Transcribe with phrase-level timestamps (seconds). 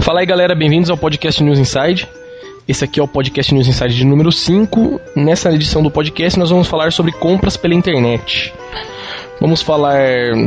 [0.00, 2.08] Fala aí galera, bem-vindos ao podcast News Inside.
[2.68, 5.00] Esse aqui é o podcast News Inside de número 5.
[5.16, 8.52] Nessa edição do podcast nós vamos falar sobre compras pela internet.
[9.40, 9.98] Vamos falar,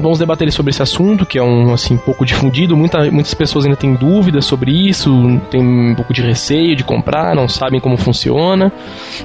[0.01, 2.75] vamos debater sobre esse assunto que é um assim pouco difundido.
[2.75, 5.11] Muita, muitas pessoas ainda têm dúvidas sobre isso,
[5.51, 8.71] têm um pouco de receio de comprar, não sabem como funciona.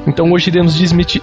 [0.07, 0.75] Então hoje iremos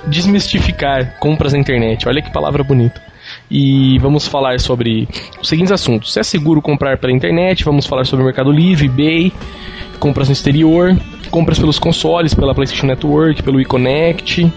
[0.07, 2.07] desmistificar compras na internet.
[2.07, 3.10] Olha que palavra bonita
[3.51, 5.07] e vamos falar sobre
[5.41, 8.85] os seguintes assuntos: se é seguro comprar pela internet, vamos falar sobre o Mercado Livre,
[8.85, 9.33] eBay,
[9.99, 10.97] compras no exterior,
[11.29, 14.49] compras pelos consoles, pela PlayStation Network, pelo eConnect,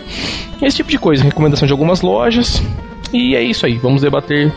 [0.62, 2.62] esse tipo de coisa, recomendação de algumas lojas.
[3.12, 4.52] E é isso aí, vamos debater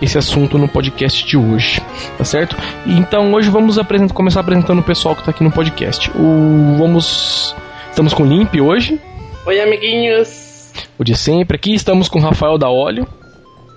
[0.00, 1.80] esse assunto no podcast de hoje,
[2.16, 2.56] tá certo?
[2.86, 6.10] Então hoje vamos apresentar, começar apresentando o pessoal que está aqui no podcast.
[6.10, 7.54] O, vamos,
[7.90, 9.00] estamos com o Limp hoje.
[9.46, 10.70] Oi, amiguinhos.
[10.98, 13.06] O de sempre aqui estamos com o Rafael da Óleo.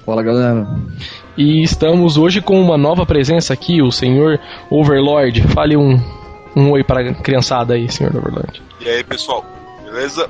[0.05, 0.67] Fala galera.
[1.37, 4.39] E estamos hoje com uma nova presença aqui, o senhor
[4.69, 5.41] Overlord.
[5.47, 5.97] Fale um,
[6.55, 8.61] um oi para a criançada aí, senhor Overlord.
[8.81, 9.45] E aí, pessoal,
[9.83, 10.29] beleza?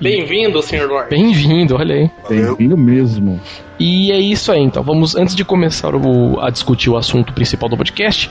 [0.00, 1.10] Bem-vindo, senhor Lord.
[1.10, 2.10] Bem-vindo, olha aí.
[2.26, 3.38] Bem-vindo mesmo.
[3.78, 4.82] E é isso aí, então.
[4.82, 8.30] Vamos, antes de começar o, a discutir o assunto principal do podcast,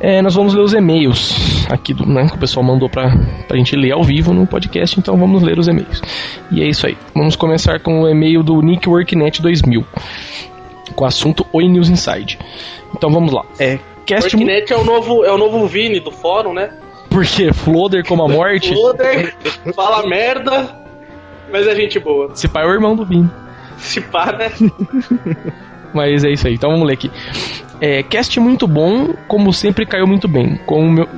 [0.00, 3.14] é, nós vamos ler os e-mails aqui do, né, que o pessoal mandou pra,
[3.46, 6.00] pra gente ler ao vivo no podcast, então vamos ler os e-mails.
[6.50, 6.96] E é isso aí.
[7.14, 9.84] Vamos começar com o e-mail do Nick Worknet 2000,
[10.94, 12.38] com o assunto Oi News Inside.
[12.94, 13.44] Então vamos lá.
[13.58, 16.70] É, cast Worknet é o novo, é o novo Vini do fórum, né?
[17.10, 18.72] Porque Floder como a morte.
[18.72, 19.34] Floder
[19.74, 20.81] fala merda,
[21.52, 22.34] mas é gente boa.
[22.34, 23.30] Se pai é o irmão do Vini.
[23.76, 24.50] Se pá, né?
[25.92, 27.10] Mas é isso aí, então vamos ler aqui.
[27.80, 30.56] É, cast muito bom, como sempre caiu muito bem.
[30.64, 31.08] Com o meu.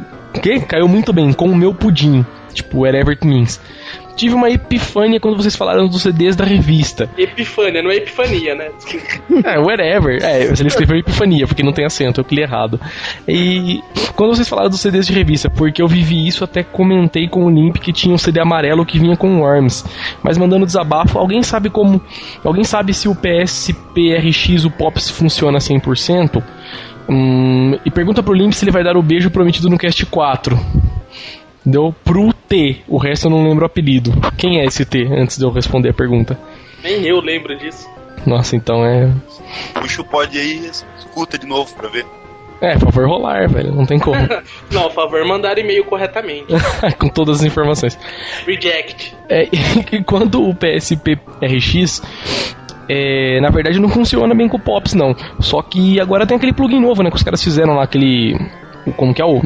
[0.43, 0.61] Que?
[0.61, 2.25] Caiu muito bem, com o meu pudim.
[2.53, 3.61] Tipo, whatever it means.
[4.17, 7.11] Tive uma epifânia quando vocês falaram dos CDs da revista.
[7.19, 8.71] Epifânia, não é epifania, né?
[9.45, 10.23] é, whatever.
[10.23, 12.81] É, você escreveu epifania, porque não tem acento, eu li errado.
[13.27, 13.81] E
[14.15, 17.51] quando vocês falaram dos CDs de revista, porque eu vivi isso, até comentei com o
[17.51, 19.84] Limp que tinha um CD amarelo que vinha com Worms.
[20.22, 22.00] Mas mandando desabafo, alguém sabe como.
[22.44, 26.43] Alguém sabe se o PSP RX, o Pops, funciona 100%?
[27.09, 30.59] Hum, e pergunta pro Limp se ele vai dar o beijo prometido no Cast 4.
[31.64, 34.12] Deu pro T, o resto eu não lembro o apelido.
[34.36, 36.38] Quem é esse T, antes de eu responder a pergunta?
[36.82, 37.88] Nem eu lembro disso.
[38.26, 39.10] Nossa, então é.
[39.75, 42.04] Puxa o pod aí escuta de novo pra ver.
[42.60, 44.16] É, favor rolar, velho, não tem como.
[44.70, 46.47] não, favor mandar e-mail corretamente.
[46.98, 47.98] Com todas as informações.
[48.46, 49.14] Reject.
[49.28, 52.02] É, e quando o PSP RX
[52.88, 55.14] é, na verdade não funciona bem com o Pops, não.
[55.41, 57.10] Só que agora tem aquele plugin novo, né?
[57.10, 58.34] Que os caras fizeram lá, aquele.
[58.96, 59.42] Como que é o.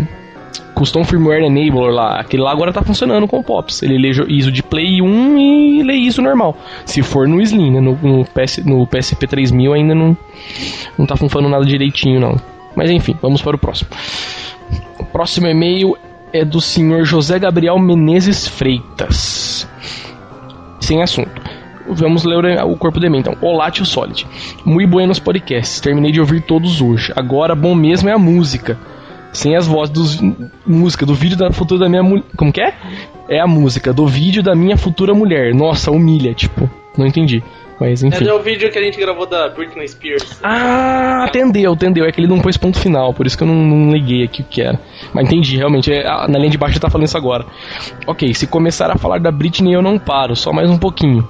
[0.74, 3.82] Custom Firmware Enabler lá, aquele lá agora tá funcionando com o POPs.
[3.82, 6.56] Ele lê ISO de Play 1 e lê ISO normal.
[6.84, 7.80] Se for no Slim, né?
[7.80, 10.16] No, no, PS, no PSP 3000 ainda não,
[10.96, 12.36] não tá funcionando nada direitinho, não.
[12.76, 13.90] Mas enfim, vamos para o próximo.
[14.98, 15.96] O próximo e-mail
[16.32, 19.68] é do senhor José Gabriel Menezes Freitas.
[20.80, 21.42] Sem assunto.
[21.90, 23.36] Vamos ler o corpo do e-mail então.
[23.40, 24.26] Olá, tio Solid.
[24.64, 25.80] Muito buenos podcasts.
[25.80, 27.12] Terminei de ouvir todos hoje.
[27.16, 28.78] Agora, bom mesmo é a música
[29.32, 30.20] sem as vozes dos
[30.66, 32.24] música do vídeo da futura da minha mulher.
[32.36, 32.74] Como que é?
[33.28, 35.54] É a música do vídeo da minha futura mulher.
[35.54, 36.68] Nossa, humilha, tipo.
[36.96, 37.42] Não entendi.
[37.80, 38.26] Mas enfim.
[38.26, 40.40] É o vídeo que a gente gravou da Britney Spears.
[40.42, 42.04] Ah, atendeu, atendeu.
[42.04, 44.42] É que ele não pôs ponto final, por isso que eu não, não liguei aqui
[44.42, 44.78] o que era.
[45.12, 45.92] Mas entendi, realmente.
[45.92, 47.46] É, na linha de baixo tá falando isso agora.
[48.06, 51.28] Ok, se começar a falar da Britney, eu não paro, só mais um pouquinho.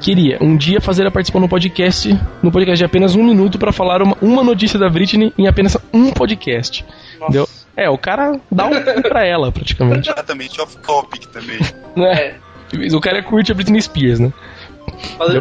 [0.00, 3.72] Queria um dia fazer a participação no podcast, no podcast de apenas um minuto para
[3.72, 6.84] falar uma, uma notícia da Britney em apenas um podcast.
[7.20, 7.46] Entendeu?
[7.76, 10.10] É, o cara dá um pra ela, praticamente.
[10.10, 11.58] Exatamente, off-topic também.
[11.96, 12.34] É.
[12.94, 14.32] O cara curte a Britney Spears, né?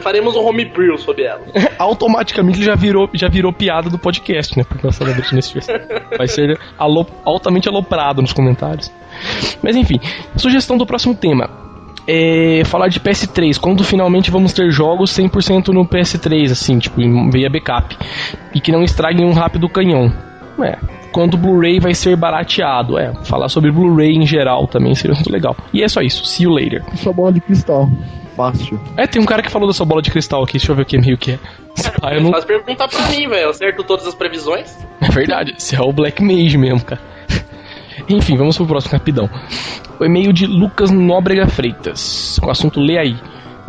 [0.01, 1.41] Faremos um homebrew sobre ela.
[1.77, 4.63] Automaticamente já virou, já virou piada do podcast, né?
[4.63, 5.67] Por causa da Britney Spears.
[6.17, 6.59] Vai ser
[7.25, 8.91] altamente aloprado nos comentários.
[9.61, 9.99] Mas enfim,
[10.35, 11.49] sugestão do próximo tema.
[12.07, 16.99] É falar de PS3, quando finalmente vamos ter jogos 100% no PS3, assim, tipo,
[17.31, 17.95] via backup.
[18.53, 20.11] E que não estraguem um rápido canhão.
[20.63, 20.77] É,
[21.11, 22.97] quando o Blu-ray vai ser barateado.
[22.97, 25.55] É, falar sobre Blu-ray em geral também seria muito legal.
[25.73, 26.25] E é só isso.
[26.25, 26.83] See you later.
[26.95, 27.89] Sua bola de cristal.
[28.35, 28.79] Fácil.
[28.95, 30.53] É, tem um cara que falou da sua bola de cristal aqui.
[30.53, 31.39] Deixa eu ver o que meio que é.
[32.15, 32.31] Eu não...
[32.31, 33.43] Faz perguntar pra mim, velho.
[33.43, 34.77] Eu acerto todas as previsões.
[35.01, 35.53] É verdade.
[35.57, 37.01] Você é o Black Mage mesmo, cara.
[38.07, 39.29] Enfim, vamos pro próximo rapidão.
[39.99, 42.39] O e-mail de Lucas Nóbrega Freitas.
[42.41, 43.17] O assunto lê aí.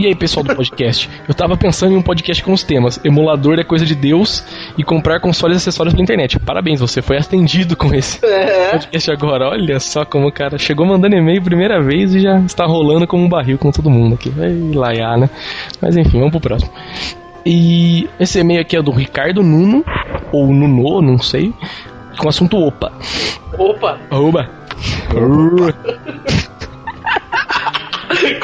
[0.01, 1.11] E aí, pessoal do podcast?
[1.29, 4.43] Eu tava pensando em um podcast com os temas: emulador é coisa de Deus
[4.79, 6.39] e comprar consoles e acessórios pela internet.
[6.39, 8.71] Parabéns, você foi atendido com esse é.
[8.71, 9.51] podcast agora.
[9.51, 13.25] Olha só como o cara chegou mandando e-mail primeira vez e já está rolando como
[13.25, 14.31] um barril com todo mundo aqui.
[14.31, 15.29] Vai laiar, né?
[15.83, 16.73] Mas enfim, vamos pro próximo.
[17.45, 19.85] E esse e-mail aqui é do Ricardo Nuno,
[20.33, 21.53] ou Nuno, não sei.
[22.17, 22.91] com o assunto opa.
[23.59, 24.49] Opa, Oba.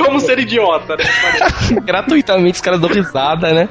[0.06, 1.04] Como ser idiota, né?
[1.84, 3.68] Gratuitamente os caras dão risada, né?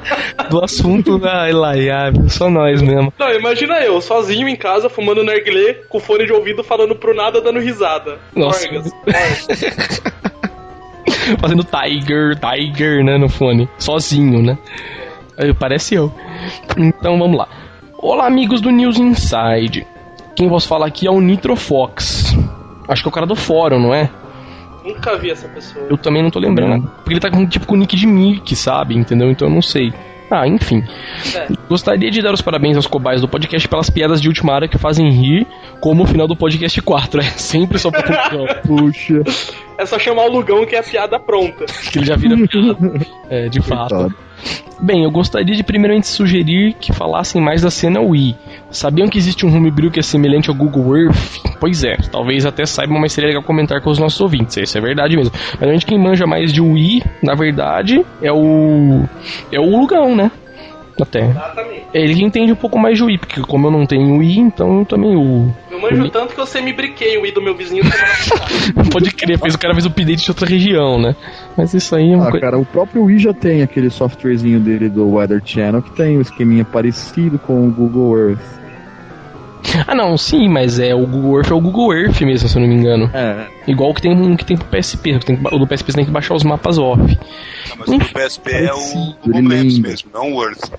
[0.50, 2.30] Do assunto da Elaiab.
[2.30, 3.12] Só nós mesmo.
[3.18, 7.40] Não, imagina eu, sozinho em casa, fumando narguilé, com fone de ouvido, falando pro nada,
[7.40, 8.18] dando risada.
[8.34, 8.68] Nossa.
[11.40, 13.18] Fazendo Tiger, Tiger, né?
[13.18, 13.68] No fone.
[13.78, 14.56] Sozinho, né?
[15.58, 16.12] Parece eu.
[16.76, 17.48] Então vamos lá.
[17.98, 19.86] Olá, amigos do News Inside.
[20.36, 22.36] Quem vos fala aqui é o Nitrofox.
[22.88, 24.10] Acho que é o cara do fórum, não é?
[24.86, 25.86] Nunca vi essa pessoa.
[25.90, 26.88] Eu também não tô lembrando.
[26.88, 28.96] Porque ele tá com tipo com o nick de Mickey, sabe?
[28.96, 29.30] Entendeu?
[29.30, 29.92] Então eu não sei.
[30.30, 30.82] Ah, enfim.
[31.34, 31.48] É.
[31.68, 34.76] Gostaria de dar os parabéns aos cobaias do podcast pelas piadas de última hora que
[34.76, 35.46] fazem rir,
[35.80, 37.20] como o final do podcast 4.
[37.26, 38.46] É sempre só pra conclusão.
[38.66, 39.22] Puxa.
[39.78, 41.64] É só chamar o Lugão que é a piada pronta.
[41.92, 43.06] que ele já vira piada.
[43.28, 44.12] É, de fato.
[44.80, 48.36] Bem, eu gostaria de primeiramente sugerir que falassem mais da cena Wii.
[48.70, 51.40] Sabiam que existe um homebrew que é semelhante ao Google Earth?
[51.58, 54.56] Pois é, talvez até saibam, mas seria legal comentar com os nossos ouvintes.
[54.56, 55.32] Isso é verdade mesmo.
[55.52, 59.04] Mas realmente quem manja mais de Wii, na verdade, é o.
[59.50, 60.30] É o Lugão, né?
[61.00, 61.26] Até.
[61.28, 61.82] Exatamente.
[61.92, 64.38] É ele que entende um pouco mais de Wii, porque como eu não tenho Wii,
[64.38, 65.52] então eu também o.
[65.70, 67.84] Eu manjo tanto que eu semi-briquei o i do meu vizinho.
[68.90, 71.14] Pode crer, fez o cara fez o update de outra região, né?
[71.56, 72.46] Mas isso aí é uma Ah, coisa.
[72.46, 76.20] cara, o próprio Wii já tem aquele softwarezinho dele do Weather Channel que tem um
[76.20, 78.40] esqueminha parecido com o Google Earth.
[79.86, 82.60] Ah, não, sim, mas é o Google Earth é o Google Earth mesmo, se eu
[82.60, 83.10] não me engano.
[83.12, 85.18] É, Igual que tem um que tem pro PSP.
[85.18, 87.00] que tem o do PSP você tem que baixar os mapas off.
[87.00, 90.70] Não, mas o do PSP é o Google Maps mesmo, não o Earth.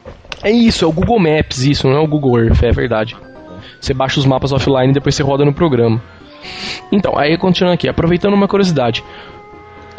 [0.44, 3.16] É isso, é o Google Maps, isso, não é o Google Earth, é verdade.
[3.80, 6.02] Você baixa os mapas offline e depois você roda no programa.
[6.92, 9.04] Então, aí continuando aqui, aproveitando uma curiosidade.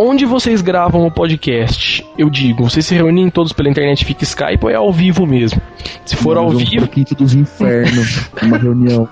[0.01, 2.07] Onde vocês gravam o podcast?
[2.17, 5.61] Eu digo, vocês se reúnem todos pela internet, fica Skype ou é ao vivo mesmo?
[6.05, 9.09] Se for ao vivo, pro Quinto dos Infernos, uma reunião.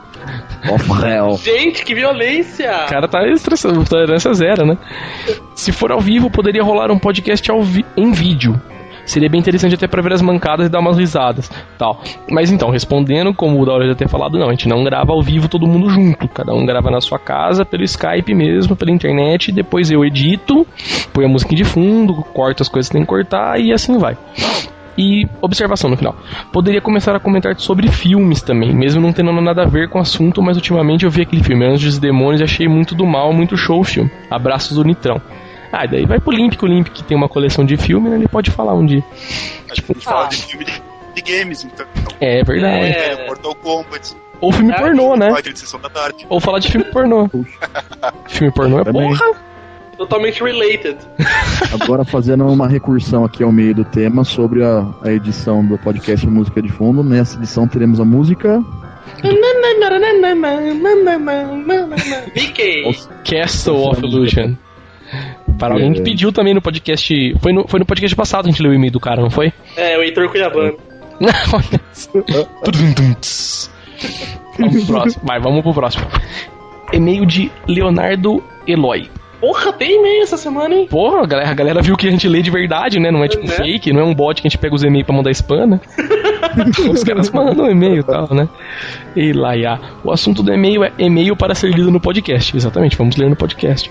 [0.72, 1.36] Of hell.
[1.42, 2.84] Gente, que violência!
[2.86, 4.76] O cara tá estressando, tolerância zero, né?
[5.56, 8.60] Se for ao vivo, poderia rolar um podcast ao vi- em vídeo.
[9.06, 11.48] Seria bem interessante até pra ver as mancadas e dar umas risadas,
[11.78, 12.02] tal.
[12.28, 15.22] Mas então, respondendo, como o Dauro já ter falado, não, a gente não grava ao
[15.22, 16.28] vivo todo mundo junto.
[16.28, 20.66] Cada um grava na sua casa, pelo Skype mesmo, pela internet, depois eu edito,
[21.12, 24.18] ponho a música de fundo, corto as coisas que tem que cortar e assim vai.
[24.98, 26.16] E observação no final.
[26.52, 30.02] Poderia começar a comentar sobre filmes também, mesmo não tendo nada a ver com o
[30.02, 33.32] assunto, mas ultimamente eu vi aquele filme Anjos e Demônios e achei muito do mal,
[33.32, 34.10] muito show o filme.
[34.30, 35.20] Abraços do Nitrão.
[35.78, 38.08] Ah, e daí vai pro Limp, que o Limp que tem uma coleção de filme,
[38.08, 39.04] né, ele pode falar um dia.
[39.70, 40.82] A gente fala de filme de,
[41.14, 41.84] de games, então.
[42.18, 42.86] É verdade.
[42.86, 43.12] É.
[43.12, 45.28] É, Mortal Kombat, Ou filme É, pornô, né?
[46.30, 47.28] Ou falar de filme pornô.
[48.26, 49.08] filme pornô é Também.
[49.08, 49.32] porra.
[49.98, 50.96] Totalmente related.
[51.82, 56.26] Agora fazendo uma recursão aqui ao meio do tema sobre a, a edição do podcast
[56.26, 57.02] Música de Fundo.
[57.02, 58.62] Nessa edição teremos a música.
[62.34, 62.94] Mickey!
[63.24, 64.54] Castle of Illusion.
[65.58, 67.34] Para alguém que pediu também no podcast.
[67.40, 69.30] Foi no, foi no podcast passado que a gente leu o e-mail do cara, não
[69.30, 69.52] foi?
[69.76, 70.76] É, o Heitor Cuiabano.
[74.58, 75.22] Vamos pro próximo.
[75.24, 76.06] Vai, vamos pro próximo.
[76.92, 79.08] E-mail de Leonardo Eloy.
[79.40, 80.86] Porra, tem e-mail essa semana, hein?
[80.88, 83.10] Porra, a galera, a galera viu que a gente lê de verdade, né?
[83.10, 83.52] Não é tipo Né?
[83.52, 85.80] fake, não é um bot que a gente pega os e-mails pra mandar spam, né?
[86.90, 88.48] os caras mandam e-mail e tal, né?
[89.14, 89.52] E lá.
[90.02, 92.56] O assunto do e-mail é e-mail para ser lido no podcast.
[92.56, 93.90] Exatamente, vamos ler no podcast.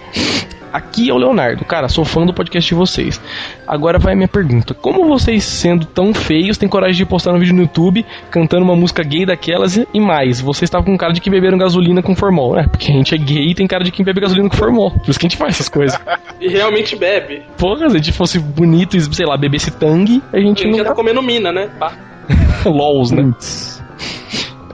[0.75, 1.63] Aqui é o Leonardo.
[1.63, 3.22] Cara, sou fã do podcast de vocês.
[3.65, 4.74] Agora vai a minha pergunta.
[4.74, 8.75] Como vocês, sendo tão feios, têm coragem de postar um vídeo no YouTube cantando uma
[8.75, 10.41] música gay daquelas e mais?
[10.41, 12.67] Vocês estavam com cara de que beberam gasolina com formol, né?
[12.70, 14.91] Porque a gente é gay e tem cara de quem bebe gasolina com formol.
[14.91, 15.98] Por isso que a gente faz essas coisas.
[16.41, 17.44] E realmente bebe.
[17.58, 20.72] Porra, se a gente fosse bonito e, sei lá, bebesse tangue, a A gente gente
[20.72, 21.70] não já tá comendo mina, né?
[21.79, 21.94] Pá.
[22.65, 23.32] LOLs, né?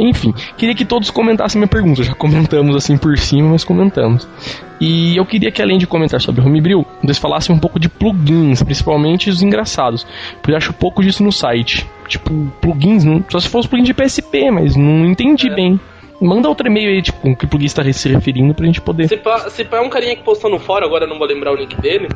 [0.04, 2.02] Enfim, queria que todos comentassem minha pergunta.
[2.02, 4.28] Já comentamos assim por cima, mas comentamos.
[4.80, 8.64] E eu queria que além de comentar sobre Homebrew, vocês falassem um pouco de plugins,
[8.64, 10.06] principalmente os engraçados.
[10.38, 11.88] Porque eu acho pouco disso no site.
[12.08, 15.56] Tipo, plugins, não, só se fosse plugin de PSP, mas não entendi É.
[15.56, 15.80] bem.
[16.20, 19.08] Manda outro e-mail aí, tipo, com que plugin está se referindo pra gente poder.
[19.08, 21.28] Se pá, se pá é um carinha que postou no fórum, agora eu não vou
[21.28, 22.08] lembrar o link dele.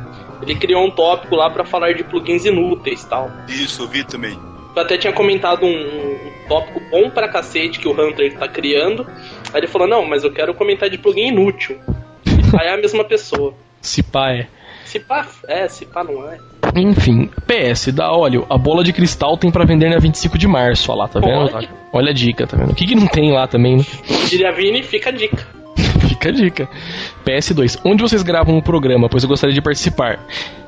[0.42, 3.30] Ele criou um tópico lá pra falar de plugins inúteis e tal.
[3.48, 4.36] Isso, eu vi também.
[4.76, 9.06] Eu até tinha comentado um, um tópico bom pra cacete que o Hunter tá criando.
[9.52, 11.78] Aí ele falou, não, mas eu quero comentar de plugin inútil.
[12.60, 13.54] Aí é a mesma pessoa.
[13.80, 14.46] Se pá é.
[14.84, 16.38] Se pá, é, se pá não é.
[16.76, 20.92] Enfim, PS, da óleo, a bola de cristal tem pra vender na 25 de março,
[20.92, 21.56] ó lá, tá vendo?
[21.56, 21.68] Olha.
[21.90, 22.72] Olha a dica, tá vendo?
[22.72, 23.84] O que, que não tem lá também, né?
[24.28, 25.46] Diria Vini, fica a dica.
[26.06, 26.68] Fica a dica.
[27.26, 29.08] PS2, onde vocês gravam o programa?
[29.08, 30.18] Pois eu gostaria de participar.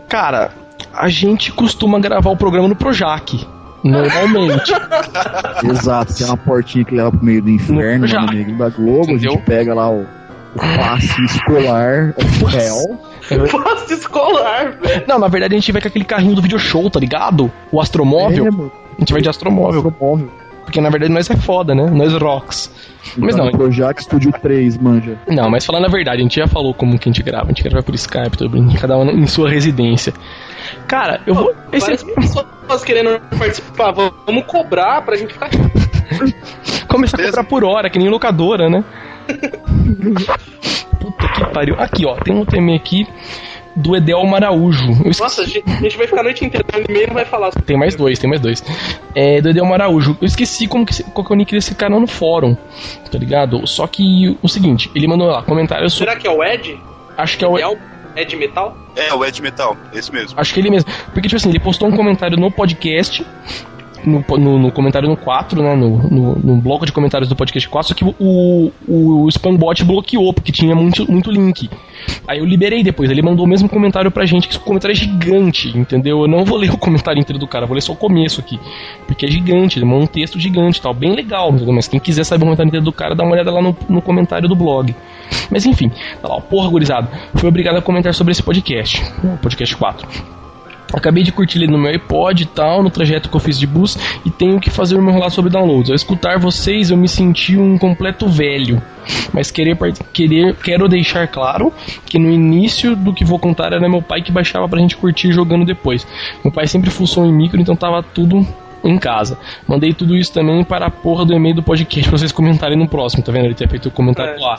[0.08, 0.52] Cara,
[0.92, 3.57] a gente costuma gravar o programa no Projac.
[3.84, 4.72] Normalmente.
[5.70, 8.20] Exato, tem uma portinha que leva pro meio do inferno, Já.
[8.20, 9.32] lá no meio da Globo, a Entendeu?
[9.32, 12.98] gente pega lá o, o passe escolar, o réu.
[13.62, 15.04] Passe escolar, velho.
[15.06, 17.50] Não, na verdade a gente vai com aquele carrinho do video show, tá ligado?
[17.70, 18.46] O astromóvel.
[18.46, 19.86] É, A gente vai de astromóvel.
[19.88, 20.30] astromóvel.
[20.68, 21.88] Porque na verdade nós é foda, né?
[21.90, 22.70] Nós rocks.
[23.16, 25.16] Mas Tá não, Projac Studio 3, manja.
[25.26, 27.46] não, mas falando a verdade, a gente já falou como que a gente grava.
[27.46, 30.12] A gente grava por Skype, tudo bem, cada um em sua residência.
[30.86, 31.54] Cara, eu vou.
[31.72, 32.04] Esse...
[32.04, 33.92] Pessoas querendo participar.
[34.26, 35.48] Vamos cobrar pra gente ficar.
[36.86, 38.84] Começar a comprar por hora, que nem locadora, né?
[41.00, 41.76] Puta que pariu.
[41.78, 43.06] Aqui, ó, tem um tema aqui
[43.78, 44.88] do Edel Maraújo.
[45.20, 47.24] Nossa, a gente, a gente vai ficar a noite inteira no e-mail e não vai
[47.24, 47.50] falar.
[47.50, 48.62] Tem mais dois, tem mais dois.
[49.14, 50.16] É, do Edel Maraújo.
[50.20, 52.56] Eu esqueci como que, qual que é o nick desse cara no fórum,
[53.10, 53.66] tá ligado?
[53.66, 56.10] Só que o seguinte, ele mandou lá comentários sobre.
[56.10, 56.78] Será que é o Ed?
[57.16, 57.56] Acho que é o.
[57.56, 57.78] É o
[58.16, 58.76] Ed Metal?
[58.96, 60.38] É, o Ed Metal, esse mesmo.
[60.38, 60.90] Acho que ele mesmo.
[61.12, 63.24] Porque, tipo assim, ele postou um comentário no podcast.
[64.08, 65.74] No, no, no comentário no 4, né?
[65.74, 69.84] No, no, no bloco de comentários do podcast 4, só que o, o, o spambot
[69.84, 71.68] bloqueou, porque tinha muito, muito link.
[72.26, 74.96] Aí eu liberei depois, ele mandou o mesmo comentário pra gente, que esse comentário é
[74.96, 76.22] gigante, entendeu?
[76.22, 78.58] Eu não vou ler o comentário inteiro do cara, vou ler só o começo aqui.
[79.06, 81.74] Porque é gigante, ele mandou um texto gigante tal, bem legal, entendeu?
[81.74, 84.00] Mas quem quiser saber o comentário inteiro do cara, dá uma olhada lá no, no
[84.00, 84.94] comentário do blog.
[85.50, 85.90] Mas enfim,
[86.22, 90.37] tá lá, porra, gurizada, fui obrigado a comentar sobre esse podcast, o podcast 4.
[90.92, 93.66] Acabei de curtir ele no meu iPod e tal, no trajeto que eu fiz de
[93.66, 95.90] bus, e tenho que fazer o meu relato sobre downloads.
[95.90, 98.80] Ao escutar vocês, eu me senti um completo velho.
[99.32, 99.76] Mas querer,
[100.12, 101.72] querer, quero deixar claro
[102.06, 105.32] que no início do que vou contar era meu pai que baixava pra gente curtir
[105.32, 106.06] jogando depois.
[106.44, 108.46] Meu pai sempre fuçou em micro, então tava tudo
[108.84, 109.38] em casa.
[109.66, 112.88] Mandei tudo isso também para a porra do e-mail do podcast pra vocês comentarem no
[112.88, 113.46] próximo, tá vendo?
[113.46, 114.38] Ele ter feito o comentário É.
[114.40, 114.56] lá.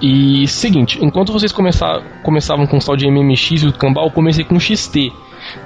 [0.00, 4.44] E seguinte, enquanto vocês começavam com o tal de MMX e o Cambal, eu comecei
[4.44, 5.12] com XT.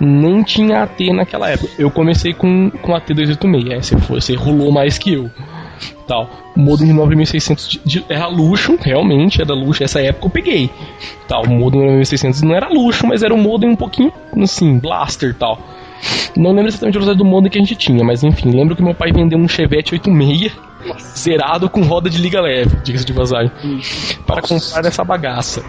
[0.00, 1.70] Nem tinha AT naquela época.
[1.78, 3.70] Eu comecei com, com AT 286.
[3.72, 5.30] É, você, foi, você rolou mais que eu.
[6.06, 6.28] Tal.
[6.56, 9.84] Modem de 9600 de- de- era luxo, realmente era luxo.
[9.84, 10.70] Essa época eu peguei.
[11.28, 11.44] Tal.
[11.44, 15.34] O modem de 9600 não era luxo, mas era um modem um pouquinho assim, blaster
[15.34, 15.58] tal.
[16.36, 18.82] Não lembro exatamente a velocidade do modem que a gente tinha, mas enfim, lembro que
[18.82, 20.52] meu pai vendeu um Chevette 86
[21.16, 23.50] zerado com roda de liga leve, diga-se de vazagem,
[24.26, 25.62] para comprar essa bagaça.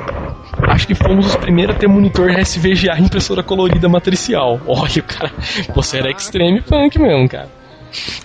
[0.67, 4.59] Acho que fomos os primeiros a ter monitor SVGA impressora colorida matricial.
[4.67, 5.31] Olha, o cara,
[5.73, 7.58] você era extreme punk mesmo, cara.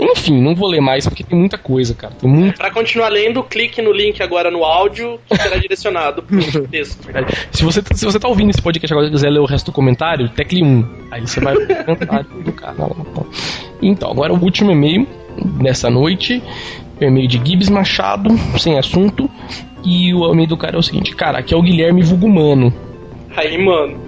[0.00, 2.14] Enfim, não vou ler mais porque tem muita coisa, cara.
[2.14, 2.56] Tem muito.
[2.56, 7.08] Pra continuar lendo, clique no link agora no áudio que será direcionado pro texto.
[7.50, 9.72] Se você, se você tá ouvindo esse podcast agora e quiser ler o resto do
[9.72, 11.08] comentário, tecle 1.
[11.10, 12.96] Aí você vai ver o comentário do canal.
[13.00, 13.26] Então.
[13.82, 15.06] então, agora o último e-mail
[15.62, 16.42] dessa noite.
[17.00, 19.28] O e-mail de Gibbs Machado, sem assunto.
[19.84, 22.72] E o e-mail do cara é o seguinte: Cara, aqui é o Guilherme Vulgumano.
[23.36, 23.98] Aí, mano.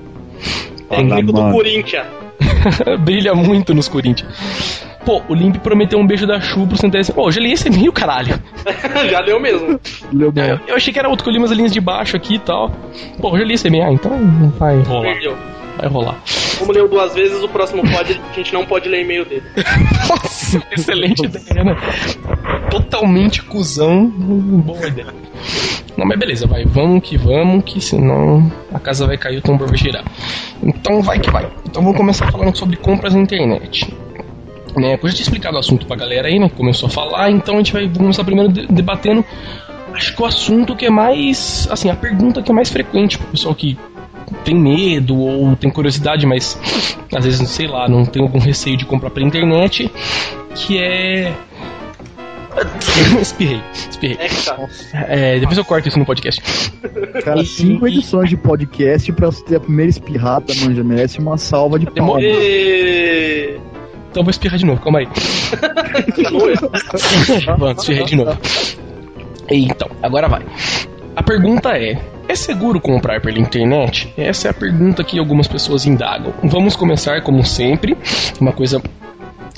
[0.89, 1.51] Técnico do.
[1.51, 2.07] Corinthians.
[3.01, 4.76] Brilha muito nos Corinthians.
[5.07, 7.15] Pô, o Limp prometeu um beijo da Chu pro centésimo.
[7.15, 8.35] Pô, já li esse e-mail, caralho.
[9.09, 9.79] Já deu mesmo.
[10.13, 10.41] Leu bom.
[10.41, 12.39] Eu, eu achei que era outro que eu li umas linhas de baixo aqui e
[12.41, 12.73] tal.
[13.21, 13.85] Pô, já li esse e-mail.
[13.85, 15.13] Ah, então vai rolar.
[15.13, 15.37] Perdeu.
[15.79, 16.17] Vai rolar.
[16.59, 19.45] Como leu duas vezes, o próximo pode, a gente não pode ler e-mail dele.
[20.09, 21.77] Nossa, excelente ideia, né?
[22.69, 24.07] Totalmente cuzão.
[24.07, 25.15] Boa ideia.
[25.97, 26.65] Não, mas beleza, vai.
[26.65, 30.05] Vamos que vamos, que senão a casa vai cair e o tambor vai girar.
[30.61, 31.49] Então vai que vai.
[31.65, 33.95] Então vamos começar falando sobre compras na internet.
[34.77, 36.49] Né, eu já tinha explicado o assunto pra galera aí, né?
[36.51, 39.25] que Começou a falar, então a gente vai começar primeiro de- debatendo.
[39.95, 41.67] Acho que o assunto que é mais.
[41.71, 43.79] Assim, a pergunta que é mais frequente pro pessoal que
[44.45, 46.59] tem medo ou tem curiosidade, mas
[47.15, 49.91] às vezes, sei lá, não tem algum receio de comprar pela internet,
[50.55, 51.33] que é.
[53.21, 54.17] espirrei, espirrei.
[54.21, 54.59] É que tá.
[54.93, 56.43] É, depois eu corto isso no podcast.
[57.25, 61.87] Cara, cinco edições de podcast pra ter a primeira espirrada, manja, merece uma salva de
[61.91, 62.23] palmas.
[62.23, 63.57] E...
[64.17, 65.09] Então eu vou espirrar de novo, calma aí.
[67.45, 68.35] Vamos, espirrei de novo.
[69.51, 70.41] Então, agora vai.
[71.15, 74.11] A pergunta é: é seguro comprar pela internet?
[74.17, 76.33] Essa é a pergunta que algumas pessoas indagam.
[76.45, 77.95] Vamos começar, como sempre,
[78.41, 78.81] uma coisa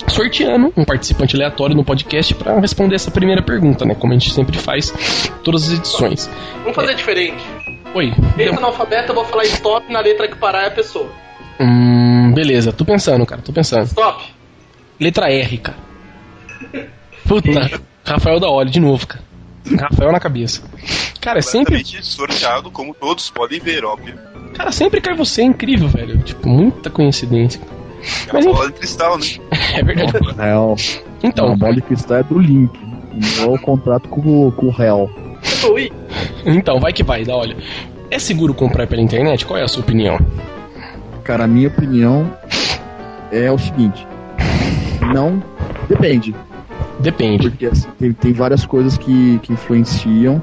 [0.09, 3.95] sorteando um participante aleatório no podcast para responder essa primeira pergunta, né?
[3.95, 4.93] Como a gente sempre faz
[5.25, 6.29] em todas as edições.
[6.63, 7.41] Vamos fazer diferente.
[7.93, 8.13] Oi.
[8.35, 11.09] Letra analfabeta, eu vou falar stop, na letra que parar é a pessoa.
[11.61, 13.85] Hum, beleza, tô pensando, cara, tô pensando.
[13.85, 14.38] Stop.
[14.99, 15.77] Letra R, cara.
[17.27, 19.23] Puta, Rafael da Oli, de novo, cara.
[19.79, 20.61] Rafael na cabeça.
[21.21, 24.15] Cara, é sempre, sorteado, como todos podem ver, óbvio.
[24.55, 26.17] cara, sempre cai você, é incrível, velho.
[26.19, 27.61] Tipo, muita coincidência.
[28.27, 29.25] É Mas uma bola de cristal, né?
[29.75, 30.17] É verdade.
[30.37, 30.75] Real.
[31.21, 32.71] Então, Não, a bola de cristal é do Link.
[33.37, 35.09] Não é o contrato com, o- com o Real.
[35.71, 35.91] Ui.
[36.45, 37.55] então, vai que vai, da olha.
[38.09, 39.45] É seguro comprar pela internet?
[39.45, 40.17] Qual é a sua opinião?
[41.23, 42.33] Cara, a minha opinião
[43.31, 44.07] é o seguinte:
[45.13, 45.41] não.
[45.87, 46.35] Depende.
[46.99, 47.49] Depende.
[47.49, 50.41] Porque assim, tem, tem várias coisas que, que influenciam,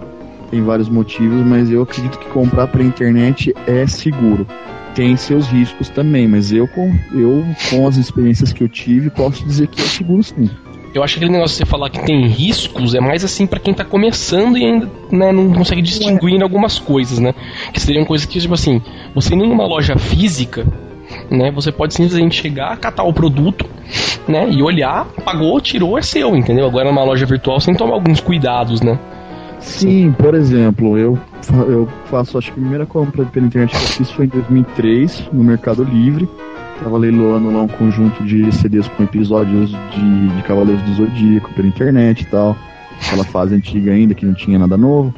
[0.50, 4.46] tem vários motivos, mas eu acredito que comprar pela internet é seguro.
[4.94, 9.44] Tem seus riscos também, mas eu com, eu, com as experiências que eu tive, posso
[9.44, 10.48] dizer que é seguro sim.
[10.94, 13.60] Eu acho que aquele negócio de você falar que tem riscos é mais assim para
[13.60, 17.34] quem tá começando e ainda né, não consegue distinguir algumas coisas, né?
[17.70, 18.80] Que seriam coisas que, tipo assim,
[19.14, 20.66] você indo numa loja física,
[21.30, 21.50] né?
[21.50, 23.66] Você pode simplesmente chegar, catar o produto,
[24.28, 24.48] né?
[24.50, 26.66] E olhar, pagou, tirou, é seu, entendeu?
[26.66, 28.98] Agora numa loja virtual que tomar alguns cuidados, né?
[29.58, 31.18] Sim, por exemplo, eu,
[31.68, 35.28] eu faço, acho que a primeira compra pela internet que eu fiz foi em 2003,
[35.32, 36.28] no Mercado Livre.
[36.82, 41.66] Tava leiloando lá um conjunto de CDs com episódios de, de Cavaleiros do Zodíaco pela
[41.66, 42.56] internet e tal.
[43.06, 45.14] Aquela fase antiga ainda, que não tinha nada novo.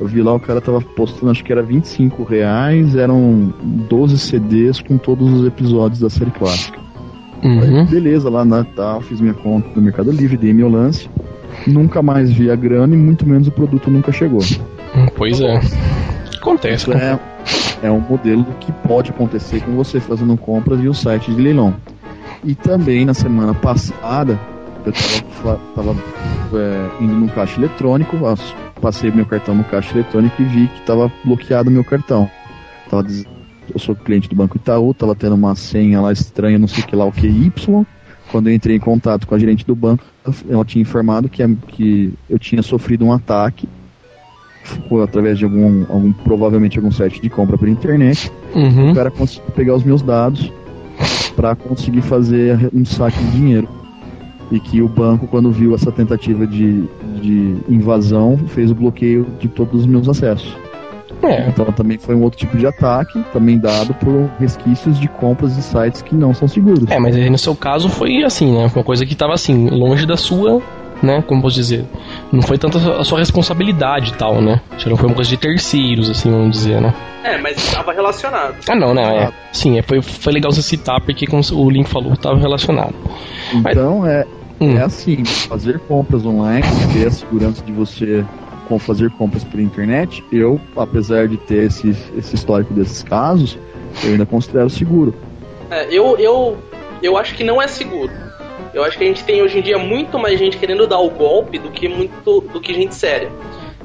[0.00, 4.80] Eu vi lá, o cara tava postando, acho que era 25 reais, eram 12 CDs
[4.80, 6.78] com todos os episódios da série clássica.
[7.44, 7.84] Uhum.
[7.86, 11.08] Beleza, lá na tal, fiz minha conta no Mercado Livre, dei meu lance.
[11.66, 14.40] Nunca mais vi a grana e muito menos o produto nunca chegou.
[15.16, 15.60] Pois é.
[16.40, 16.90] Acontece.
[16.90, 17.18] Isso é,
[17.82, 21.40] é um modelo do que pode acontecer com você fazendo compras e o site de
[21.40, 21.74] leilão.
[22.42, 24.38] E também na semana passada,
[24.86, 25.96] eu tava, fa- tava,
[26.54, 30.80] é, indo no caixa eletrônico, as- passei meu cartão no caixa eletrônico e vi que
[30.80, 32.30] estava bloqueado meu cartão.
[32.88, 33.26] Tava, diz-
[33.72, 36.96] eu sou cliente do Banco Itaú, tava tendo uma senha lá estranha, não sei que
[36.96, 37.84] lá, o que Y.
[38.32, 40.04] Quando eu entrei em contato com a gerente do banco,
[40.48, 43.68] ela tinha informado que, que eu tinha sofrido um ataque
[44.88, 48.90] foi através de algum, algum provavelmente algum site de compra pela internet, Uhum.
[48.90, 50.52] o cara conseguiu pegar os meus dados
[51.34, 53.68] para conseguir fazer um saque de dinheiro.
[54.50, 56.84] E que o banco, quando viu essa tentativa de,
[57.20, 60.56] de invasão, fez o bloqueio de todos os meus acessos.
[61.22, 65.54] É, Então também foi um outro tipo de ataque, também dado por resquícios de compras
[65.54, 66.90] de sites que não são seguros.
[66.90, 68.70] É, mas aí no seu caso foi assim, né?
[68.74, 70.62] Uma coisa que tava assim, longe da sua,
[71.02, 71.22] né?
[71.26, 71.84] Como posso dizer?
[72.32, 74.60] Não foi tanto a sua responsabilidade e tal, né?
[74.78, 76.94] Já não foi uma coisa de terceiros, assim, vamos dizer, né?
[77.22, 78.54] É, mas estava relacionado.
[78.68, 79.24] Ah, não, né?
[79.24, 79.30] É.
[79.52, 82.94] Sim, é, foi, foi legal você citar, porque como o Link falou, tava relacionado.
[83.54, 84.24] Então é,
[84.60, 84.76] Hum.
[84.76, 88.24] É assim, fazer compras online, ter a segurança de você
[88.68, 93.58] com fazer compras pela internet, eu, apesar de ter esse, esse histórico desses casos,
[94.04, 95.12] eu ainda considero seguro.
[95.70, 96.56] É, eu, eu,
[97.02, 98.12] eu acho que não é seguro.
[98.72, 101.10] Eu acho que a gente tem hoje em dia muito mais gente querendo dar o
[101.10, 103.32] golpe do que muito do que gente séria.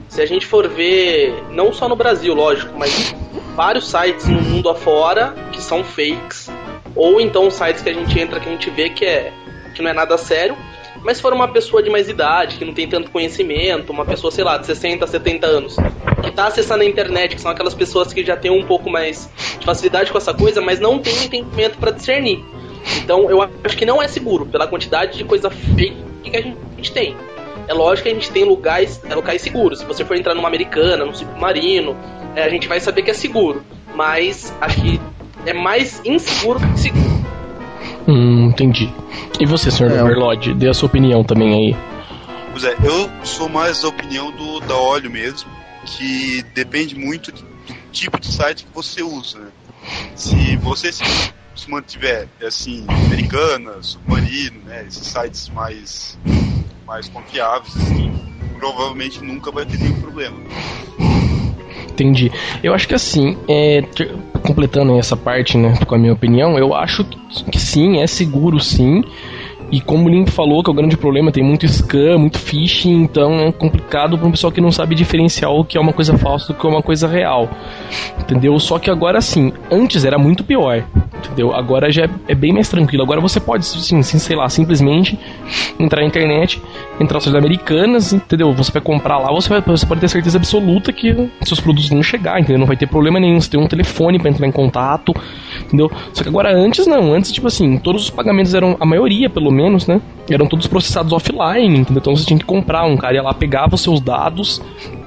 [0.08, 3.16] Se a gente for ver, não só no Brasil, lógico, mas
[3.56, 6.48] vários sites no mundo afora que são fakes,
[6.96, 9.34] ou então sites que a gente entra que a gente vê que é
[9.76, 10.58] que não é nada sério,
[11.04, 14.32] mas se for uma pessoa de mais idade, que não tem tanto conhecimento, uma pessoa,
[14.32, 15.76] sei lá, de 60, 70 anos,
[16.24, 19.30] que tá acessando a internet, que são aquelas pessoas que já têm um pouco mais
[19.60, 22.44] de facilidade com essa coisa, mas não tem entendimento para discernir.
[23.04, 26.92] Então eu acho que não é seguro, pela quantidade de coisa fake que a gente
[26.92, 27.16] tem.
[27.68, 29.80] É lógico que a gente tem lugares, locais seguros.
[29.80, 31.96] Se você for entrar numa americana, num submarino,
[32.36, 33.64] é, a gente vai saber que é seguro.
[33.96, 35.02] Mas acho que
[35.46, 37.26] é mais inseguro que seguro.
[38.08, 38.90] Hum, entendi.
[39.40, 41.76] E você, senhor É, Overlord, dê a sua opinião também aí.
[42.52, 45.50] Pois é, eu sou mais da opinião do da óleo mesmo,
[45.86, 47.46] que depende muito do
[47.92, 49.48] tipo de site que você usa, né?
[50.16, 51.04] Se você se,
[51.56, 54.86] se mantiver, assim, americana, submarino, né?
[54.88, 56.18] Esses sites mais,
[56.88, 58.12] mais confiáveis, assim,
[58.58, 60.38] provavelmente nunca vai ter nenhum problema.
[61.96, 62.30] Entendi.
[62.62, 63.82] Eu acho que assim, é,
[64.44, 67.06] completando essa parte, né, com a minha opinião, eu acho
[67.50, 69.02] que sim, é seguro sim.
[69.72, 73.02] E como o Link falou, que é o grande problema, tem muito scam, muito phishing,
[73.02, 76.18] então é complicado para um pessoal que não sabe diferenciar o que é uma coisa
[76.18, 77.50] falsa do que é uma coisa real.
[78.20, 78.60] Entendeu?
[78.60, 80.84] Só que agora sim, antes era muito pior.
[81.26, 81.54] Entendeu?
[81.54, 83.04] Agora já é, é bem mais tranquilo.
[83.04, 85.18] Agora você pode, sim, sim, sei lá, simplesmente
[85.80, 86.62] entrar na internet,
[87.00, 88.54] entrar nas lojas americanas, entendeu?
[88.54, 92.04] Você vai comprar lá, você, vai, você pode ter certeza absoluta que seus produtos vão
[92.04, 92.60] chegar, entendeu?
[92.60, 93.40] Não vai ter problema nenhum.
[93.40, 95.14] Você tem um telefone para entrar em contato,
[95.66, 95.92] entendeu?
[96.14, 99.52] Só que agora antes não, antes, tipo assim, todos os pagamentos eram, a maioria pelo
[99.52, 100.02] menos, né?
[100.30, 102.02] Eram todos processados offline, entendeu?
[102.02, 104.62] Então você tinha que comprar, um cara ia lá, pegava os seus dados,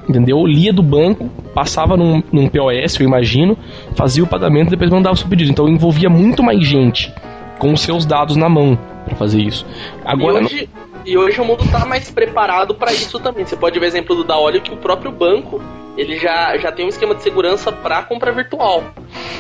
[0.09, 0.47] entendeu?
[0.47, 3.57] Lia do banco, passava num, num POS, eu imagino,
[3.95, 5.51] fazia o pagamento e depois mandava o seu pedido.
[5.51, 7.13] Então envolvia muito mais gente
[7.59, 9.67] com os seus dados na mão para fazer isso.
[10.05, 10.71] Agora e, hoje,
[11.05, 13.45] e hoje o mundo tá mais preparado para isso também.
[13.45, 15.61] Você pode ver exemplo do da Olho que o próprio banco
[15.97, 18.85] ele já, já tem um esquema de segurança para compra virtual.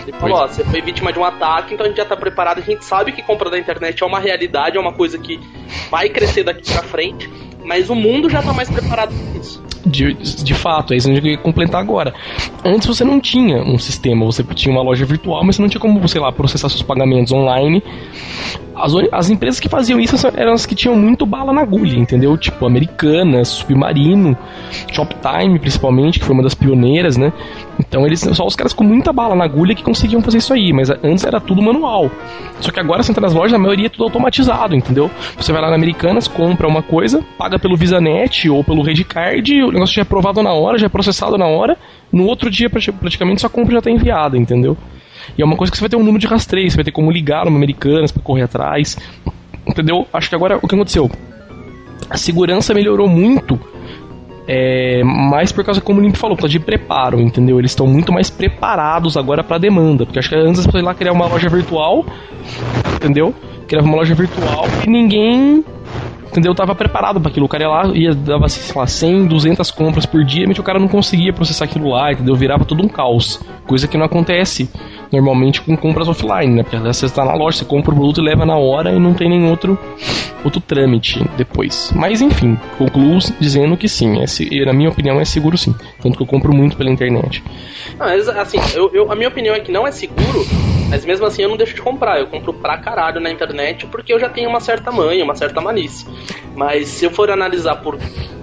[0.02, 2.59] Ele falou, ó, você foi vítima de um ataque, então a gente já tá preparado,
[2.59, 5.38] a gente sabe que compra da internet é uma realidade, é uma coisa que
[5.88, 7.31] vai crescer daqui pra frente,
[7.64, 9.67] mas o mundo já tá mais preparado para isso.
[9.86, 12.12] De, de fato, é isso que eu ia completar agora.
[12.64, 15.80] Antes você não tinha um sistema, você tinha uma loja virtual, mas você não tinha
[15.80, 17.82] como, sei lá, processar seus pagamentos online.
[18.74, 22.36] As, as empresas que faziam isso eram as que tinham muito bala na agulha, entendeu?
[22.36, 24.36] Tipo, Americanas, Submarino,
[24.92, 27.32] Shoptime, principalmente, que foi uma das pioneiras, né?
[27.78, 30.72] Então eles só os caras com muita bala na agulha que conseguiam fazer isso aí,
[30.72, 32.10] mas antes era tudo manual.
[32.60, 35.10] Só que agora você entra nas lojas, a maioria é tudo automatizado, entendeu?
[35.36, 39.70] Você vai lá na Americanas, compra uma coisa, paga pelo VisaNet ou pelo Redcard, o
[39.70, 41.76] negócio já é aprovado na hora, já é processado na hora,
[42.12, 44.76] no outro dia praticamente sua compra já está enviada, entendeu?
[45.36, 46.92] E é uma coisa que você vai ter um número de rastreio, você vai ter
[46.92, 48.96] como ligar no Americanas para correr atrás,
[49.66, 50.06] entendeu?
[50.12, 51.10] Acho que agora o que aconteceu?
[52.10, 53.60] A segurança melhorou muito
[54.50, 57.58] é, mais por causa, como o Limp falou, por causa de preparo, entendeu?
[57.58, 60.06] Eles estão muito mais preparados agora para demanda.
[60.06, 62.06] Porque acho que antes você ir lá criar uma loja virtual,
[62.96, 63.34] entendeu?
[63.66, 65.62] Criava uma loja virtual e ninguém
[66.28, 66.54] entendeu?
[66.54, 67.44] Tava preparado para aquilo.
[67.44, 70.62] O cara ia lá, ia, dava, sei lá, 100, 200 compras por dia, mas o
[70.62, 72.34] cara não conseguia processar aquilo lá, entendeu?
[72.34, 73.42] Virava todo um caos.
[73.66, 74.70] Coisa que não acontece
[75.12, 76.62] normalmente com compras offline, né?
[76.62, 79.14] Porque você está na loja, você compra o produto e leva na hora e não
[79.14, 79.79] tem nenhum outro,
[80.44, 81.92] outro trâmite depois.
[81.94, 85.75] Mas enfim, concluo dizendo que sim, é, na minha opinião é seguro sim.
[86.01, 87.42] Tanto que eu compro muito pela internet.
[87.99, 90.47] mas assim, eu, eu, a minha opinião é que não é seguro,
[90.88, 92.18] mas mesmo assim eu não deixo de comprar.
[92.18, 95.61] Eu compro pra caralho na internet porque eu já tenho uma certa manha, uma certa
[95.61, 96.09] malícia.
[96.55, 97.99] Mas se eu for analisar por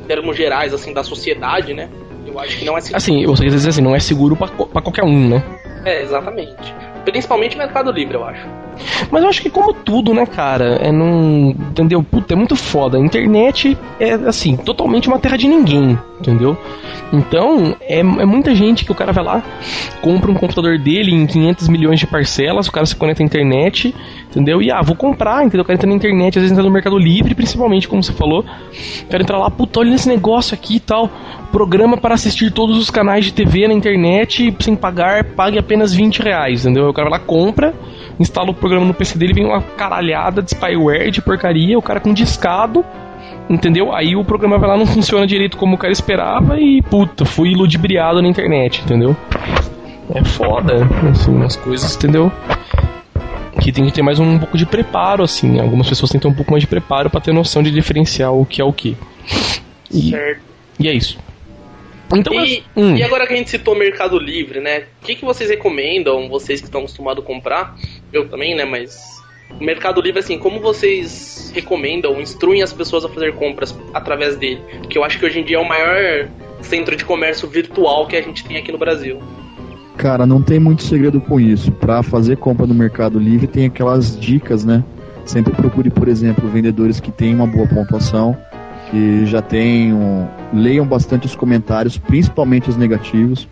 [0.08, 1.89] termos gerais, assim, da sociedade, né?
[2.25, 2.97] Eu acho que não é seguro.
[2.97, 5.43] Assim, você quer dizer assim, não é seguro pra, pra qualquer um, né?
[5.85, 6.73] É, exatamente.
[7.05, 8.45] Principalmente Mercado Livre, eu acho.
[9.11, 11.51] Mas eu acho que como tudo, né, cara, é não.
[11.51, 12.03] Entendeu?
[12.03, 12.97] Puta, é muito foda.
[12.97, 16.58] A internet é, assim, totalmente uma terra de ninguém, entendeu?
[17.12, 19.43] Então, é, é muita gente que o cara vai lá,
[20.01, 23.93] compra um computador dele em 500 milhões de parcelas, o cara se conecta à internet,
[24.30, 24.62] entendeu?
[24.62, 25.62] E ah, vou comprar, entendeu?
[25.62, 28.41] O cara entra na internet, às vezes entra no Mercado Livre, principalmente, como você falou.
[28.41, 31.10] O cara entra lá, puta, olha esse negócio aqui e tal.
[31.51, 36.21] Programa para assistir todos os canais de TV na internet sem pagar, pague apenas 20
[36.21, 36.89] reais, entendeu?
[36.89, 37.73] O cara vai lá, compra
[38.19, 41.99] instala o programa no PC dele, vem uma caralhada de spyware, de porcaria, o cara
[41.99, 42.86] com discado,
[43.49, 43.93] entendeu?
[43.93, 47.53] Aí o programa vai lá, não funciona direito como o cara esperava e, puta, fui
[47.53, 49.15] ludibriado na internet, entendeu?
[50.13, 52.31] É foda, assim, as coisas, entendeu?
[53.62, 55.60] Que tem que ter mais um pouco de preparo, assim.
[55.60, 58.34] Algumas pessoas têm que ter um pouco mais de preparo para ter noção de diferenciar
[58.34, 58.95] o que é o que.
[59.91, 60.41] E, certo.
[60.79, 61.17] E é isso.
[62.13, 62.95] Então, e, hum.
[62.95, 64.84] e, agora que a gente citou Mercado Livre, né?
[65.01, 67.75] O que, que vocês recomendam, vocês que estão acostumados a comprar?
[68.13, 68.63] Eu também, né?
[68.63, 69.14] Mas
[69.59, 74.61] Mercado Livre, assim, como vocês recomendam, instruem as pessoas a fazer compras através dele?
[74.79, 76.27] Porque eu acho que hoje em dia é o maior
[76.61, 79.19] centro de comércio virtual que a gente tem aqui no Brasil.
[79.97, 81.71] Cara, não tem muito segredo com isso.
[81.71, 84.83] Para fazer compra no Mercado Livre tem aquelas dicas, né?
[85.25, 88.37] Sempre procure, por exemplo, vendedores que têm uma boa pontuação
[88.91, 90.29] que já tenham.
[90.53, 93.47] leiam bastante os comentários, principalmente os negativos,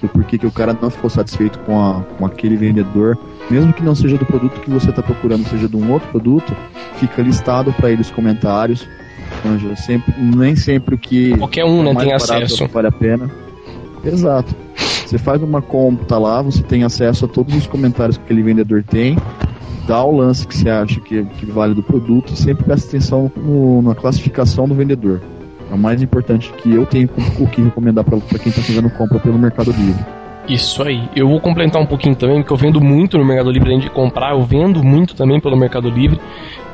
[0.00, 3.18] do porquê que o cara não ficou satisfeito com, a, com aquele vendedor,
[3.50, 6.54] mesmo que não seja do produto que você está procurando, seja de um outro produto,
[6.96, 8.88] fica listado para ele os comentários.
[9.38, 11.36] Então, sempre, nem sempre o que.
[11.36, 12.66] Qualquer um né, tem acesso.
[12.68, 13.30] Vale a pena.
[14.04, 14.54] Exato.
[14.76, 18.82] Você faz uma compra lá, você tem acesso a todos os comentários que aquele vendedor
[18.82, 19.16] tem
[19.88, 23.80] dá o lance que você acha que, que vale do produto, sempre presta atenção no,
[23.80, 25.22] na classificação do vendedor.
[25.70, 29.18] É o mais importante que eu tenho o que recomendar para quem está fazendo compra
[29.18, 30.04] pelo Mercado Livre.
[30.48, 31.06] Isso aí.
[31.14, 33.90] Eu vou complementar um pouquinho também, porque eu vendo muito no Mercado Livre além de
[33.90, 36.18] comprar, eu vendo muito também pelo Mercado Livre.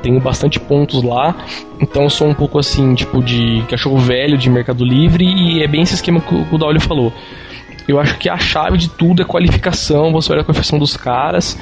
[0.00, 1.34] Tenho bastante pontos lá,
[1.80, 5.66] então eu sou um pouco assim, tipo de cachorro velho de Mercado Livre e é
[5.66, 7.12] bem esse esquema que o Daulio falou.
[7.88, 11.58] Eu acho que a chave de tudo é qualificação, você olha a qualificação dos caras,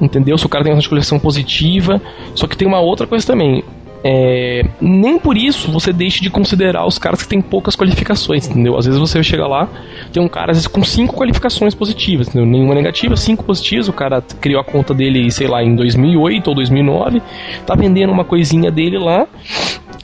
[0.00, 0.36] entendeu?
[0.38, 2.00] Se o cara tem uma qualificação positiva.
[2.34, 3.62] Só que tem uma outra coisa também.
[4.04, 8.76] É, nem por isso você deixe de considerar os caras que têm poucas qualificações, entendeu?
[8.76, 9.68] Às vezes você chega lá,
[10.12, 12.46] tem um cara às vezes com cinco qualificações positivas, entendeu?
[12.46, 16.54] Nenhuma negativa, cinco positivas, o cara criou a conta dele, sei lá, em 2008 ou
[16.54, 17.22] 2009,
[17.64, 19.26] tá vendendo uma coisinha dele lá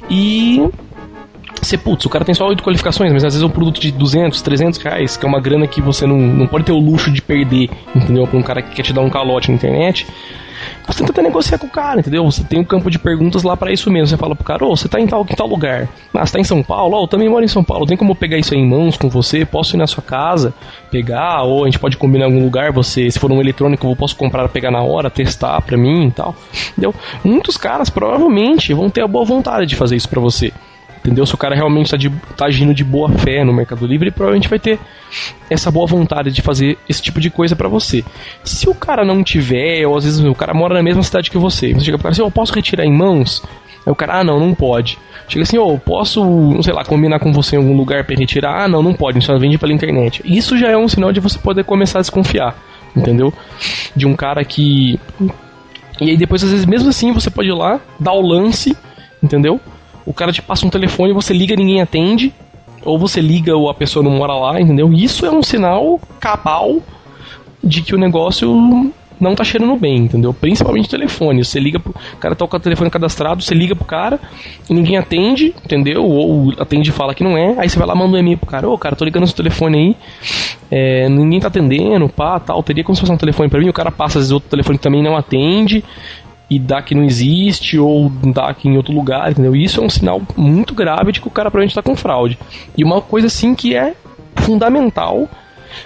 [0.09, 0.63] e
[1.61, 3.91] você, putz, o cara tem só oito qualificações, mas às vezes é um produto de
[3.91, 7.11] 200, 300 reais, que é uma grana que você não, não pode ter o luxo
[7.11, 8.27] de perder, entendeu?
[8.27, 10.07] Pra um cara que quer te dar um calote na internet.
[10.87, 12.25] Você tenta negociar com o cara, entendeu?
[12.25, 14.07] Você tem um campo de perguntas lá para isso mesmo.
[14.09, 15.89] Você fala pro cara, ô, você tá em tal, em tal lugar.
[16.15, 16.97] Ah, você tá em São Paulo?
[16.97, 17.87] Ó, oh, eu também moro em São Paulo.
[17.87, 19.45] Tem como pegar isso aí em mãos com você?
[19.45, 20.55] Posso ir na sua casa,
[20.91, 21.43] pegar?
[21.43, 24.17] Ou a gente pode combinar em algum lugar, você, se for um eletrônico, eu posso
[24.17, 26.35] comprar, pegar na hora, testar pra mim e tal.
[26.73, 26.95] Entendeu?
[27.23, 30.53] Muitos caras provavelmente vão ter a boa vontade de fazer isso pra você.
[31.09, 31.25] Entendeu?
[31.25, 34.47] Se o cara realmente está tá agindo de boa fé no Mercado Livre, ele provavelmente
[34.47, 34.79] vai ter
[35.49, 38.05] essa boa vontade de fazer esse tipo de coisa para você.
[38.45, 41.39] Se o cara não tiver, ou às vezes o cara mora na mesma cidade que
[41.39, 43.43] você, você chega para cara assim, eu posso retirar em mãos?
[43.87, 44.99] Aí o cara, ah, não, não pode.
[45.29, 48.17] Chega assim, ô, oh, posso, não sei lá, combinar com você em algum lugar para
[48.17, 48.65] retirar?
[48.65, 50.21] Ah, não, não pode, só vende pela internet.
[50.27, 52.55] Isso já é um sinal de você poder começar a desconfiar,
[52.95, 53.33] entendeu?
[53.97, 55.01] De um cara que.
[56.03, 58.77] E aí depois, às vezes, mesmo assim, você pode ir lá, dar o lance,
[59.23, 59.59] entendeu?
[60.09, 62.33] O cara te passa um telefone, você liga ninguém atende,
[62.83, 64.91] ou você liga ou a pessoa não mora lá, entendeu?
[64.91, 66.79] Isso é um sinal cabal
[67.63, 68.91] de que o negócio
[69.21, 70.33] não tá cheirando bem, entendeu?
[70.33, 71.45] Principalmente telefone.
[71.45, 71.91] Você liga pro.
[71.91, 74.19] O cara tá com o telefone cadastrado, você liga pro cara
[74.71, 76.03] e ninguém atende, entendeu?
[76.03, 77.57] Ou atende e fala que não é.
[77.59, 79.79] Aí você vai lá manda um e-mail pro cara, ô cara, tô ligando seu telefone
[79.79, 79.97] aí.
[80.71, 82.63] É, ninguém tá atendendo, pá, tal.
[82.63, 84.79] Teria como se fosse um telefone pra mim, o cara passa, às vezes outro telefone
[84.79, 85.85] também não atende
[86.51, 89.55] e dá que não existe ou dá que em outro lugar, entendeu?
[89.55, 92.39] Isso é um sinal muito grave de que o cara provavelmente está com fraude.
[92.77, 93.95] E uma coisa assim que é
[94.37, 95.29] fundamental,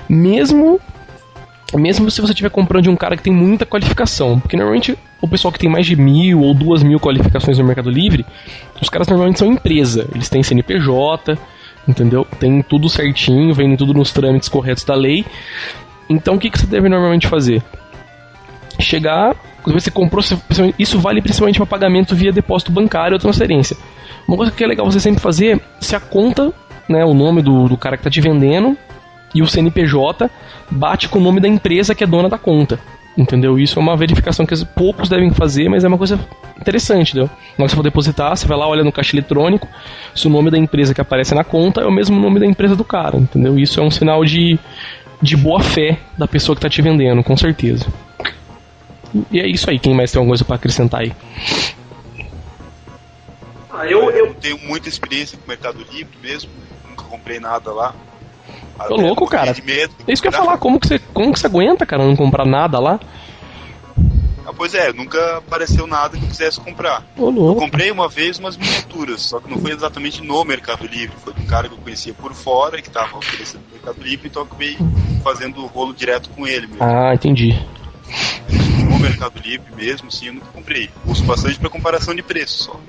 [0.08, 0.80] mesmo
[1.74, 5.28] mesmo se você estiver comprando de um cara que tem muita qualificação, porque normalmente o
[5.28, 8.26] pessoal que tem mais de mil ou duas mil qualificações no Mercado Livre,
[8.80, 11.38] os caras normalmente são empresa, eles têm CNPJ,
[11.88, 12.26] entendeu?
[12.38, 15.24] Tem tudo certinho, vendem tudo nos trâmites corretos da lei.
[16.10, 17.62] Então o que, que você deve normalmente fazer?
[18.78, 20.22] Chegar quando você comprou,
[20.78, 23.76] isso vale principalmente para pagamento via depósito bancário ou transferência.
[24.26, 26.52] Uma coisa que é legal você sempre fazer, se a conta,
[26.88, 28.76] né, o nome do, do cara que está te vendendo
[29.34, 30.30] e o CNPJ
[30.70, 32.78] bate com o nome da empresa que é dona da conta.
[33.16, 33.58] Entendeu?
[33.58, 36.18] Isso é uma verificação que poucos devem fazer, mas é uma coisa
[36.58, 37.28] interessante, entendeu?
[37.58, 39.68] Na hora que você for depositar, você vai lá, olha no caixa eletrônico,
[40.14, 42.74] se o nome da empresa que aparece na conta é o mesmo nome da empresa
[42.74, 43.58] do cara, entendeu?
[43.58, 44.58] Isso é um sinal de,
[45.20, 47.86] de boa fé da pessoa que está te vendendo, com certeza.
[49.30, 49.78] E é isso aí.
[49.78, 51.12] Quem mais tem alguma coisa para acrescentar aí?
[53.70, 56.50] Ah, eu, eu tenho muita experiência com o Mercado Livre mesmo.
[56.88, 57.94] Nunca comprei nada lá.
[58.88, 59.50] Tô louco, cara.
[59.50, 60.58] É isso que eu ia falar.
[60.58, 62.98] Como que, você, como que você aguenta, cara, não comprar nada lá?
[64.44, 67.04] Ah, pois é, nunca apareceu nada que eu quisesse comprar.
[67.16, 71.32] eu comprei uma vez umas miniaturas, só que não foi exatamente no Mercado Livre, foi
[71.38, 74.46] um cara que eu conhecia por fora, que estava oferecendo no Mercado Livre, então eu
[74.46, 74.76] acabei
[75.22, 76.82] fazendo o rolo direto com ele mesmo.
[76.82, 77.56] Ah, entendi
[78.92, 80.90] no Mercado Livre mesmo, sim, eu nunca comprei.
[81.06, 82.80] Uso bastante para comparação de preço só.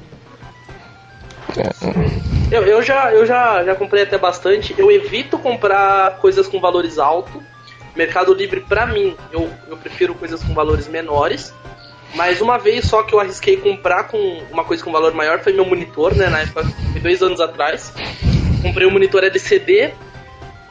[2.51, 4.75] Eu, eu, já, eu já, já comprei até bastante.
[4.77, 7.41] Eu evito comprar coisas com valores altos.
[7.95, 11.53] Mercado Livre, pra mim, eu, eu prefiro coisas com valores menores.
[12.15, 14.17] Mas uma vez só que eu arrisquei comprar com
[14.51, 16.29] uma coisa com valor maior foi meu monitor, né?
[16.29, 16.63] Na época,
[17.01, 17.91] dois anos atrás.
[18.61, 19.93] Comprei um monitor LCD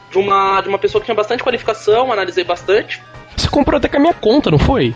[0.09, 3.01] de uma, de uma pessoa que tinha bastante qualificação, analisei bastante.
[3.35, 4.95] Você comprou até com a minha conta, não foi?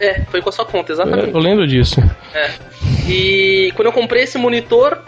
[0.00, 1.30] É, foi com a sua conta, exatamente.
[1.30, 2.00] É, eu lembro disso.
[2.34, 2.50] É.
[3.08, 5.02] E quando eu comprei esse monitor,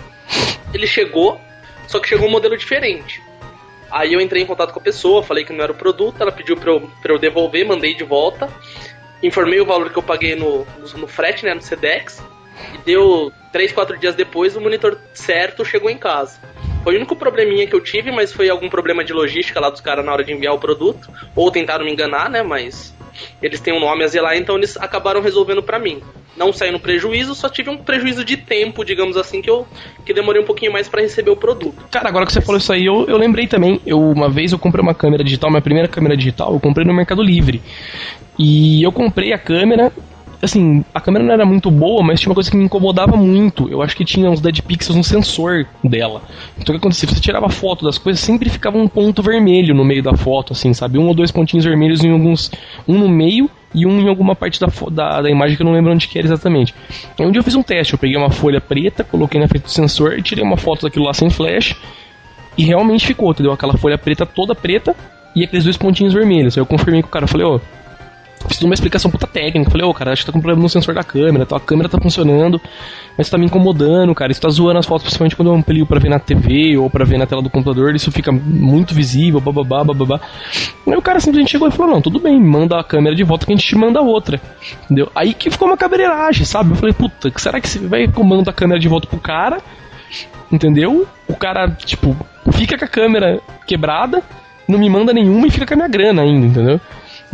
[0.72, 1.40] ele chegou,
[1.86, 3.22] só que chegou um modelo diferente.
[3.90, 6.32] Aí eu entrei em contato com a pessoa, falei que não era o produto, ela
[6.32, 8.48] pediu pra eu, pra eu devolver, mandei de volta.
[9.22, 12.22] Informei o valor que eu paguei no, no, no frete, né, no Sedex.
[12.74, 16.38] E deu 3, 4 dias depois, o monitor certo chegou em casa.
[16.82, 19.80] Foi o único probleminha que eu tive, mas foi algum problema de logística lá dos
[19.80, 21.08] caras na hora de enviar o produto.
[21.34, 22.42] Ou tentaram me enganar, né?
[22.42, 22.94] Mas
[23.42, 26.00] eles têm um nome a zelar, então eles acabaram resolvendo para mim.
[26.36, 29.66] Não saí no prejuízo, só tive um prejuízo de tempo, digamos assim, que eu
[30.04, 31.84] que demorei um pouquinho mais para receber o produto.
[31.90, 33.80] Cara, agora que você falou isso aí, eu, eu lembrei também.
[33.86, 36.94] Eu uma vez eu comprei uma câmera digital, minha primeira câmera digital, eu comprei no
[36.94, 37.62] Mercado Livre.
[38.38, 39.92] E eu comprei a câmera
[40.44, 43.68] assim, a câmera não era muito boa, mas tinha uma coisa que me incomodava muito.
[43.68, 46.22] Eu acho que tinha uns dead pixels no sensor dela.
[46.58, 47.08] Então o que acontecia?
[47.08, 50.72] Você tirava foto das coisas, sempre ficava um ponto vermelho no meio da foto, assim,
[50.72, 50.98] sabe?
[50.98, 52.50] Um ou dois pontinhos vermelhos em alguns.
[52.86, 55.72] Um no meio e um em alguma parte da, da, da imagem que eu não
[55.72, 56.74] lembro onde que era exatamente.
[57.18, 59.64] Aí um dia eu fiz um teste, eu peguei uma folha preta, coloquei na frente
[59.64, 61.76] do sensor, tirei uma foto daquilo lá sem flash.
[62.56, 63.52] E realmente ficou, entendeu?
[63.52, 64.94] Aquela folha preta toda preta
[65.34, 66.56] e aqueles dois pontinhos vermelhos.
[66.56, 67.60] Aí eu confirmei com o cara, falei, ó, oh,
[68.48, 69.70] Fiz uma explicação puta técnica.
[69.70, 71.56] Falei, ô, oh, cara, acho que tá com problema no sensor da câmera, tá?
[71.56, 72.60] a câmera tá funcionando,
[73.16, 74.30] mas tá me incomodando, cara.
[74.30, 77.04] Isso tá zoando as fotos, principalmente quando eu amplio pra ver na TV ou pra
[77.04, 80.20] ver na tela do computador, isso fica muito visível, bababá, bababá.
[80.86, 83.46] Aí o cara simplesmente chegou e falou, não, tudo bem, manda a câmera de volta
[83.46, 84.40] que a gente te manda outra.
[84.84, 85.10] Entendeu?
[85.14, 86.70] Aí que ficou uma cabreiragem, sabe?
[86.72, 89.58] Eu falei, puta, será que você vai comando a câmera de volta pro cara?
[90.50, 91.06] Entendeu?
[91.26, 92.16] O cara, tipo,
[92.52, 94.22] fica com a câmera quebrada,
[94.68, 96.80] não me manda nenhuma e fica com a minha grana ainda, entendeu?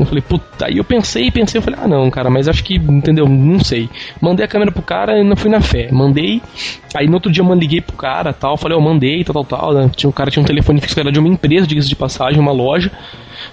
[0.00, 2.76] Eu falei, puta, aí eu pensei, pensei, eu falei, ah não, cara, mas acho que,
[2.76, 3.28] entendeu?
[3.28, 3.88] Não sei.
[4.20, 5.90] Mandei a câmera pro cara e não fui na fé.
[5.92, 6.40] Mandei,
[6.94, 9.44] aí no outro dia eu liguei pro cara tal, falei, eu oh, mandei, tal, tal,
[9.44, 9.74] tal.
[9.74, 9.90] Né?
[9.94, 12.52] Tinha, o cara tinha um telefone fixo, era de uma empresa, diga de passagem, uma
[12.52, 12.90] loja.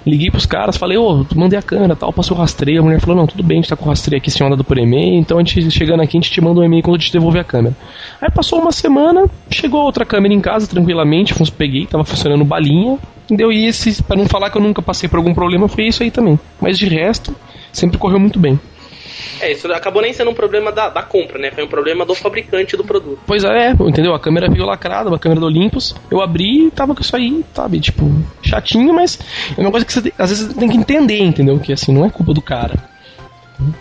[0.05, 2.81] Liguei pros caras, falei, ô, oh, mandei a câmera tal, passou o rastreio.
[2.81, 4.63] A mulher falou, não, tudo bem, a gente tá com o rastreio aqui, sem mandado
[4.63, 6.99] por e-mail, então a gente chegando aqui, a gente te manda um e-mail quando a
[6.99, 7.75] gente devolver a câmera.
[8.21, 12.97] Aí passou uma semana, chegou outra câmera em casa, tranquilamente, peguei, tava funcionando balinha,
[13.29, 13.69] Deu e
[14.07, 16.39] para não falar que eu nunca passei por algum problema, foi isso aí também.
[16.61, 17.35] Mas de resto,
[17.71, 18.59] sempre correu muito bem.
[19.39, 21.51] É, isso acabou nem sendo um problema da, da compra, né?
[21.51, 23.19] Foi um problema do fabricante do produto.
[23.25, 24.13] Pois é, entendeu?
[24.13, 25.95] A câmera veio lacrada, uma câmera do Olympus.
[26.09, 27.79] Eu abri e tava com isso aí, sabe?
[27.79, 28.09] Tipo,
[28.41, 29.19] chatinho, mas
[29.57, 31.59] é uma coisa que você às vezes tem que entender, entendeu?
[31.59, 32.75] Que assim, não é culpa do cara.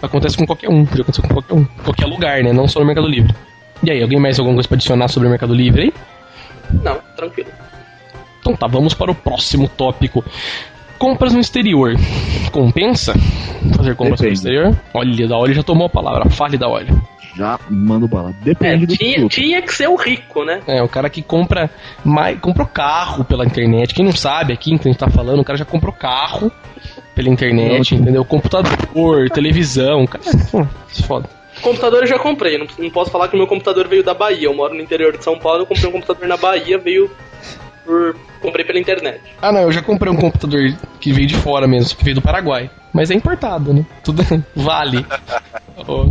[0.00, 1.64] Acontece com qualquer um, pode acontecer com qualquer um.
[1.84, 2.52] Qualquer lugar, né?
[2.52, 3.34] Não só no Mercado Livre.
[3.82, 5.94] E aí, alguém mais alguma coisa pra adicionar sobre o Mercado Livre aí?
[6.82, 7.50] Não, tranquilo.
[8.46, 10.24] Então tá, vamos para o próximo tópico.
[11.00, 11.94] Compras no exterior.
[12.52, 13.12] Compensa
[13.76, 14.34] fazer compras no Depende.
[14.34, 14.76] exterior?
[14.94, 16.30] Olha, da Olho já tomou a palavra.
[16.30, 17.02] Fale da Olho.
[17.36, 18.30] Já mando bala.
[18.30, 19.32] É, Depende do tinha, produto.
[19.32, 20.60] tinha que ser o rico, né?
[20.66, 21.68] É, o cara que compra
[22.04, 23.92] mais, comprou carro pela internet.
[23.92, 26.50] Quem não sabe aqui que a gente tá falando, o cara já comprou carro
[27.16, 28.02] pela internet, Não.
[28.02, 28.24] entendeu?
[28.24, 30.24] Computador, televisão, cara.
[30.54, 30.66] Hum,
[31.04, 31.28] Foda.
[31.60, 32.56] Computador eu já comprei.
[32.58, 34.46] Não, não posso falar que o meu computador veio da Bahia.
[34.46, 35.62] Eu moro no interior de São Paulo.
[35.62, 37.10] Eu comprei um computador na Bahia, veio
[37.86, 38.16] por.
[38.42, 39.20] Comprei pela internet.
[39.40, 42.22] Ah, não, eu já comprei um computador que veio de fora mesmo, que veio do
[42.22, 42.70] Paraguai.
[42.92, 43.86] Mas é importado, né?
[44.04, 44.22] Tudo
[44.54, 45.06] vale.
[45.88, 46.06] Oh?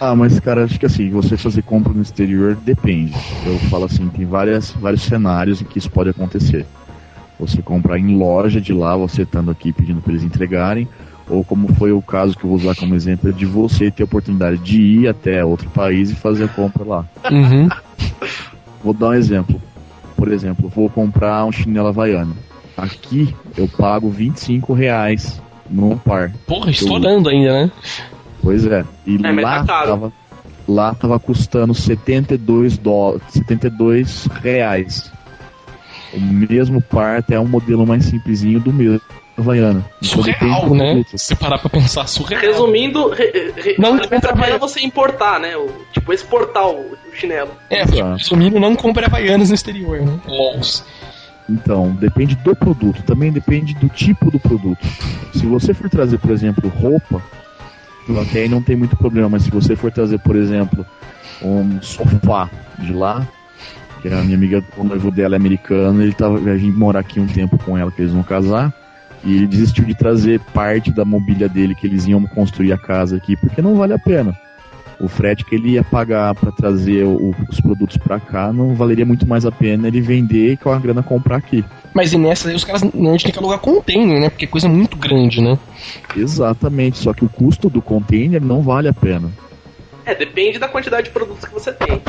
[0.00, 3.14] Ah, mas cara, acho que assim, você fazer compra no exterior depende.
[3.44, 6.64] Eu falo assim, tem várias, vários cenários em que isso pode acontecer.
[7.38, 10.88] Você comprar em loja de lá, você estando aqui pedindo para eles entregarem,
[11.28, 14.06] ou como foi o caso que eu vou usar como exemplo, de você ter a
[14.06, 17.04] oportunidade de ir até outro país e fazer a compra lá.
[17.30, 17.68] Uhum.
[18.82, 19.60] Vou dar um exemplo.
[20.18, 22.36] Por exemplo, vou comprar um chinelo havaiano.
[22.76, 26.32] Aqui eu pago 25 reais num par.
[26.44, 27.70] Porra, estourando ainda, né?
[28.42, 28.84] Pois é.
[29.06, 29.88] E É, lá tá caro.
[29.90, 30.12] tava
[30.66, 35.10] lá tava custando 72 dólares, 72 reais.
[36.12, 39.00] O mesmo par até um modelo mais simplesinho do mesmo
[39.38, 39.84] Havaiana.
[40.02, 41.04] Surreal, né?
[41.14, 42.42] Se parar pra pensar, surreal.
[42.42, 44.58] Resumindo, re, re, Não muito compra Havaiana.
[44.58, 45.56] você importar, né?
[45.56, 47.52] O, tipo, exportar o, o chinelo.
[47.70, 48.16] É, Exato.
[48.16, 50.18] resumindo, não compre havaianas no exterior, né?
[50.26, 50.84] LOLs.
[51.48, 54.86] Então, depende do produto, também depende do tipo do produto.
[55.32, 57.22] Se você for trazer, por exemplo, roupa,
[58.20, 60.84] até aí não tem muito problema, mas se você for trazer, por exemplo,
[61.40, 63.26] um sofá de lá,
[64.02, 67.18] que a minha amiga, o noivo dela é americano, ele tava a gente morar aqui
[67.18, 68.72] um tempo com ela, que eles vão casar,
[69.24, 73.16] e ele desistiu de trazer parte da mobília dele que eles iam construir a casa
[73.16, 74.34] aqui, porque não vale a pena.
[75.00, 79.06] O frete que ele ia pagar para trazer o- os produtos para cá não valeria
[79.06, 81.64] muito mais a pena ele vender e com a grana comprar aqui.
[81.94, 84.28] Mas e nessa aí os caras normalmente têm que alugar container, né?
[84.28, 85.56] Porque é coisa muito grande, né?
[86.16, 89.30] Exatamente, só que o custo do container não vale a pena.
[90.08, 92.00] É, depende da quantidade de produtos que você tem.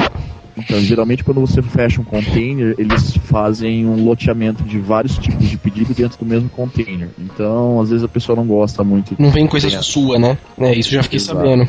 [0.57, 5.57] Então, geralmente, quando você fecha um container, eles fazem um loteamento de vários tipos de
[5.57, 7.09] pedido dentro do mesmo container.
[7.17, 9.15] Então, às vezes a pessoa não gosta muito.
[9.19, 9.81] Não vem coisa É.
[9.81, 10.37] sua, né?
[10.57, 11.37] É, isso eu já fiquei Exato.
[11.39, 11.67] sabendo.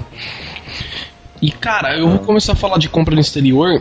[1.43, 3.81] E cara, eu vou começar a falar de compra no exterior.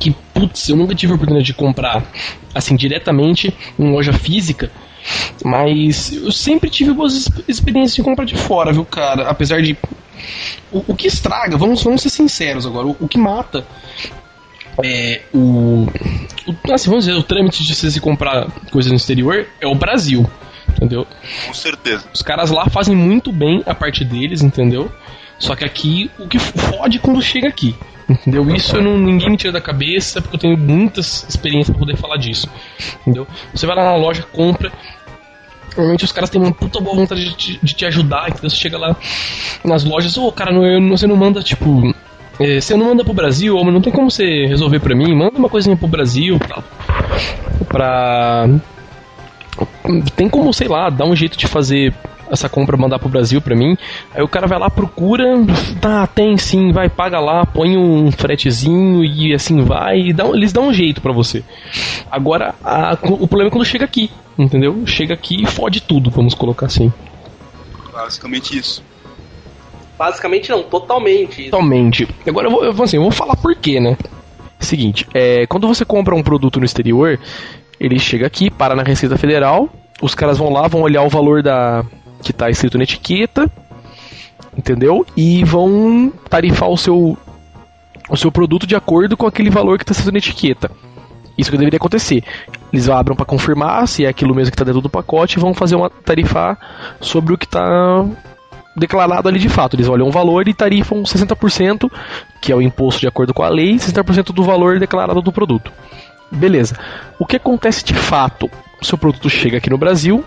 [0.00, 2.04] Que, putz, eu nunca tive a oportunidade de comprar
[2.54, 4.70] assim diretamente em loja física.
[5.44, 9.28] Mas eu sempre tive boas ex- experiências de compra de fora, viu, cara?
[9.28, 9.76] Apesar de.
[10.72, 13.66] O, o que estraga, vamos, vamos ser sinceros agora, o, o que mata
[14.82, 15.86] é o,
[16.46, 16.72] o.
[16.72, 20.28] Assim, vamos dizer, o trâmite de você se comprar coisas no exterior é o Brasil.
[20.68, 21.06] Entendeu?
[21.46, 22.04] Com certeza.
[22.12, 24.90] Os caras lá fazem muito bem a parte deles, entendeu?
[25.38, 27.76] Só que aqui, o que fode quando chega aqui.
[28.08, 28.48] Entendeu?
[28.54, 31.96] Isso eu não, ninguém me tira da cabeça, porque eu tenho muitas experiências pra poder
[31.96, 32.48] falar disso.
[33.00, 33.26] Entendeu?
[33.52, 34.72] Você vai lá na loja, compra.
[35.76, 38.56] Normalmente os caras têm uma puta boa vontade de te, de te ajudar, então você
[38.56, 38.96] chega lá
[39.64, 41.94] nas lojas, ô cara, não, você não manda tipo.
[42.38, 45.36] é, você não manda pro Brasil, ou não tem como você resolver pra mim, manda
[45.38, 46.62] uma coisinha pro Brasil tal.
[47.68, 48.48] Pra
[50.16, 51.94] tem como, sei lá, dar um jeito de fazer
[52.30, 53.76] essa compra, mandar pro Brasil pra mim.
[54.14, 55.24] Aí o cara vai lá, procura,
[55.80, 60.52] tá, tem sim, vai, paga lá, põe um fretezinho e assim vai, e dá, eles
[60.52, 61.44] dão um jeito pra você.
[62.10, 64.86] Agora, a- o problema é quando chega aqui, entendeu?
[64.86, 66.92] Chega aqui e fode tudo, vamos colocar assim.
[67.92, 68.82] Basicamente isso.
[69.98, 71.44] Basicamente não, totalmente.
[71.44, 72.08] Totalmente.
[72.26, 73.96] Agora eu vou, eu assim, eu vou falar por quê, né?
[74.58, 77.18] Seguinte, é, quando você compra um produto no exterior,
[77.78, 79.68] ele chega aqui, para na Receita Federal,
[80.00, 81.84] os caras vão lá, vão olhar o valor da
[82.22, 83.50] que tá escrito na etiqueta,
[84.56, 85.06] entendeu?
[85.16, 87.16] E vão tarifar o seu
[88.08, 90.70] o seu produto de acordo com aquele valor que está escrito na etiqueta.
[91.36, 92.22] Isso que deveria acontecer.
[92.72, 95.54] Eles abram para confirmar se é aquilo mesmo que está dentro do pacote e vão
[95.54, 96.58] fazer uma tarifar
[97.00, 98.04] sobre o que está
[98.76, 99.76] declarado ali de fato.
[99.76, 101.90] Eles olham o valor e tarifam 60%,
[102.40, 105.72] que é o imposto de acordo com a lei, 60% do valor declarado do produto.
[106.30, 106.76] Beleza.
[107.18, 108.50] O que acontece de fato?
[108.80, 110.24] O seu produto chega aqui no Brasil,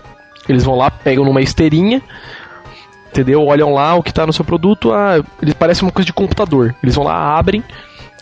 [0.48, 2.02] eles vão lá, pegam numa esteirinha,
[3.10, 3.44] entendeu?
[3.44, 6.74] Olham lá o que está no seu produto, ah, ele parece uma coisa de computador.
[6.82, 7.62] Eles vão lá, abrem,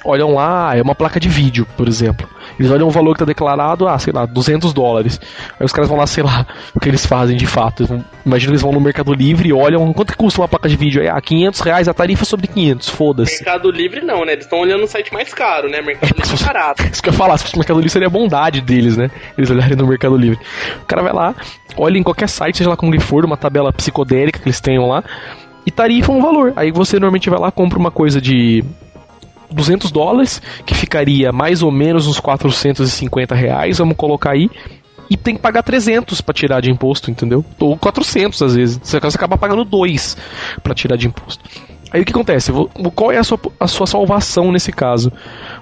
[0.07, 2.29] olham lá, é uma placa de vídeo, por exemplo.
[2.59, 5.21] Eles olham o valor que está declarado, ah, sei lá, 200 dólares.
[5.59, 7.83] Aí os caras vão lá, sei lá, o que eles fazem de fato.
[7.83, 10.69] Eles vão, imagina eles vão no Mercado Livre e olham quanto que custa uma placa
[10.69, 11.03] de vídeo.
[11.03, 13.35] Aí, ah, 500 reais, a tarifa é sobre 500, foda-se.
[13.45, 14.33] Mercado Livre não, né?
[14.33, 15.83] Eles estão olhando no site mais caro, né?
[15.83, 16.83] Mercado Livre é barato.
[16.91, 19.11] Isso que eu ia falar, se fosse o Mercado Livre seria a bondade deles, né?
[19.37, 20.39] Eles olharem no Mercado Livre.
[20.83, 21.35] O cara vai lá,
[21.77, 24.87] olha em qualquer site, seja lá como ele for, uma tabela psicodélica que eles tenham
[24.87, 25.03] lá,
[25.67, 26.53] e tarifa um valor.
[26.55, 28.65] Aí você normalmente vai lá, compra uma coisa de
[29.51, 34.51] 200 dólares, que ficaria mais ou menos uns 450 reais, vamos colocar aí,
[35.09, 37.44] e tem que pagar 300 para tirar de imposto, entendeu?
[37.61, 38.80] Ou 400 às vezes.
[38.82, 40.16] Você acaba pagando 2
[40.62, 41.44] para tirar de imposto.
[41.92, 42.51] Aí o que acontece?
[42.94, 45.12] Qual é a sua, a sua salvação nesse caso?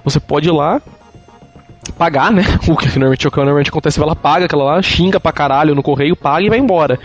[0.03, 0.81] Você pode ir lá,
[1.93, 2.43] pagar, né?
[2.69, 5.83] O que normalmente, o que normalmente acontece, ela paga aquela lá, xinga pra caralho no
[5.83, 6.99] correio, paga e vai embora.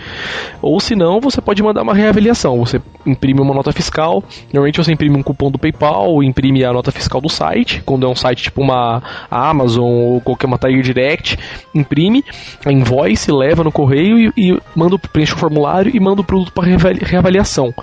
[0.62, 2.58] Ou se não, você pode mandar uma reavaliação.
[2.60, 6.92] Você imprime uma nota fiscal, normalmente você imprime um cupom do PayPal, imprime a nota
[6.92, 11.38] fiscal do site, quando é um site tipo uma Amazon ou qualquer uma Tiger Direct,
[11.74, 12.24] imprime
[12.66, 16.52] a invoice, leva no correio e, e manda preenche o formulário e manda o produto
[16.52, 17.74] para reavaliação.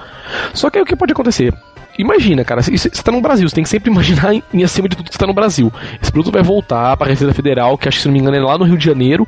[0.53, 1.55] Só que aí o que pode acontecer?
[1.99, 5.09] Imagina, cara, você está no Brasil, você tem que sempre imaginar em, acima de tudo
[5.09, 5.73] que está no Brasil.
[6.01, 8.37] Esse produto vai voltar para a Receita Federal, que acho que se não me engano
[8.37, 9.27] é lá no Rio de Janeiro,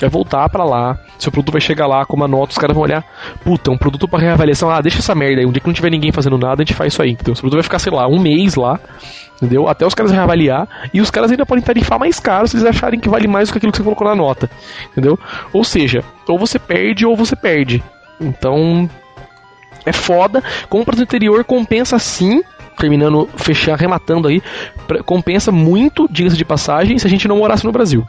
[0.00, 0.98] vai voltar para lá.
[1.18, 3.04] Seu produto vai chegar lá com uma nota, os caras vão olhar,
[3.44, 5.90] puta, um produto para reavaliação, ah, deixa essa merda aí, um dia que não tiver
[5.90, 7.10] ninguém fazendo nada, a gente faz isso aí.
[7.10, 8.80] Então, esse produto vai ficar, sei lá, um mês lá,
[9.36, 9.68] entendeu?
[9.68, 12.98] Até os caras reavaliar, e os caras ainda podem tarifar mais caro se eles acharem
[12.98, 14.50] que vale mais do que aquilo que você colocou na nota,
[14.90, 15.18] entendeu?
[15.52, 17.82] Ou seja, ou você perde ou você perde.
[18.20, 18.88] Então,
[19.84, 20.42] é foda.
[20.68, 22.42] Compras no interior compensa sim.
[22.78, 24.42] Terminando, fechar, arrematando aí.
[25.04, 28.06] Compensa muito, diga-se de passagem, se a gente não morasse no Brasil.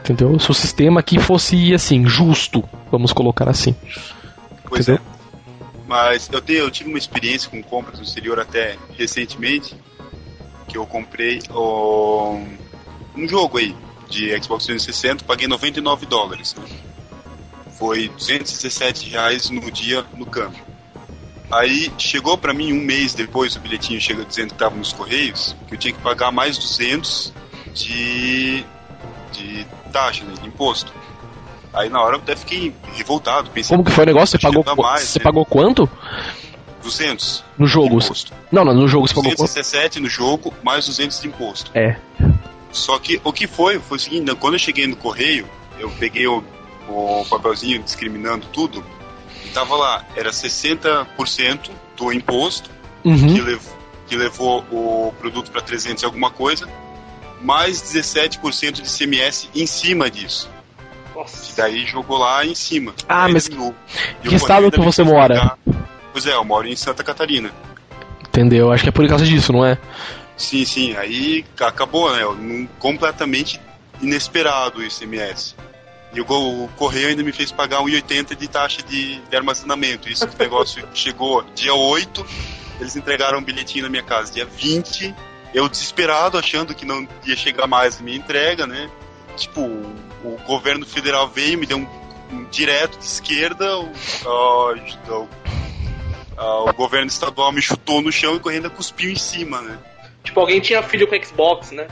[0.00, 0.38] Entendeu?
[0.38, 3.74] Se o sistema aqui fosse assim, justo, vamos colocar assim.
[4.64, 5.02] Pois Entendeu?
[5.12, 5.16] é.
[5.86, 9.76] Mas eu, tenho, eu tive uma experiência com compras no exterior até recentemente.
[10.66, 12.44] Que eu comprei um,
[13.16, 13.74] um jogo aí
[14.08, 16.56] de Xbox 360, paguei 99 dólares.
[17.78, 20.65] Foi 217 reais no dia no câmbio.
[21.50, 25.54] Aí chegou para mim um mês depois, o bilhetinho chega dizendo que estava nos Correios,
[25.68, 27.32] que eu tinha que pagar mais 200
[27.72, 28.64] de,
[29.32, 30.92] de taxa, né, de imposto.
[31.72, 33.50] Aí na hora eu até fiquei revoltado.
[33.50, 34.38] Pensei, Como que foi o negócio?
[34.38, 35.22] Você pagou, mais, você né?
[35.22, 35.88] pagou quanto?
[36.82, 37.44] 200.
[37.58, 37.98] No jogo?
[38.50, 41.70] Não, não, no jogo você pagou 217 no jogo, mais 200 de imposto.
[41.74, 41.96] É.
[42.72, 46.26] Só que o que foi, foi o seguinte, quando eu cheguei no correio, eu peguei
[46.26, 46.42] o
[46.88, 48.84] o papelzinho discriminando tudo,
[49.56, 52.70] tava lá, era 60% do imposto
[53.02, 53.34] uhum.
[53.34, 53.62] que, lev
[54.06, 56.68] que levou o produto para 300 e alguma coisa,
[57.40, 60.50] mais 17% de CMS em cima disso.
[61.14, 61.46] Nossa.
[61.46, 62.94] Que daí jogou lá em cima.
[63.08, 65.56] Ah, mas que estado que você mora?
[66.12, 67.50] Pois é, eu moro em Santa Catarina.
[68.28, 68.70] Entendeu?
[68.70, 69.78] Acho que é por causa disso, não é?
[70.36, 70.94] Sim, sim.
[70.96, 72.68] Aí acabou, né?
[72.78, 73.58] Completamente
[74.02, 75.54] inesperado o ICMS.
[76.16, 80.08] E o, correio ainda me fez pagar 1,80 de taxa de, de armazenamento.
[80.08, 82.26] Isso que o negócio chegou dia 8,
[82.80, 84.32] eles entregaram um bilhetinho na minha casa.
[84.32, 85.14] Dia 20,
[85.52, 88.90] eu desesperado, achando que não ia chegar mais a minha entrega, né?
[89.36, 89.94] Tipo, o,
[90.24, 91.86] o governo federal veio, me deu um,
[92.32, 93.92] um direto de esquerda, o,
[94.24, 95.28] o,
[96.38, 99.78] o, governo estadual me chutou no chão e correndo cuspiu em cima, né?
[100.24, 101.86] Tipo, alguém tinha filho com Xbox, né?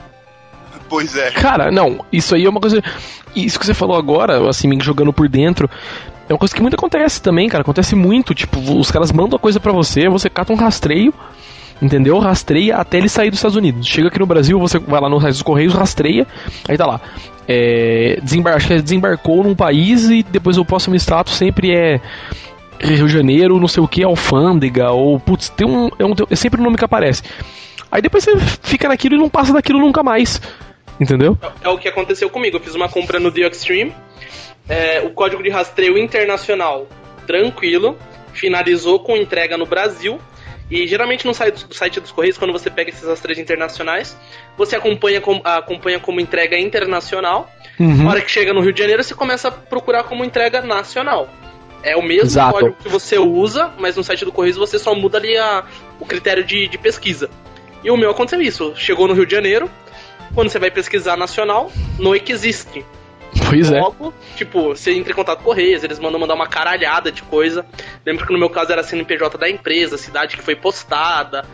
[0.89, 1.31] Pois é.
[1.31, 2.81] Cara, não, isso aí é uma coisa.
[3.35, 5.69] Isso que você falou agora, assim, me jogando por dentro.
[6.27, 7.61] É uma coisa que muito acontece também, cara.
[7.61, 8.33] Acontece muito.
[8.33, 11.13] Tipo, os caras mandam a coisa para você, você cata um rastreio,
[11.81, 12.17] entendeu?
[12.19, 13.85] Rastreia até ele sair dos Estados Unidos.
[13.87, 16.25] Chega aqui no Brasil, você vai lá no site dos Correios, rastreia,
[16.67, 17.01] aí tá lá.
[17.47, 22.01] É, desembar que desembarcou num país e depois o próximo status sempre é
[22.81, 26.35] Rio de Janeiro, não sei o que, alfândega, ou putz, tem um, é, um, é
[26.35, 27.21] sempre o nome que aparece.
[27.95, 30.41] Aí depois você fica naquilo e não passa daquilo nunca mais.
[30.99, 31.37] Entendeu?
[31.41, 32.57] É, é o que aconteceu comigo.
[32.57, 33.95] Eu fiz uma compra no The Extreme.
[34.67, 36.89] É, o código de rastreio internacional
[37.25, 37.97] tranquilo.
[38.33, 40.19] Finalizou com entrega no Brasil.
[40.69, 44.17] E geralmente no site, site dos Correios, quando você pega esses rastreios internacionais,
[44.57, 47.49] você acompanha, com, acompanha como entrega internacional.
[47.79, 48.03] Uhum.
[48.03, 51.29] Na hora que chega no Rio de Janeiro, você começa a procurar como entrega nacional.
[51.81, 52.51] É o mesmo Exato.
[52.51, 55.63] código que você usa, mas no site do Correios você só muda ali a,
[55.97, 57.29] o critério de, de pesquisa.
[57.85, 58.73] E o meu aconteceu isso.
[58.75, 59.69] Chegou no Rio de Janeiro,
[60.33, 62.83] quando você vai pesquisar nacional, não existe.
[63.47, 63.79] Pois é.
[63.79, 67.63] Logo, tipo, você entra em contato com Correios, eles mandam mandar uma caralhada de coisa.
[68.03, 71.45] Lembro que no meu caso era CNPJ da empresa, cidade que foi postada,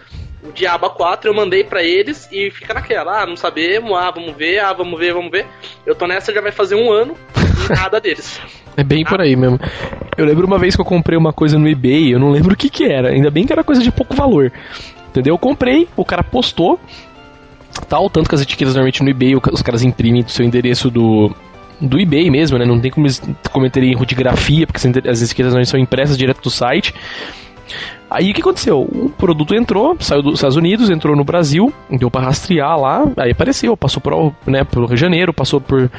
[0.42, 4.34] o Diaba 4 eu mandei para eles e fica naquela, ah, não sabemos, ah, vamos
[4.34, 5.46] ver, ah, vamos ver, vamos ver.
[5.86, 8.40] Eu tô nessa já vai fazer um ano e nada deles.
[8.78, 9.60] É bem por aí mesmo.
[10.18, 12.58] Eu lembro uma vez que eu comprei uma coisa no eBay, eu não lembro o
[12.58, 14.52] que que era, ainda bem que era coisa de pouco valor.
[15.12, 15.36] Entendeu?
[15.36, 16.80] Eu comprei, o cara postou,
[17.88, 21.32] tal, tanto que as etiquetas normalmente no eBay os caras imprimem do seu endereço do
[21.80, 22.66] do eBay mesmo, né?
[22.66, 23.22] Não tem como eles
[23.76, 26.94] erro de grafia, porque as etiquetas não são impressas direto do site.
[28.10, 28.82] Aí o que aconteceu?
[28.82, 33.32] O produto entrou, saiu dos Estados Unidos, entrou no Brasil, deu para rastrear lá, aí
[33.32, 35.90] apareceu, passou por, né, pelo Rio de Janeiro, passou por.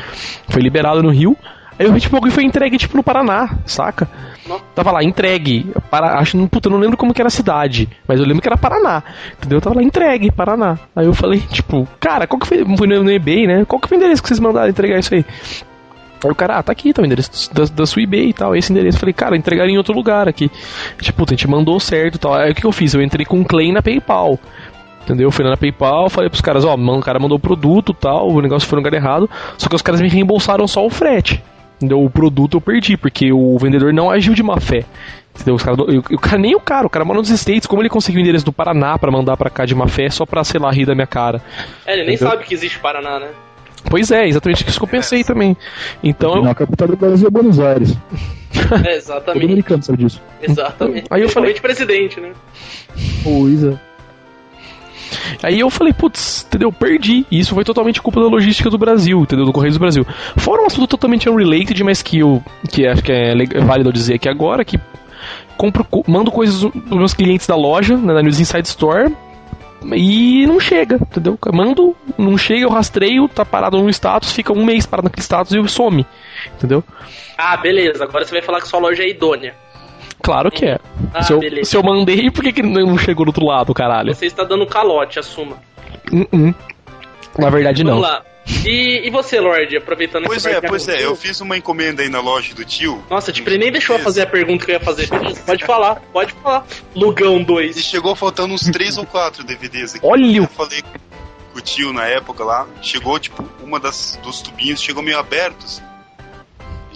[0.48, 1.36] foi liberado no Rio.
[1.78, 4.08] Aí eu vi tipo, alguém foi entregue tipo no Paraná, saca?
[4.74, 5.72] Tava lá, entregue.
[5.90, 8.56] Para, acho, eu não lembro como que era a cidade, mas eu lembro que era
[8.56, 9.02] Paraná.
[9.38, 9.60] Entendeu?
[9.60, 10.78] Tava lá, entregue, Paraná.
[10.94, 12.64] Aí eu falei, tipo, cara, qual que foi.
[12.76, 13.64] Fui no eBay, né?
[13.64, 15.24] Qual que foi o endereço que vocês mandaram entregar isso aí?
[16.24, 18.54] Aí o cara, ah, tá aqui, tá o endereço da, da sua eBay e tal,
[18.54, 18.98] esse endereço.
[18.98, 20.50] Falei, cara, entregaram em outro lugar aqui.
[21.00, 22.34] Tipo, a gente mandou certo e tal.
[22.34, 22.94] Aí o que eu fiz?
[22.94, 24.38] Eu entrei com um claim na PayPal.
[25.02, 25.26] Entendeu?
[25.26, 28.28] Eu fui lá na PayPal, falei pros caras, ó, o cara mandou o produto tal,
[28.28, 29.28] o negócio foi no lugar errado.
[29.58, 31.42] Só que os caras me reembolsaram só o frete.
[31.82, 32.04] Entendeu?
[32.04, 34.84] O produto eu perdi, porque o vendedor não agiu de má fé.
[35.34, 35.56] Entendeu?
[35.56, 37.88] Os cara, o, o cara, nem o cara, o cara mora nos States, como ele
[37.88, 40.60] conseguiu o endereço do Paraná para mandar para cá de má fé só pra, sei
[40.60, 41.42] lá, rir da minha cara.
[41.84, 42.30] É, ele nem entendeu?
[42.30, 43.30] sabe que existe Paraná, né?
[43.90, 45.24] Pois é, exatamente isso que eu pensei é.
[45.24, 45.56] também.
[46.04, 46.40] Então.
[46.42, 47.96] Na capital do Brasil é Buenos Aires.
[48.86, 49.40] É, exatamente.
[49.40, 50.22] Todo americano sabe disso.
[50.40, 51.06] Exatamente.
[51.10, 51.54] Aí eu falei.
[51.54, 52.30] presidente, né?
[53.24, 53.76] Pois é.
[55.42, 56.72] Aí eu falei, putz, entendeu?
[56.72, 57.26] Perdi.
[57.30, 59.44] E isso foi totalmente culpa da logística do Brasil, entendeu?
[59.44, 60.06] Do Correios do Brasil.
[60.36, 64.14] Fora um assunto totalmente unrelated, mas que eu que acho que é válido eu dizer
[64.14, 64.78] aqui agora, que
[65.56, 69.14] compro, mando coisas dos meus clientes da loja, né, na News Inside Store,
[69.94, 71.38] e não chega, entendeu?
[71.44, 75.22] Eu mando, não chega, eu rastreio, tá parado no status, fica um mês parado naquele
[75.22, 76.06] status e some,
[76.56, 76.84] entendeu?
[77.36, 79.54] Ah, beleza, agora você vai falar que sua loja é idônea.
[80.22, 80.78] Claro que é.
[81.12, 84.14] Ah, se, eu, se, eu, mandei, por que, que não chegou do outro lado, caralho?
[84.14, 85.56] Você está dando calote, assuma.
[86.12, 86.54] Uh -uh.
[87.38, 88.08] Na verdade, Vamos não.
[88.08, 88.32] Vamos lá.
[88.66, 92.20] E, e você, Lorde, aproveitando Pois é, pois é, eu fiz uma encomenda aí na
[92.20, 93.02] loja do tio.
[93.08, 95.08] Nossa, tipo, nem deixou eu fazer a pergunta que eu ia fazer.
[95.46, 96.66] Pode falar, pode falar.
[96.94, 97.76] Lugão 2.
[97.76, 100.06] E chegou faltando uns 3 ou 4 DVDs aqui.
[100.06, 100.38] Olha!
[100.38, 102.66] Eu falei com o tio na época lá.
[102.80, 105.82] Chegou, tipo, uma das, dos tubinhos chegou meio aberto, assim.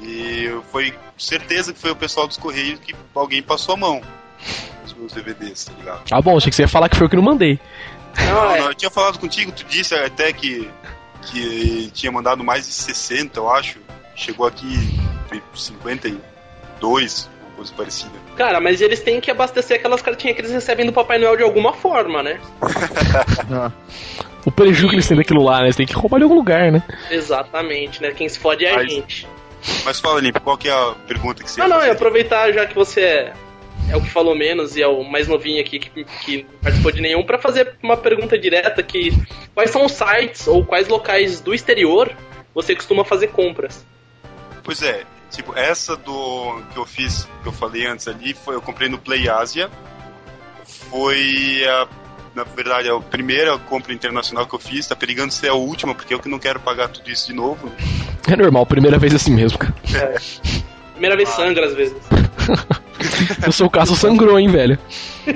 [0.07, 4.00] E foi certeza que foi o pessoal dos Correios que alguém passou a mão
[4.82, 6.02] nos meus DVDs, tá ligado?
[6.11, 7.59] Ah, bom, achei que você ia falar que foi eu que não mandei.
[8.18, 10.70] Não, não, eu tinha falado contigo, tu disse até que
[11.26, 13.78] que tinha mandado mais de 60, eu acho.
[14.14, 14.98] Chegou aqui
[15.54, 18.12] 52, uma coisa parecida.
[18.36, 21.42] Cara, mas eles têm que abastecer aquelas cartinhas que eles recebem do Papai Noel de
[21.42, 22.40] alguma forma, né?
[24.46, 25.64] o prejuízo que eles têm daquilo lá, né?
[25.66, 26.82] Eles têm que roubar de algum lugar, né?
[27.11, 28.12] Exatamente, né?
[28.12, 29.26] Quem se fode é a gente.
[29.84, 32.66] Mas fala, Limpo, qual que é a pergunta que você Ah, não, é aproveitar já
[32.66, 33.32] que você é
[33.88, 36.92] é o que falou menos e é o mais novinho aqui que, que não participou
[36.92, 39.11] de nenhum, para fazer uma pergunta direta que
[39.54, 42.14] quais são os sites ou quais locais do exterior
[42.54, 43.84] você costuma fazer compras?
[44.64, 48.62] Pois é, tipo, essa do que eu fiz, que eu falei antes ali, foi eu
[48.62, 49.70] comprei no Play Asia.
[50.64, 51.86] Foi a
[52.37, 55.95] na verdade, é a primeira compra internacional que eu fiz, tá perigando ser a última,
[55.95, 57.72] porque eu que não quero pagar tudo isso de novo.
[58.28, 59.74] É normal, primeira vez assim mesmo, cara.
[59.95, 60.18] É.
[60.93, 61.97] Primeira vez sangra às vezes.
[63.47, 64.78] no seu caso sangrou, hein, velho?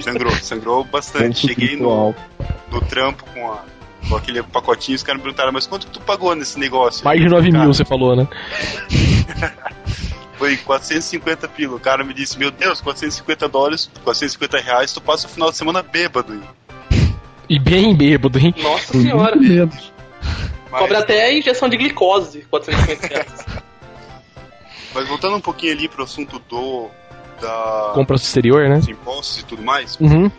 [0.03, 1.48] Sangrou, sangrou bastante.
[1.48, 2.14] Cheguei no,
[2.70, 3.64] no trampo com, a,
[4.07, 7.03] com aquele pacotinho, os caras me perguntaram, mas quanto tu pagou nesse negócio?
[7.03, 8.28] Mais de 9 mil, você falou, né?
[10.36, 11.76] Foi 450 pila.
[11.76, 15.57] O cara me disse, meu Deus, 450 dólares, 450 reais, tu passa o final de
[15.59, 16.42] semana bêbado.
[17.51, 18.55] E bem bêbado, hein?
[18.62, 19.34] Nossa senhora.
[19.36, 19.92] Mas...
[20.70, 23.46] Cobra até a injeção de glicose, 450 reais.
[24.94, 26.88] Mas voltando um pouquinho ali pro assunto do
[27.40, 28.76] da compras exterior, né?
[28.76, 29.96] Dos impostos e tudo mais.
[29.98, 30.30] Uhum.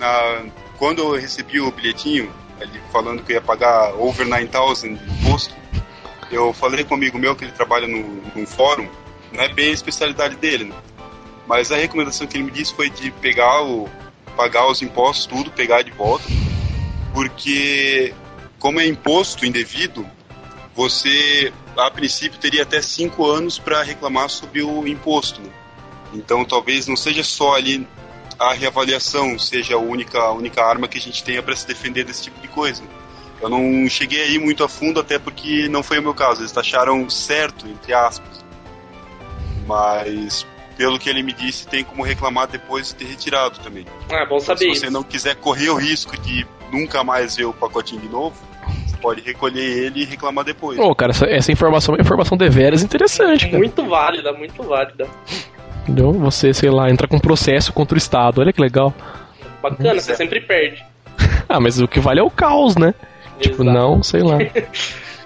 [0.00, 0.46] Na,
[0.78, 2.28] quando eu recebi o bilhetinho
[2.60, 5.54] ali falando que eu ia pagar over 9000 de imposto,
[6.28, 8.88] eu falei com um amigo meu que ele trabalha no, num fórum,
[9.32, 10.74] não é bem a especialidade dele, né?
[11.46, 13.88] Mas a recomendação que ele me disse foi de pegar o
[14.36, 16.24] pagar os impostos tudo, pegar de volta,
[17.18, 18.14] porque
[18.60, 20.08] como é imposto indevido,
[20.72, 25.40] você a princípio teria até cinco anos para reclamar sobre o imposto.
[25.40, 25.50] Né?
[26.14, 27.84] Então talvez não seja só ali
[28.38, 32.04] a reavaliação seja a única, a única arma que a gente tenha para se defender
[32.04, 32.84] desse tipo de coisa.
[33.42, 36.42] Eu não cheguei aí muito a fundo, até porque não foi o meu caso.
[36.42, 38.44] Eles acharam certo, entre aspas.
[39.66, 40.46] Mas,
[40.76, 43.86] pelo que ele me disse, tem como reclamar depois de ter retirado também.
[44.08, 44.66] Ah, bom saber.
[44.66, 48.08] Então, se você não quiser correr o risco de nunca mais ver o pacotinho de
[48.08, 48.36] novo,
[48.86, 50.78] você pode recolher ele e reclamar depois.
[50.78, 53.46] Ô, oh, cara, essa, essa, informação é uma informação deveras interessante.
[53.46, 53.58] Cara.
[53.58, 55.06] Muito válida, muito válida.
[55.82, 56.12] Entendeu?
[56.12, 58.40] Você, sei lá, entra com um processo contra o Estado.
[58.40, 58.92] Olha que legal.
[59.62, 60.84] Bacana, você sempre perde.
[61.48, 62.94] ah, mas o que vale é o caos, né?
[63.38, 63.50] Exato.
[63.50, 64.38] Tipo, não, sei lá.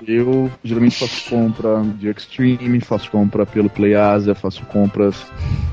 [0.07, 5.25] Eu geralmente faço compra de Extreme, faço compra pelo PlayAsia, faço compras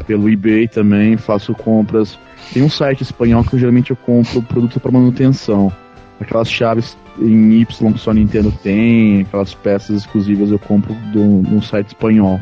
[0.05, 2.17] pelo eBay também, faço compras.
[2.53, 5.71] Tem um site espanhol que eu, geralmente eu compro produto para manutenção.
[6.19, 11.61] aquelas chaves em Y que só Nintendo tem, aquelas peças exclusivas eu compro de um,
[11.61, 12.39] site espanhol.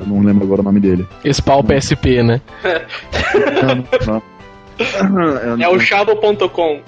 [0.00, 1.06] Eu não lembro agora o nome dele.
[1.24, 2.40] Espal PSP, né?
[3.62, 4.33] Não, não.
[5.60, 6.80] É o chavo.com.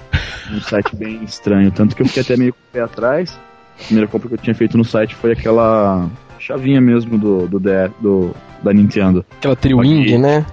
[0.51, 1.71] um site bem estranho.
[1.71, 3.39] Tanto que eu fiquei até meio com o pé atrás.
[3.79, 6.07] A primeira compra que eu tinha feito no site foi aquela
[6.39, 7.59] chavinha mesmo do, do,
[7.99, 9.25] do da Nintendo.
[9.37, 10.45] Aquela Triwing, né?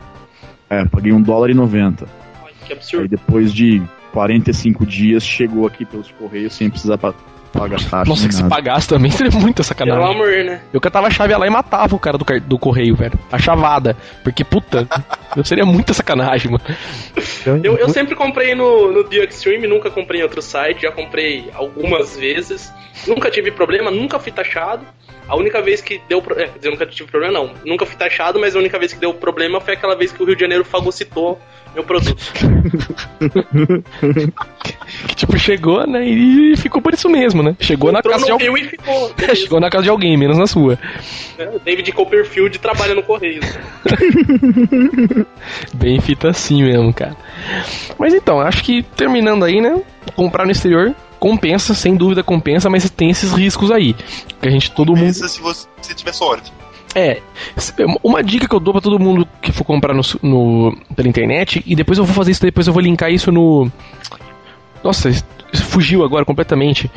[0.68, 2.07] É, paguei um dólar e 90.
[2.45, 3.09] Ai, que Aí absurdo.
[3.09, 3.82] depois de
[4.12, 7.14] 45 dias chegou aqui pelos correios sem precisar pa-
[7.53, 8.05] pagar taxa.
[8.09, 8.55] Nossa, que se nada.
[8.55, 10.05] pagasse também seria muita Pelo sacanagem.
[10.14, 10.61] amor, né?
[10.72, 13.18] Eu catava a chave lá e matava o cara do, do correio, velho.
[13.32, 13.97] A chavada.
[14.22, 14.87] Porque, puta,
[15.37, 16.64] eu seria muita sacanagem, mano.
[17.62, 21.51] Eu, eu sempre comprei no, no Dio Extreme, nunca comprei em outro site, já comprei
[21.55, 22.72] algumas vezes.
[23.07, 24.87] Nunca tive problema, nunca fui taxado.
[25.26, 26.22] A única vez que deu.
[26.37, 27.55] É, quer dizer, nunca tive problema, não.
[27.64, 30.26] Nunca fui taxado, mas a única vez que deu problema foi aquela vez que o
[30.26, 31.41] Rio de Janeiro fagocitou
[31.74, 32.22] meu produto.
[35.09, 36.05] Que, tipo, chegou, né?
[36.07, 37.57] E ficou por isso mesmo, né?
[37.61, 38.64] Chegou na Entrou casa de alguém.
[38.64, 39.14] Ficou.
[39.35, 40.78] Chegou na casa de alguém, menos na sua.
[41.39, 41.53] né?
[41.64, 43.41] David Copperfield trabalha no Correio.
[45.75, 47.16] Bem fita assim mesmo, cara.
[47.99, 49.81] Mas então, acho que terminando aí, né?
[50.14, 53.95] Comprar no exterior compensa, sem dúvida compensa, mas tem esses riscos aí.
[54.43, 55.07] Que a gente, todo mundo.
[55.07, 56.53] Pensa se você tiver sorte.
[56.95, 57.20] É,
[58.03, 61.62] uma dica que eu dou pra todo mundo que for comprar no, no- pela internet,
[61.66, 63.70] e depois eu vou fazer isso, depois eu vou linkar isso no.
[64.83, 65.11] Nossa,
[65.70, 66.91] fugiu agora completamente.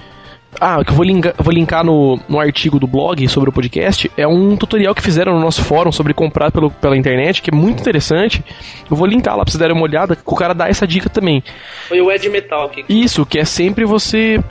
[0.59, 4.11] Ah, que eu vou linkar, vou linkar no, no artigo do blog sobre o podcast.
[4.17, 7.55] É um tutorial que fizeram no nosso fórum sobre comprar pelo, pela internet, que é
[7.55, 8.43] muito interessante.
[8.89, 11.09] Eu vou linkar lá pra vocês darem uma olhada, que o cara dá essa dica
[11.09, 11.43] também.
[11.87, 12.85] Foi o Ed Metal aqui.
[12.89, 14.43] Isso, que é sempre você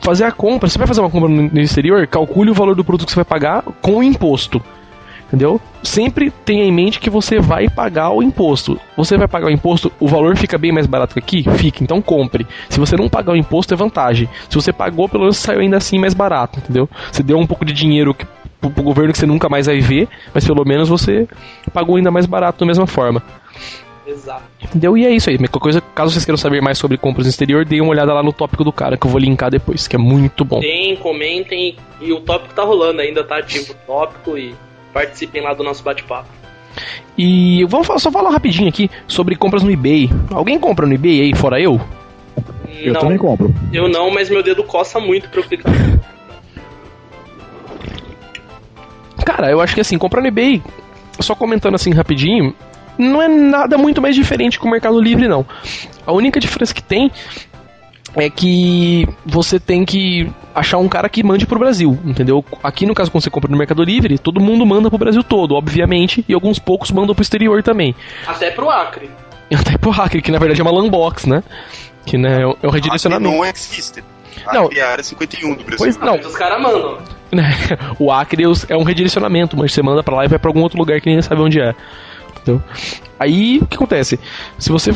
[0.00, 0.68] fazer a compra.
[0.68, 3.24] Você vai fazer uma compra no exterior, calcule o valor do produto que você vai
[3.24, 4.62] pagar com o imposto.
[5.26, 5.60] Entendeu?
[5.82, 8.78] Sempre tenha em mente que você vai pagar o imposto.
[8.96, 11.50] Você vai pagar o imposto, o valor fica bem mais barato que aqui?
[11.58, 12.46] Fica, então compre.
[12.68, 14.28] Se você não pagar o imposto, é vantagem.
[14.48, 16.88] Se você pagou, pelo menos saiu ainda assim mais barato, entendeu?
[17.10, 18.26] Você deu um pouco de dinheiro que-
[18.60, 21.26] pro, pro governo que você nunca mais vai ver, mas pelo menos você
[21.72, 23.22] pagou ainda mais barato da mesma forma.
[24.06, 24.42] Exato.
[24.62, 24.96] Entendeu?
[24.98, 25.38] E é isso aí.
[25.38, 28.22] Qualquer coisa, caso vocês queiram saber mais sobre compras no exterior, deem uma olhada lá
[28.22, 30.60] no tópico do cara, que eu vou linkar depois, que é muito bom.
[30.60, 31.76] Tem, comentem.
[32.00, 34.54] E o tópico tá rolando ainda, tá ativo o tópico e
[34.94, 36.28] participem lá do nosso bate-papo.
[37.18, 40.08] E vamos fa- só falar rapidinho aqui sobre compras no eBay.
[40.30, 41.80] Alguém compra no eBay aí, fora eu?
[42.80, 43.54] Eu não, também compro.
[43.72, 45.72] eu não, mas meu dedo coça muito pra eu clicar.
[49.24, 50.62] Cara, eu acho que assim, comprar no eBay,
[51.20, 52.54] só comentando assim rapidinho,
[52.98, 55.46] não é nada muito mais diferente que o Mercado Livre, não.
[56.06, 57.10] A única diferença que tem
[58.16, 62.44] é que você tem que achar um cara que mande pro Brasil, entendeu?
[62.62, 65.54] Aqui no caso, quando você compra no Mercado Livre, todo mundo manda pro Brasil todo,
[65.54, 67.94] obviamente, e alguns poucos mandam pro exterior também.
[68.26, 69.10] Até pro Acre.
[69.54, 71.42] Até pro hacker, que na verdade é uma landbox, né?
[72.06, 73.34] Que né, é um- é redirecionamento.
[73.36, 74.02] Não existe.
[74.52, 74.66] Não.
[74.66, 75.78] Aqui é a área 51 do Brasil.
[75.78, 76.98] Pois não, Mas os caras mandam.
[77.32, 77.52] né?
[77.98, 80.78] O Acre é um redirecionamento, mas você manda pra lá e vai pra algum outro
[80.78, 81.74] lugar que ninguém sabe onde é.
[82.36, 82.62] Entendeu?
[83.18, 84.18] Aí, o que acontece?
[84.58, 84.92] Se você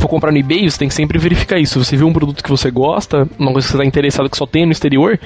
[0.00, 1.82] for comprar no eBay, você tem que sempre verificar isso.
[1.82, 4.46] Você vê um produto que você gosta, uma coisa que você está interessado que só
[4.46, 5.18] tem no exterior,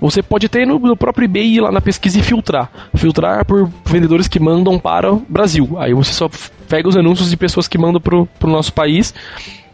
[0.00, 2.70] você pode ter no, no próprio eBay ir lá na pesquisa e filtrar.
[2.94, 5.76] Filtrar por vendedores que mandam para o Brasil.
[5.78, 6.30] Aí você só
[6.68, 9.12] pega os anúncios de pessoas que mandam pro, pro nosso país.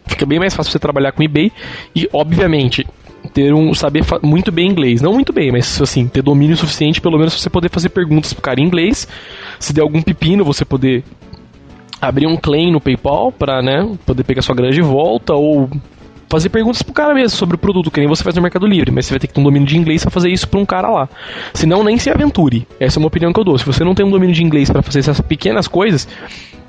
[0.07, 1.53] Fica bem mais fácil você trabalhar com eBay.
[1.95, 2.85] E, obviamente,
[3.33, 5.01] ter um saber muito bem inglês.
[5.01, 8.43] Não muito bem, mas assim, ter domínio suficiente, pelo menos você poder fazer perguntas pro
[8.43, 9.07] cara em inglês.
[9.61, 11.05] Se der algum pepino, você poder
[12.01, 15.69] abrir um claim no PayPal pra, né, poder pegar sua grana de volta ou
[16.29, 18.91] fazer perguntas pro cara mesmo sobre o produto, que nem você faz no Mercado Livre,
[18.91, 20.67] mas você vai ter que ter um domínio de inglês pra fazer isso pra um
[20.67, 21.09] cara lá.
[21.55, 22.67] Senão nem se aventure.
[22.81, 23.57] Essa é uma opinião que eu dou.
[23.59, 26.09] Se você não tem um domínio de inglês pra fazer essas pequenas coisas,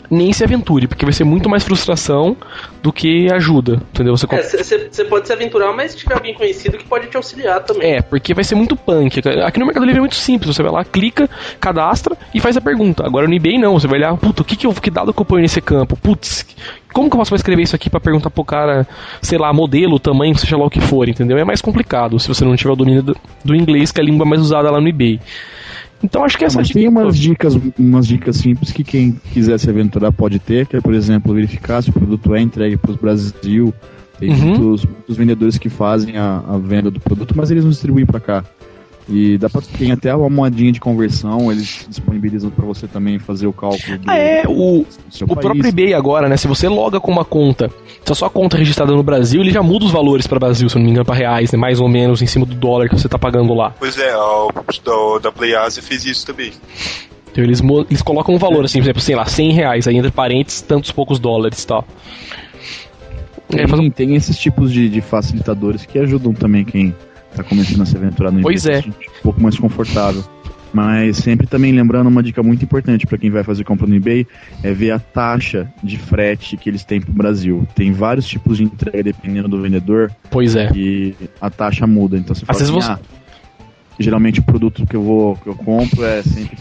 [0.10, 2.36] nem se aventure, porque vai ser muito mais frustração
[2.82, 4.16] do que ajuda, entendeu?
[4.16, 7.95] Você É, pode se aventurar, mas se tiver alguém conhecido que pode te auxiliar também.
[7.95, 9.20] é, porque vai ser muito punk.
[9.45, 10.55] Aqui no Mercado Livre é muito simples.
[10.55, 11.30] Você vai lá, clica,
[11.60, 13.05] cadastra e faz a pergunta.
[13.05, 13.80] Agora no eBay não.
[13.80, 15.97] Você vai olhar, puta, o que, que, eu, que dado que eu ponho nesse campo?
[15.97, 16.45] Putz,
[16.93, 18.88] como que eu posso escrever isso aqui pra perguntar pro cara,
[19.22, 21.38] sei lá, modelo, tamanho, seja lá o que for, entendeu?
[21.38, 24.05] É mais complicado se você não tiver o domínio do, do inglês, que é a
[24.05, 25.20] língua mais usada lá no eBay.
[26.04, 29.58] Então acho que essa Mas dica- tem umas dicas, umas dicas simples que quem quiser
[29.60, 32.91] se aventurar pode ter, que é, por exemplo, verificar se o produto é entregue para
[32.91, 33.74] o Brasil.
[34.20, 34.38] Tem Uhum.
[34.60, 38.20] muitos, muitos vendedores que fazem a, a venda do produto, mas eles não distribuem para
[38.20, 38.43] cá.
[39.10, 43.47] E dá pra, tem até uma moedinha de conversão, eles disponibilizam para você também fazer
[43.47, 44.86] o cálculo do, Ah, é, o, O
[45.28, 45.39] país.
[45.39, 46.36] próprio eBay agora, né?
[46.36, 47.72] Se você loga com uma conta,
[48.03, 50.68] se a sua conta é registrada no Brasil, ele já muda os valores para Brasil,
[50.68, 51.58] se eu não me engano, para reais, né?
[51.58, 53.74] Mais ou menos em cima do dólar que você tá pagando lá.
[53.80, 54.47] Pois é, a,
[54.84, 56.51] da, da PlayAsia fez isso também.
[57.32, 60.12] Então eles, eles colocam um valor assim, por exemplo, sei lá, 100 reais, aí entre
[60.12, 61.86] parênteses, tantos poucos dólares e tal.
[63.47, 66.93] Tem, É, faz- tem esses tipos de, de facilitadores que ajudam também quem
[67.38, 68.82] tá começando a se aventurar no Pois é.
[68.82, 70.24] sentir Um pouco mais confortável.
[70.74, 74.28] Mas sempre também lembrando uma dica muito importante para quem vai fazer compra no eBay
[74.62, 77.66] é ver a taxa de frete que eles têm pro Brasil.
[77.74, 80.70] Tem vários tipos de entrega dependendo do vendedor Pois é.
[80.76, 82.18] e a taxa muda.
[82.18, 83.00] Então você fala assim, você- ah,
[83.98, 86.58] geralmente o produto que eu vou que eu compro é sempre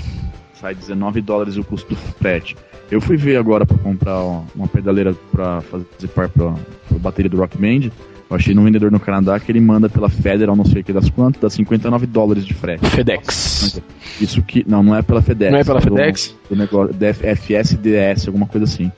[0.55, 2.57] sai 19 dólares o custo do frete.
[2.91, 4.22] Eu fui ver agora para comprar
[4.55, 7.91] uma pedaleira para fazer par para a bateria do Rock Band.
[8.29, 10.93] Eu achei num vendedor no Canadá que ele manda pela Federal, não sei o que
[10.93, 12.85] das quantas, dá 59 dólares de frete.
[12.91, 13.81] FedEx.
[14.20, 15.53] Isso que não, não é pela FedEx.
[15.53, 16.35] Não é pela do- FedEx?
[16.51, 18.91] Do, negócio FSDS, alguma coisa assim.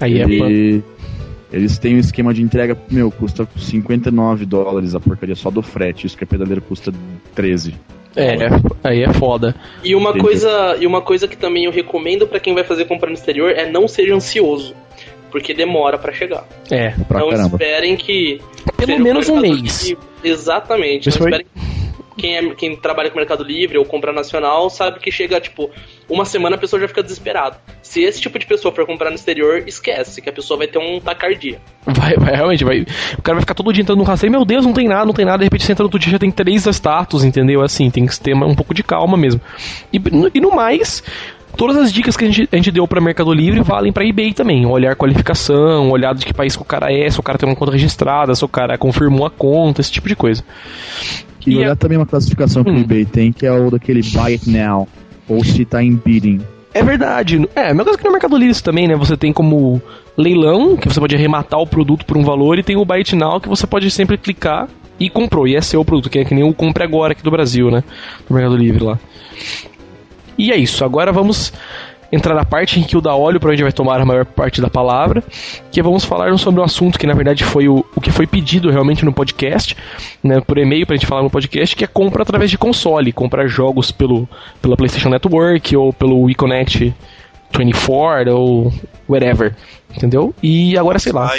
[0.00, 0.24] Aí é.
[0.24, 0.82] Ele-
[1.52, 6.04] Eles têm um esquema de entrega, meu, custa 59 dólares a porcaria só do frete,
[6.06, 6.92] isso que a pedaleira custa
[7.34, 7.74] 13.
[8.16, 8.36] É,
[8.82, 9.54] aí é foda.
[9.84, 10.24] E uma Entendi.
[10.24, 13.50] coisa, e uma coisa que também eu recomendo pra quem vai fazer compra no exterior
[13.50, 14.74] é não seja ansioso,
[15.34, 16.46] porque demora pra chegar.
[16.70, 16.90] É.
[17.08, 17.56] Pra não caramba.
[17.56, 18.40] esperem que
[18.76, 19.88] Pelo menos um mês.
[19.88, 19.98] Livre.
[20.22, 21.08] Exatamente.
[21.08, 21.44] Isso Não foi-
[22.16, 25.68] quem, é, quem trabalha com Mercado Livre ou compra nacional sabe que chega, tipo,
[26.08, 27.58] uma semana a pessoa já fica desesperada.
[27.82, 30.78] Se esse tipo de pessoa for comprar no exterior, esquece que a pessoa vai ter
[30.78, 31.60] um tacardia.
[31.84, 32.82] Vai, vai, realmente, vai.
[33.18, 35.12] O cara vai ficar todo dia entrando no rastreio, meu Deus, não tem nada, não
[35.12, 37.60] tem nada, de repente você entra no outro dia já tem três status, entendeu?
[37.62, 39.40] Assim, tem que ter um pouco de calma mesmo.
[39.92, 40.00] E,
[40.34, 41.02] e no mais,
[41.56, 44.32] todas as dicas que a gente, a gente deu pra Mercado Livre valem pra eBay
[44.32, 44.66] também.
[44.66, 47.56] Olhar qualificação, olhar de que país que o cara é, se o cara tem uma
[47.56, 50.42] conta registrada, se o cara confirmou a conta, esse tipo de coisa.
[51.46, 52.76] E, E olhar também uma classificação que Hum.
[52.76, 54.88] o eBay tem, que é o daquele buy it now,
[55.28, 56.40] ou se tá em bidding.
[56.72, 57.48] É verdade.
[57.54, 58.96] É, a mesma coisa que no Mercado Livre também, né?
[58.96, 59.80] Você tem como
[60.16, 63.14] leilão, que você pode arrematar o produto por um valor, e tem o Buy It
[63.14, 65.46] Now, que você pode sempre clicar e comprou.
[65.46, 67.84] E é seu produto, que é que nem o Compre Agora aqui do Brasil, né?
[68.28, 68.98] No Mercado Livre lá.
[70.36, 70.84] E é isso.
[70.84, 71.52] Agora vamos
[72.14, 74.60] entrar na parte em que o da óleo para onde vai tomar a maior parte
[74.60, 75.22] da palavra,
[75.70, 78.70] que vamos falar sobre um assunto que na verdade foi o, o que foi pedido
[78.70, 79.76] realmente no podcast,
[80.22, 83.46] né, por e-mail pra gente falar no podcast, que é compra através de console, comprar
[83.48, 84.28] jogos pelo
[84.62, 86.94] pela PlayStation Network ou pelo WeConnect
[87.56, 88.72] 24 ou
[89.08, 89.54] whatever,
[89.94, 90.34] entendeu?
[90.42, 91.32] E agora sei lá.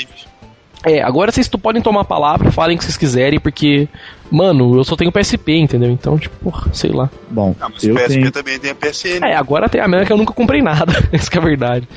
[0.85, 3.87] É, agora vocês podem tomar a palavra, falem o que vocês quiserem, porque
[4.31, 5.89] mano, eu só tenho PSP, entendeu?
[5.91, 7.09] Então, tipo, porra, sei lá.
[7.29, 8.31] Bom, Ah, mas eu o PSP tenho...
[8.31, 9.23] também tem a PSN.
[9.25, 11.87] É, agora tem a mesma que eu nunca comprei nada, essa que é a verdade.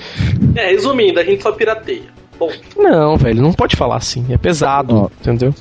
[0.55, 2.17] É, resumindo, a gente só pirateia.
[2.39, 4.25] Bom, Não, velho, não pode falar assim.
[4.31, 5.09] É pesado, Ó.
[5.21, 5.53] entendeu?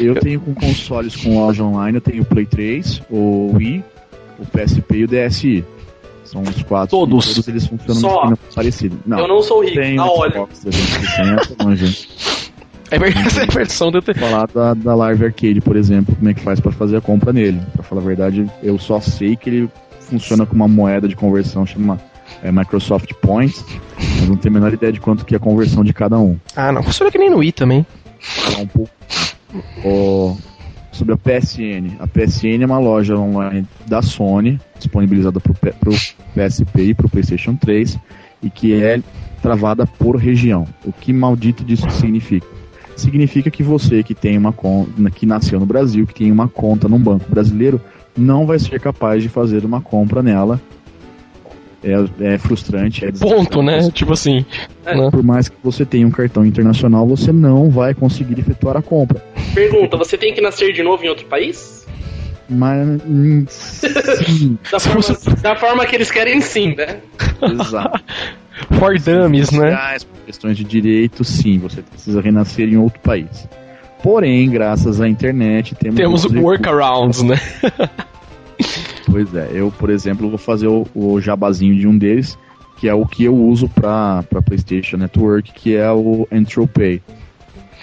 [0.00, 3.84] Eu tenho com consoles com loja online, eu tenho o Play 3, o Wii,
[4.38, 5.64] o PSP e o DSi.
[6.24, 6.88] São os quatro.
[6.98, 7.26] Todos.
[7.34, 8.08] Todos eles funcionam Só.
[8.08, 8.96] de forma parecida.
[9.06, 10.32] Não, eu não sou rico, tenho a o óleo.
[10.32, 11.62] Xbox 360.
[11.62, 12.08] É verdade,
[13.26, 14.14] essa é a versão ter...
[14.18, 17.32] falar da, da Live Arcade, por exemplo, como é que faz pra fazer a compra
[17.32, 17.60] nele.
[17.72, 19.70] Pra falar a verdade, eu só sei que ele
[20.00, 21.98] funciona com uma moeda de conversão chama
[22.42, 23.64] é, Microsoft Points,
[23.96, 26.36] mas não tenho a menor ideia de quanto que é a conversão de cada um.
[26.54, 27.86] Ah, não, funciona que nem no Wii também.
[28.56, 28.90] É um pouco.
[29.84, 30.34] Ó,
[30.92, 31.96] sobre a PSN.
[31.98, 35.92] A PSN é uma loja online da Sony, disponibilizada pro, P- pro
[36.34, 37.98] PSP e pro PlayStation 3,
[38.42, 39.00] e que é
[39.42, 40.66] travada por região.
[40.84, 42.46] O que maldito disso significa?
[42.96, 46.88] Significa que você que tem uma conta, que nasceu no Brasil, que tem uma conta
[46.88, 47.80] num banco brasileiro,
[48.16, 50.60] não vai ser capaz de fazer uma compra nela.
[51.82, 53.90] É, é frustrante, é Ponto, né?
[53.90, 54.44] Tipo assim.
[54.86, 54.96] É.
[54.96, 55.10] né?
[55.10, 59.22] Por mais que você tenha um cartão internacional, você não vai conseguir efetuar a compra.
[59.54, 61.86] Pergunta, você tem que nascer de novo em outro país?
[62.48, 63.00] Mas.
[63.06, 67.00] hum, Sim, Da forma, da forma que eles querem sim, né?
[67.60, 68.02] exato.
[68.78, 69.70] For dummies, né?
[69.70, 73.48] Sociais, por questões de direito, sim, você precisa renascer em outro país.
[74.02, 75.96] Porém, graças à internet, temos.
[75.96, 77.36] Temos workarounds, né?
[79.10, 82.36] Pois é, eu, por exemplo, vou fazer o, o jabazinho de um deles,
[82.78, 87.00] que é o que eu uso para PlayStation Network, que é o Entropay.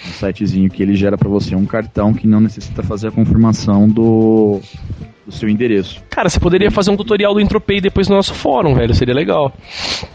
[0.06, 3.88] Um sitezinho que ele gera para você um cartão que não necessita fazer a confirmação
[3.88, 4.60] do,
[5.24, 6.02] do seu endereço.
[6.10, 8.92] Cara, você poderia fazer um tutorial do Entropay depois no nosso fórum, velho.
[8.94, 9.52] Seria legal.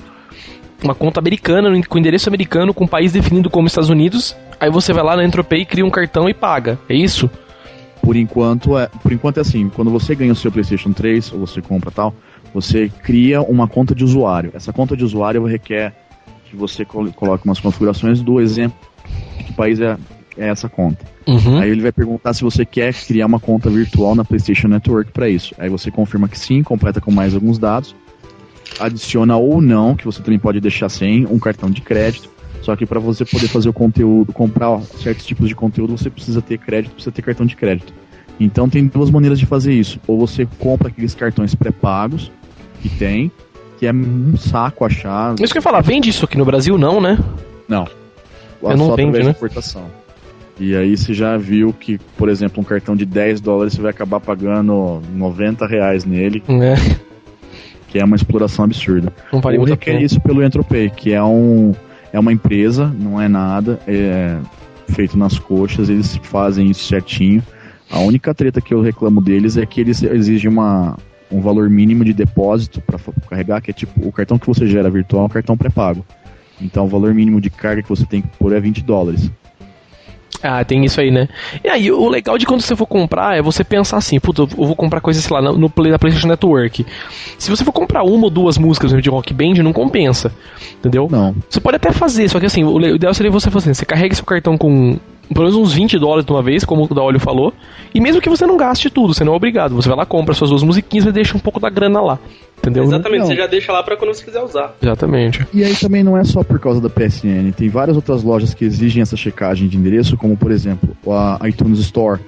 [0.82, 4.36] uma conta americana com endereço americano, com país definido como Estados Unidos.
[4.60, 6.78] Aí você vai lá na Entropay, cria um cartão e paga.
[6.88, 7.30] É isso?
[8.02, 11.40] Por enquanto é, por enquanto é assim, quando você ganha o seu PlayStation 3 ou
[11.40, 12.14] você compra tal,
[12.52, 14.50] você cria uma conta de usuário.
[14.54, 15.94] Essa conta de usuário requer
[16.48, 18.78] que você col- coloque umas configurações do exemplo
[19.36, 19.96] de que país é,
[20.36, 21.04] é essa conta.
[21.26, 21.58] Uhum.
[21.58, 25.28] Aí ele vai perguntar se você quer criar uma conta virtual na PlayStation Network para
[25.28, 25.54] isso.
[25.58, 27.94] Aí você confirma que sim, completa com mais alguns dados,
[28.80, 32.30] adiciona ou não, que você também pode deixar sem, um cartão de crédito.
[32.62, 36.10] Só que para você poder fazer o conteúdo, comprar ó, certos tipos de conteúdo, você
[36.10, 37.92] precisa ter crédito, precisa ter cartão de crédito.
[38.40, 40.00] Então tem duas maneiras de fazer isso.
[40.06, 42.30] Ou você compra aqueles cartões pré-pagos
[42.82, 43.30] que tem,
[43.78, 45.34] que é um saco achar.
[45.40, 46.76] Isso que eu ia falar, vende isso aqui no Brasil?
[46.78, 47.18] Não, né?
[47.68, 47.86] Não.
[48.62, 49.30] Eu não só vende, né?
[49.30, 49.84] importação.
[50.60, 53.92] E aí você já viu que, por exemplo, um cartão de 10 dólares você vai
[53.92, 56.74] acabar pagando 90 reais nele, É,
[57.86, 59.12] que é uma exploração absurda.
[59.32, 61.72] não vale muito requer isso pelo Entropay, que é, um,
[62.12, 64.36] é uma empresa, não é nada, é
[64.88, 67.40] feito nas coxas, eles fazem isso certinho.
[67.90, 70.96] A única treta que eu reclamo deles é que eles exigem uma,
[71.30, 72.98] um valor mínimo de depósito para
[73.28, 76.04] carregar, que é tipo o cartão que você gera virtual é um cartão pré-pago.
[76.60, 79.30] Então o valor mínimo de carga que você tem que pôr é 20 dólares.
[80.42, 81.28] Ah, tem isso aí, né?
[81.64, 84.46] E aí, o legal de quando você for comprar é você pensar assim, puta, eu
[84.46, 86.86] vou comprar coisa, sei lá, no, Play da PlayStation Network.
[87.36, 90.32] Se você for comprar uma ou duas músicas de rock band, não compensa.
[90.78, 91.08] Entendeu?
[91.10, 94.14] Não, Você pode até fazer, só que assim, o ideal seria você fazer, você carrega
[94.14, 94.98] seu cartão com
[95.32, 97.52] pelo menos uns 20 dólares de uma vez, como o da Olho falou,
[97.94, 100.34] e mesmo que você não gaste tudo, você não é obrigado, você vai lá, compra
[100.34, 102.18] suas duas musiquinhas e deixa um pouco da grana lá.
[102.58, 102.82] Entendeu?
[102.84, 103.26] Exatamente, Não.
[103.26, 104.74] você já deixa lá pra quando você quiser usar.
[104.82, 105.46] Exatamente.
[105.54, 108.64] E aí também não é só por causa da PSN, tem várias outras lojas que
[108.64, 112.20] exigem essa checagem de endereço, como por exemplo a iTunes Store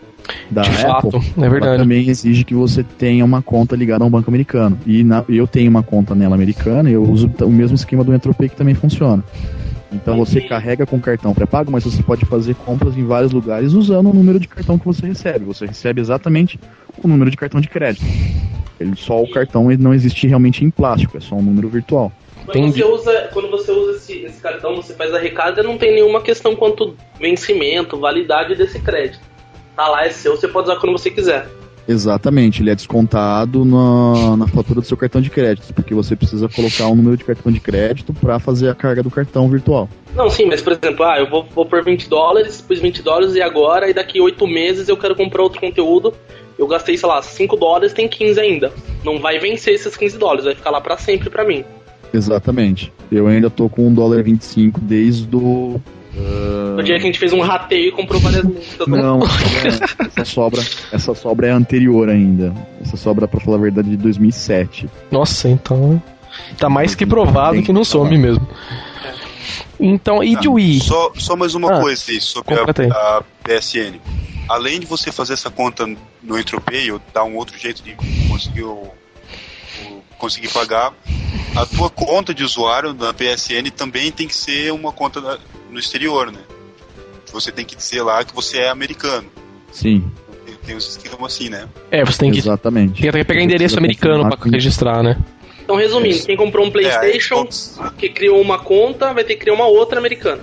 [0.48, 1.10] da De Apple.
[1.10, 1.82] fato, é Ela verdade.
[1.82, 4.78] também exige que você tenha uma conta ligada a um banco americano.
[4.86, 8.14] E na- eu tenho uma conta nela americana e eu uso o mesmo esquema do
[8.14, 9.24] Entropay que também funciona.
[9.92, 14.10] Então você carrega com cartão pré-pago, mas você pode fazer compras em vários lugares usando
[14.10, 15.44] o número de cartão que você recebe.
[15.44, 16.60] Você recebe exatamente
[17.02, 18.04] o número de cartão de crédito.
[18.78, 22.12] Ele, só o cartão ele não existe realmente em plástico, é só um número virtual.
[22.46, 25.94] Quando você usa, quando você usa esse, esse cartão, você faz a recarga, não tem
[25.94, 29.20] nenhuma questão quanto vencimento, validade desse crédito.
[29.76, 31.46] Tá lá, é seu, você pode usar quando você quiser.
[31.90, 36.48] Exatamente, ele é descontado na, na fatura do seu cartão de crédito, porque você precisa
[36.48, 39.88] colocar um número de cartão de crédito para fazer a carga do cartão virtual.
[40.14, 43.34] Não, sim, mas por exemplo, ah, eu vou, vou por 20 dólares, pus 20 dólares
[43.34, 46.14] e agora, e daqui 8 meses eu quero comprar outro conteúdo.
[46.56, 48.72] Eu gastei, sei lá, 5 dólares, tem 15 ainda.
[49.02, 51.64] Não vai vencer esses 15 dólares, vai ficar lá pra sempre pra mim.
[52.14, 52.92] Exatamente.
[53.10, 55.80] Eu ainda tô com 1 dólar 25 desde o.
[56.16, 58.86] ah, No dia que a gente fez um rateio e comprou várias músicas.
[58.86, 59.20] Não,
[59.64, 62.54] é, essa sobra, essa sobra é anterior ainda.
[62.80, 64.88] Essa sobra, pra falar a verdade, é de 2007.
[65.10, 66.02] Nossa, então.
[66.58, 68.46] Tá mais que provado que não some mesmo.
[69.78, 70.80] Então, e de Wii?
[70.80, 73.98] Só, só mais uma Ah, coisa aí sobre a, a PSN.
[74.48, 75.86] Além de você fazer essa conta
[76.22, 77.96] no Entropay ou dar um outro jeito de
[78.28, 78.88] conseguir, o-
[79.86, 80.92] o- conseguir pagar,
[81.56, 85.38] a tua conta de usuário na PSN também tem que ser uma conta na-
[85.70, 86.40] no exterior, né?
[87.32, 89.26] Você tem que dizer lá que você é americano.
[89.72, 90.04] Sim,
[90.44, 91.68] Tem, tem uns esquemas assim, né?
[91.90, 93.02] É, você tem que, exatamente.
[93.02, 95.16] tem que pegar Você endereço americano com- registrar, né?
[95.62, 97.46] Então, resumindo, quem comprou um PlayStation,
[97.84, 100.40] É, que criou uma conta, vai ter que criar uma outra americana.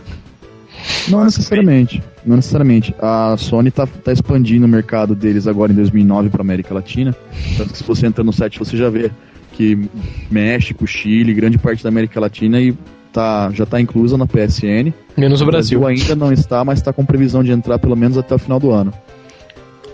[1.09, 2.01] Não necessariamente.
[2.25, 2.95] Não necessariamente.
[2.99, 7.13] A Sony tá, tá expandindo o mercado deles agora em 2009 para América Latina.
[7.57, 9.11] Tanto que se você entra no site, você já vê
[9.53, 9.89] que
[10.31, 12.73] México, Chile, grande parte da América Latina e
[13.17, 14.93] tá, já está inclusa na PSN.
[15.17, 15.85] Menos o Brasil.
[15.87, 18.69] ainda não está, mas está com previsão de entrar pelo menos até o final do
[18.71, 18.93] ano.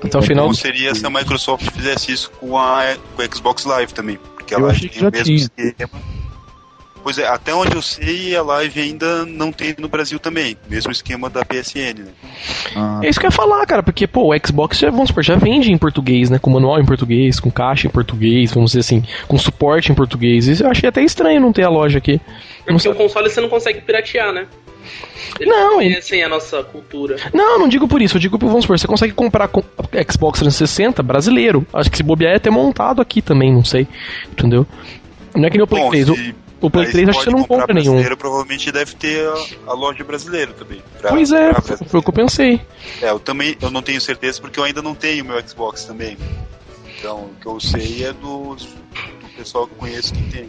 [0.04, 0.44] Até o final.
[0.46, 4.18] Como seria se a Microsoft fizesse isso com a, com a Xbox Live também?
[4.36, 5.38] Porque Eu ela achei que tem o já mesmo tinha.
[5.38, 6.02] esquema.
[7.04, 10.58] Pois é, até onde eu sei, a live ainda não tem no Brasil também.
[10.70, 12.12] Mesmo esquema da PSN, né?
[12.76, 15.22] Ah, é isso que eu ia falar, cara, porque, pô, o Xbox já, vamos supor,
[15.22, 16.40] já vende em português, né?
[16.40, 20.48] Com manual em português, com caixa em português, vamos dizer assim, com suporte em português.
[20.48, 22.22] Isso eu achei até estranho não ter a loja aqui.
[22.66, 24.48] Porque o console você não consegue piratear, né?
[25.40, 27.18] Eles não, conhecem a nossa cultura.
[27.34, 28.16] Não, não digo por isso.
[28.16, 29.62] Eu digo, vamos supor, você consegue comprar com
[30.10, 31.66] Xbox 360 brasileiro.
[31.74, 33.88] Acho que se bobear é até montado aqui também, não sei.
[34.32, 34.66] Entendeu?
[35.36, 36.06] Não é que nem o Play Bom, 3.
[36.06, 36.36] Se...
[36.64, 38.02] O Play 3 acho que você não compra nenhum.
[38.16, 40.82] provavelmente deve ter a, a loja brasileira também.
[40.98, 41.52] Pra, pois é,
[41.88, 42.62] foi o que eu pensei.
[43.02, 46.18] É, eu também eu não tenho certeza porque eu ainda não tenho meu Xbox também.
[46.98, 50.48] Então, o que eu sei é do, do pessoal que eu conheço que tem.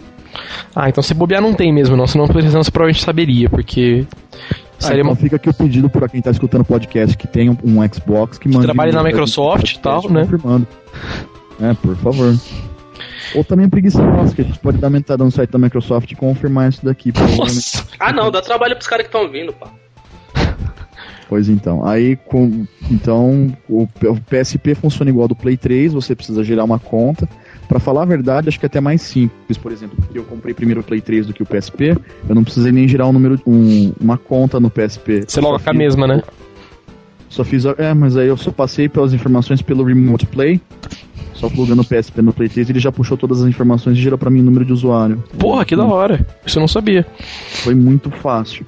[0.72, 2.06] Ah, então se bobear não tem mesmo, não.
[2.06, 4.06] Senão você provavelmente saberia, porque.
[4.30, 4.46] Ah,
[4.78, 5.16] seria então uma...
[5.16, 8.38] fica aqui o pedido para quem tá escutando o podcast que tem um, um Xbox
[8.38, 8.66] que, que mande.
[8.66, 10.20] Trabalhe na Microsoft e tal, né?
[10.20, 10.68] Confirmando.
[11.60, 12.38] É, por favor.
[13.34, 16.14] Ou também preguiça nossa, que a gente pode dar mentada no site da Microsoft e
[16.14, 17.12] confirmar isso daqui.
[17.36, 17.84] Nossa.
[17.98, 19.70] Ah não, dá trabalho pros caras que estão vindo, pá.
[21.28, 26.14] Pois então, aí com então o, o PSP funciona igual ao do Play 3, você
[26.14, 27.28] precisa gerar uma conta.
[27.66, 30.52] Para falar a verdade, acho que é até mais simples, por exemplo, porque eu comprei
[30.52, 31.96] primeiro o Play 3 do que o PSP,
[32.28, 35.24] eu não precisei nem gerar um número, um, uma conta no PSP.
[35.26, 36.22] Você logo com a mesma, né?
[37.30, 40.60] Só fiz, é, mas aí eu só passei pelas informações pelo Remote Play,
[41.35, 44.18] só plugando o PSP no Play 3, ele já puxou todas as informações e gerou
[44.18, 45.22] para mim o número de usuário.
[45.39, 46.24] Porra, que da hora.
[46.45, 47.07] Isso eu não sabia.
[47.62, 48.64] Foi muito fácil.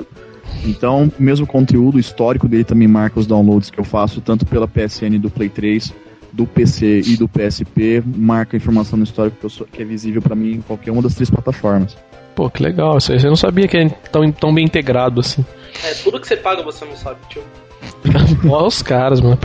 [0.65, 5.19] Então, mesmo conteúdo histórico dele também marca os downloads que eu faço, tanto pela PSN
[5.21, 5.93] do Play 3,
[6.33, 10.21] do PC e do PSP, marca a informação no histórico que, sou, que é visível
[10.21, 11.97] para mim em qualquer uma das três plataformas.
[12.35, 13.01] Pô, que legal.
[13.01, 15.45] Você não sabia que é tão, tão bem integrado assim.
[15.85, 17.43] É, tudo que você paga você não sabe, tio.
[18.45, 19.39] Olha os caras, mano.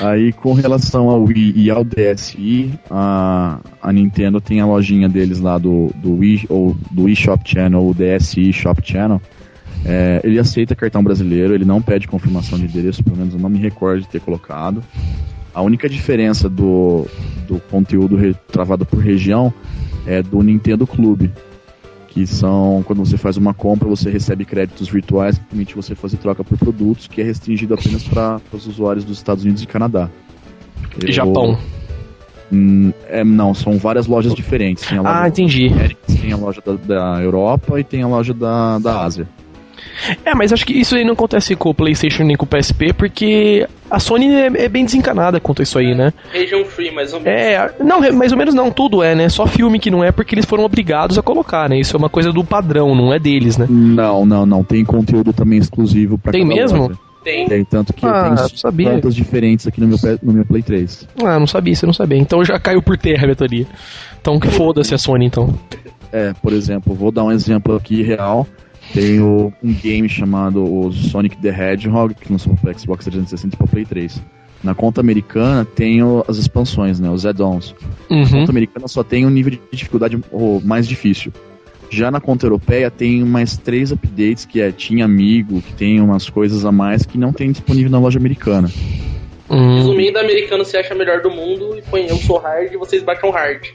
[0.00, 5.40] Aí, com relação ao Wii e ao DSi, a, a Nintendo tem a lojinha deles
[5.40, 9.20] lá do, do Wii, ou do Wii Shop Channel, o DSi Shop Channel.
[9.84, 13.48] É, ele aceita cartão brasileiro, ele não pede confirmação de endereço, pelo menos eu não
[13.48, 14.82] me recordo de ter colocado.
[15.54, 17.06] A única diferença do,
[17.46, 18.18] do conteúdo
[18.50, 19.52] travado por região
[20.06, 21.30] é do Nintendo Clube
[22.12, 26.18] que são quando você faz uma compra, você recebe créditos virtuais que permite você fazer
[26.18, 30.10] troca por produtos, que é restringido apenas para os usuários dos Estados Unidos e Canadá.
[31.02, 31.58] E Eu, Japão?
[32.52, 34.84] Hum, é, não, são várias lojas diferentes.
[34.84, 35.70] Tem a loja ah, entendi.
[36.20, 39.26] tem a loja da, da, Europa e tem a loja da, da Ásia.
[40.24, 42.92] É, mas acho que isso aí não acontece com o PlayStation nem com o PSP,
[42.92, 46.12] porque a Sony é, é bem desencanada quanto a isso aí, né?
[46.32, 47.40] Region Free, mais ou menos.
[47.40, 49.28] É, não, mais ou menos não, tudo é, né?
[49.28, 51.78] Só filme que não é porque eles foram obrigados a colocar, né?
[51.78, 53.66] Isso é uma coisa do padrão, não é deles, né?
[53.68, 54.64] Não, não, não.
[54.64, 56.88] Tem conteúdo também exclusivo pra Tem mesmo?
[56.88, 56.98] Loja.
[57.22, 57.46] Tem.
[57.46, 61.06] Tem, tanto que ah, eu tenho tantas diferentes aqui no meu, no meu Play 3.
[61.24, 62.18] Ah, não sabia, você não sabia.
[62.18, 63.66] Então já caiu por terra a teoria.
[64.20, 65.54] Então que foda-se a Sony, então.
[66.10, 68.46] É, por exemplo, vou dar um exemplo aqui real.
[68.92, 73.66] Tenho um game chamado o Sonic the Hedgehog, que lançou para Xbox 360 e para
[73.66, 74.22] Play 3.
[74.62, 77.74] Na conta americana tenho as expansões, né, os add-ons.
[78.10, 78.20] Uhum.
[78.20, 80.20] Na conta americana só tem um nível de dificuldade
[80.62, 81.32] mais difícil.
[81.90, 86.28] Já na conta europeia tem mais três updates que é Team Amigo, que tem umas
[86.28, 88.70] coisas a mais que não tem disponível na loja americana.
[89.50, 89.76] Hum.
[89.76, 93.30] Resumindo, americano se acha melhor do mundo e põe eu sou hard e vocês baixam
[93.30, 93.66] hard.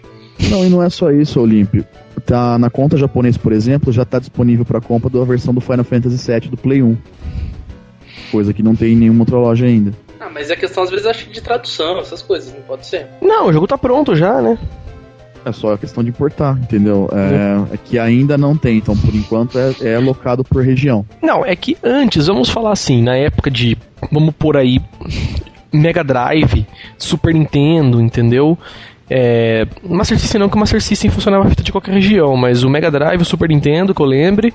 [0.49, 1.86] Não, e não é só isso, Olímpio
[2.28, 5.86] tá na conta japonesa, por exemplo, já está disponível para compra da versão do Final
[5.86, 6.97] Fantasy VII do Play 1.
[8.32, 9.93] Coisa que não tem em nenhuma outra loja ainda.
[10.19, 13.07] Ah, mas é questão às vezes acho de tradução, essas coisas, não pode ser?
[13.21, 14.57] Não, o jogo tá pronto já, né?
[15.45, 17.09] É só a questão de importar, entendeu?
[17.13, 21.05] É, é que ainda não tem, então por enquanto é, é alocado por região.
[21.21, 23.78] Não, é que antes, vamos falar assim, na época de,
[24.11, 24.82] vamos por aí,
[25.71, 26.67] Mega Drive,
[26.97, 28.57] Super Nintendo, entendeu?
[29.10, 32.70] É, Master System não, que o Master System funcionava fita de qualquer região, mas o
[32.70, 34.53] Mega Drive, o Super Nintendo, que eu lembre.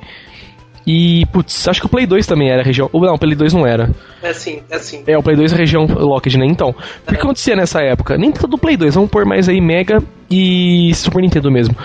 [0.86, 2.90] E, putz, acho que o Play 2 também era região.
[2.92, 3.90] Ou não, o Play 2 não era.
[4.22, 5.04] É sim, é sim.
[5.06, 6.44] É, o Play 2 é região Locked, né?
[6.44, 7.14] Então, o que, é.
[7.14, 8.18] que acontecia nessa época?
[8.18, 11.76] Nem tanto do Play 2, vamos pôr mais aí Mega e Super Nintendo mesmo.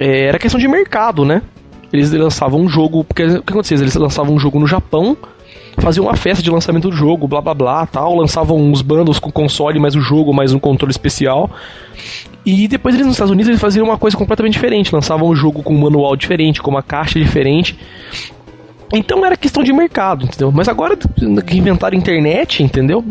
[0.00, 1.42] É, era questão de mercado, né?
[1.92, 3.04] Eles lançavam um jogo.
[3.04, 3.76] Porque o que acontecia?
[3.76, 5.16] Eles lançavam um jogo no Japão
[5.78, 9.30] faziam uma festa de lançamento do jogo, blá blá blá, tal, lançavam uns bundles com
[9.30, 11.50] console, mais o jogo, mais um controle especial.
[12.44, 15.62] E depois eles nos Estados Unidos eles faziam uma coisa completamente diferente, lançavam o jogo
[15.62, 17.78] com um manual diferente, com uma caixa diferente.
[18.92, 20.52] Então era questão de mercado, entendeu?
[20.52, 23.02] Mas agora que inventaram internet, entendeu?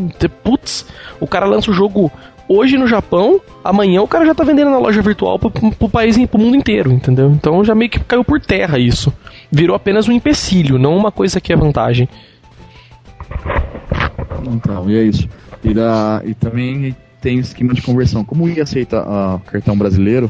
[0.43, 0.85] Putz,
[1.19, 2.11] o cara lança o jogo
[2.47, 6.17] hoje no Japão, amanhã o cara já tá vendendo na loja virtual pro, pro país,
[6.27, 7.31] pro mundo inteiro, entendeu?
[7.31, 9.11] Então já meio que caiu por terra isso.
[9.51, 12.07] Virou apenas um empecilho, não uma coisa que é vantagem.
[14.51, 15.27] Então, e é isso.
[15.63, 18.25] E, da, e também tem esquema de conversão.
[18.25, 20.29] Como o I aceita uh, cartão brasileiro,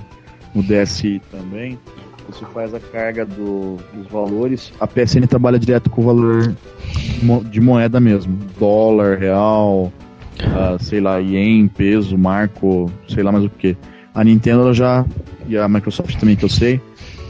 [0.54, 1.80] o DSI também,
[2.30, 6.56] o você faz a carga do, dos valores, a PSN trabalha direto com o valor
[7.50, 8.38] de moeda mesmo.
[8.60, 9.92] Dólar, real,
[10.40, 13.76] uh, sei lá, ien, peso, marco, sei lá mais o que.
[14.14, 15.06] A Nintendo já,
[15.48, 16.80] e a Microsoft também que eu sei,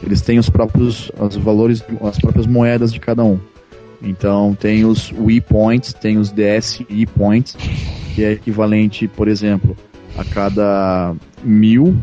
[0.02, 3.38] eles têm os próprios os valores, as próprias moedas de cada um.
[4.04, 7.56] Então tem os Wii Points, tem os DSi Points,
[8.14, 9.76] que é equivalente, por exemplo,
[10.16, 11.96] a cada mil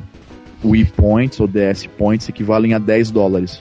[0.63, 3.59] Wii Points ou DS Points equivalem a 10 dólares.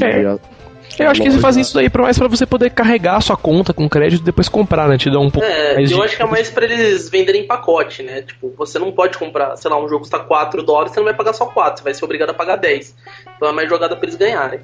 [0.00, 0.26] É.
[0.26, 0.38] A,
[0.98, 3.36] eu acho que eles fazem isso aí pra mais pra você poder carregar a sua
[3.36, 4.96] conta com crédito e depois comprar, né?
[4.96, 6.04] Te dá um pouco é, mais eu de...
[6.04, 8.22] acho que é mais pra eles venderem pacote, né?
[8.22, 11.14] Tipo, você não pode comprar, sei lá, um jogo custa 4 dólares, você não vai
[11.14, 12.94] pagar só 4, você vai ser obrigado a pagar 10.
[13.36, 14.60] Então é mais jogada pra eles ganharem.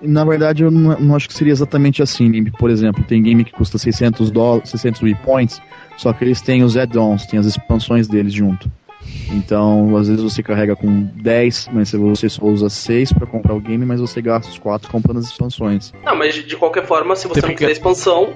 [0.00, 2.44] Na verdade, eu não, não acho que seria exatamente assim.
[2.52, 5.60] Por exemplo, tem game que custa 600 dólares, 600 Wii Points,
[5.96, 8.70] só que eles têm os add-ons, tem as expansões deles junto.
[9.30, 13.60] Então, às vezes você carrega com 10, mas você só usa 6 para comprar o
[13.60, 15.92] game, mas você gasta os 4 comprando as expansões.
[16.04, 18.34] Não, mas de qualquer forma, se você, você não quiser expansão,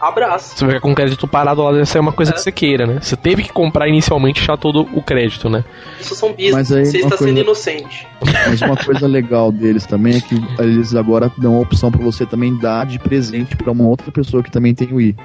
[0.00, 0.56] abraço.
[0.56, 2.34] Você vai ficar com crédito parado lá, deve ser uma coisa é.
[2.34, 2.98] que você queira, né?
[3.00, 5.64] Você teve que comprar inicialmente já todo o crédito, né?
[6.00, 7.24] Isso são business, você está coisa...
[7.24, 8.06] sendo inocente.
[8.48, 12.24] Mas uma coisa legal deles também é que eles agora dão a opção para você
[12.26, 15.16] também dar de presente para uma outra pessoa que também tem o i.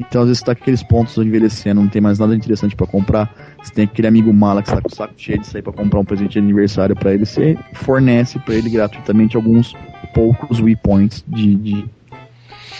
[0.00, 3.32] Então, às vezes, tá aqueles pontos envelhecendo, não tem mais nada interessante para comprar.
[3.62, 6.00] Você tem aquele amigo mala que está com o saco cheio de sair para comprar
[6.00, 7.24] um presente de aniversário para ele.
[7.24, 9.74] Você fornece para ele gratuitamente alguns
[10.14, 11.84] poucos Wii Points de, de,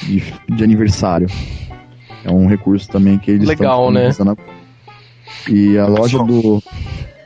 [0.02, 1.28] de, de, aniversário.
[2.24, 4.10] É um recurso também que eles Legal, né?
[5.48, 6.62] E a loja do.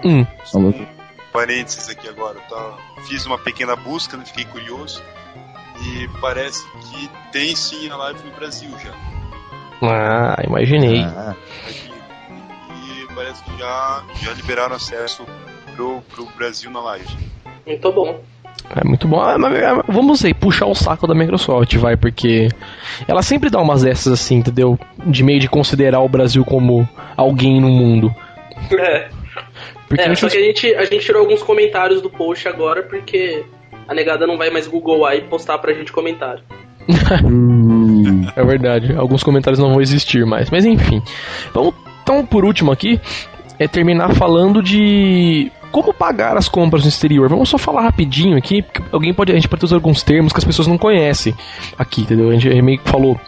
[0.05, 0.27] Hum.
[0.55, 0.89] A loja...
[1.33, 2.79] Parênteses aqui agora, tá?
[3.07, 4.24] Fiz uma pequena busca, né?
[4.24, 5.03] fiquei curioso.
[5.83, 8.95] E parece que tem sim a live no Brasil já.
[9.83, 11.03] Ah, imaginei.
[11.03, 11.37] Ah.
[11.68, 15.27] E parece que já, já liberaram acesso
[15.74, 17.16] pro, pro Brasil na live.
[17.66, 18.22] Muito bom.
[18.74, 19.20] É muito bom.
[19.20, 22.48] Ah, ah, vamos aí, puxar o saco da Microsoft, vai, porque
[23.07, 24.78] ela sempre dá umas dessas assim, entendeu?
[25.07, 28.14] De meio de considerar o Brasil como alguém no mundo.
[28.72, 29.09] É.
[29.88, 33.44] Porque é, só que a gente, a gente tirou alguns comentários do post agora, porque
[33.86, 36.42] a negada não vai mais Google aí postar pra gente comentário.
[38.36, 38.94] é verdade.
[38.96, 40.50] Alguns comentários não vão existir mais.
[40.50, 41.00] Mas enfim.
[41.54, 43.00] Vamos, então, por último aqui,
[43.59, 47.28] é terminar falando de como pagar as compras no exterior.
[47.28, 50.38] Vamos só falar rapidinho aqui, porque alguém pode, a gente pode usar alguns termos que
[50.38, 51.34] as pessoas não conhecem
[51.78, 52.30] aqui, entendeu?
[52.30, 53.18] A gente meio que falou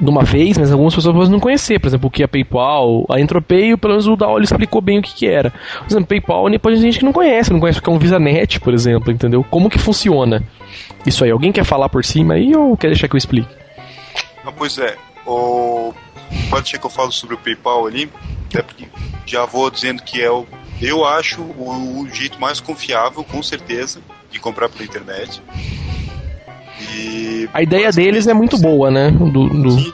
[0.00, 3.06] de uma vez, mas algumas pessoas podem não conhecer, por exemplo, o que é PayPal,
[3.08, 5.50] a Entropay, pelo menos o Daol explicou bem o que, que era.
[5.50, 8.60] Por exemplo, PayPal, pode gente que não conhece, não conhece o que é um VisaNet,
[8.60, 9.44] por exemplo, entendeu?
[9.48, 10.42] Como que funciona?
[11.06, 13.48] Isso aí, alguém quer falar por cima aí ou quer deixar que eu explique?
[14.56, 14.96] Pois é,
[15.26, 15.92] o...
[16.50, 18.10] pode ser que eu falo sobre o PayPal ali,
[18.48, 18.86] até porque
[19.26, 20.46] já vou dizendo que é o
[20.80, 24.00] eu acho o, o, jeito mais confiável, com certeza,
[24.30, 25.42] de comprar pela internet.
[26.92, 29.10] E, a ideia deles é muito boa, né?
[29.10, 29.70] Do, do...
[29.70, 29.92] Sim,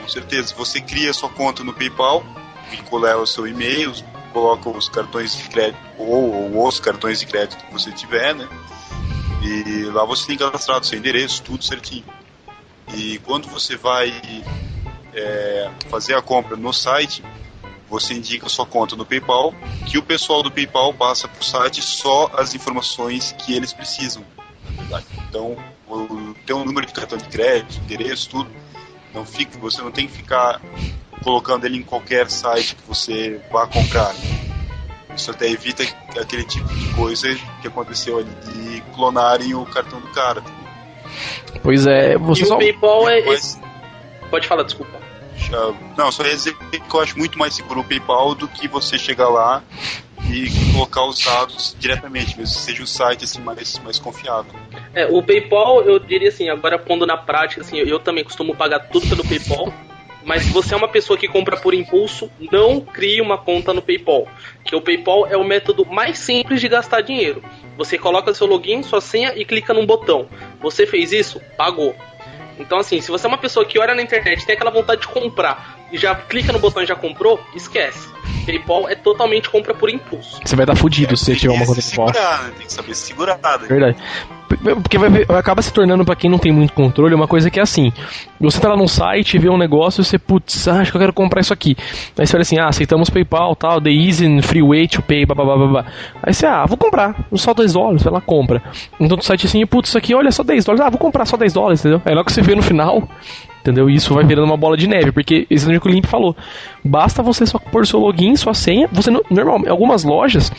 [0.00, 0.54] com certeza.
[0.56, 2.24] Você cria sua conta no PayPal,
[2.70, 3.92] vincula o seu e-mail,
[4.32, 8.48] coloca os cartões de crédito ou, ou, os cartões de crédito que você tiver, né?
[9.42, 12.04] E lá você tem cadastrado seu endereço, tudo certinho.
[12.94, 14.12] E quando você vai
[15.14, 17.22] é, fazer a compra no site,
[17.88, 19.54] você indica sua conta no PayPal,
[19.86, 24.22] que o pessoal do PayPal passa para o site só as informações que eles precisam.
[25.28, 25.56] Então,
[25.88, 28.50] o teu número de cartão de crédito, endereço, tudo,
[29.14, 30.60] não fica, você não tem que ficar
[31.22, 34.14] colocando ele em qualquer site que você vá comprar.
[35.16, 35.82] Isso até evita
[36.20, 37.28] aquele tipo de coisa
[37.60, 40.42] que aconteceu ali de clonarem o cartão do cara.
[41.62, 42.54] Pois é, você e só...
[42.54, 43.22] o PayPal é.
[44.30, 45.07] Pode falar, desculpa.
[45.96, 48.98] Não, só ia dizer que eu acho muito mais seguro o PayPal do que você
[48.98, 49.62] chegar lá
[50.30, 54.52] e colocar os dados diretamente, mesmo que seja um site assim mais, mais confiável.
[54.94, 58.80] É, o PayPal, eu diria assim, agora pondo na prática, assim, eu também costumo pagar
[58.80, 59.72] tudo pelo PayPal.
[60.24, 63.80] Mas se você é uma pessoa que compra por impulso, não crie uma conta no
[63.80, 64.28] PayPal.
[64.62, 67.42] Que o PayPal é o método mais simples de gastar dinheiro.
[67.78, 70.28] Você coloca seu login, sua senha e clica num botão.
[70.60, 71.40] Você fez isso?
[71.56, 71.96] Pagou.
[72.58, 75.08] Então, assim, se você é uma pessoa que olha na internet tem aquela vontade de
[75.08, 78.08] comprar e já clica no botão e já comprou, esquece.
[78.44, 80.40] PayPal é totalmente compra por impulso.
[80.44, 82.06] Você vai dar fudido é, se você tiver uma conta PayPal.
[82.08, 82.52] Né?
[82.56, 83.38] Tem que saber se segurar.
[83.38, 83.66] Né?
[83.68, 83.96] Verdade.
[84.48, 87.62] Porque vai, acaba se tornando, para quem não tem muito controle, uma coisa que é
[87.62, 87.92] assim:
[88.40, 91.00] você tá lá num site, vê um negócio e você, putz, ah, acho que eu
[91.00, 91.76] quero comprar isso aqui.
[92.18, 95.34] Aí você fala assim: ah, aceitamos PayPal, tal, the easy free way to pay, blá
[95.34, 95.84] blá.
[96.22, 98.62] Aí você, ah, vou comprar, só 10 dólares, vai lá, compra.
[98.98, 101.36] Então o site assim, putz, isso aqui, olha, só 10 dólares, ah, vou comprar só
[101.36, 102.00] 10 dólares, entendeu?
[102.04, 103.06] Aí logo que você vê no final,
[103.60, 103.88] entendeu?
[103.90, 106.34] Isso vai virando uma bola de neve, porque exatamente o que o Limp falou.
[106.84, 108.88] Basta você só pôr seu login, sua senha.
[108.92, 110.52] Você em algumas lojas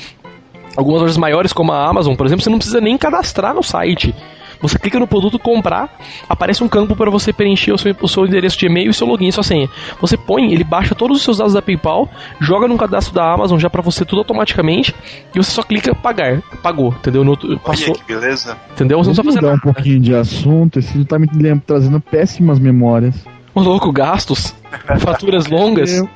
[0.75, 4.13] Algumas lojas maiores, como a Amazon, por exemplo, você não precisa nem cadastrar no site.
[4.61, 5.97] Você clica no produto comprar,
[6.27, 9.07] aparece um campo para você preencher o seu, o seu endereço de e-mail e seu
[9.07, 9.69] login e sua senha.
[10.01, 12.09] Você põe, ele baixa todos os seus dados da PayPal,
[12.41, 14.93] joga no cadastro da Amazon já para você tudo automaticamente
[15.33, 16.41] e você só clica pagar.
[16.61, 17.23] Pagou, entendeu?
[17.23, 18.57] No, passou, Olha que beleza.
[18.71, 18.97] Entendeu?
[18.97, 19.55] Você não precisa fazer nada.
[19.55, 21.27] um pouquinho de assunto, esse tá me
[21.65, 23.15] trazendo péssimas memórias.
[23.55, 24.53] Ô louco, gastos,
[24.99, 25.93] faturas longas.
[25.93, 26.09] Eu.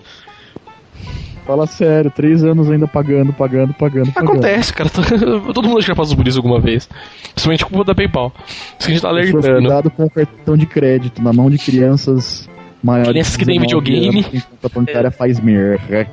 [1.46, 4.12] Fala sério, três anos ainda pagando, pagando, pagando.
[4.16, 4.90] Acontece, cara.
[5.54, 6.88] Todo mundo já passou por isso alguma vez.
[7.34, 8.32] Principalmente culpa da PayPal.
[8.38, 9.42] Isso que a gente tá alertando.
[9.42, 12.50] Cuidado com o cartão de crédito na mão de crianças
[12.82, 13.12] maiores.
[13.12, 14.26] Crianças que têm videogame.
[14.64, 16.08] A bancária faz merda.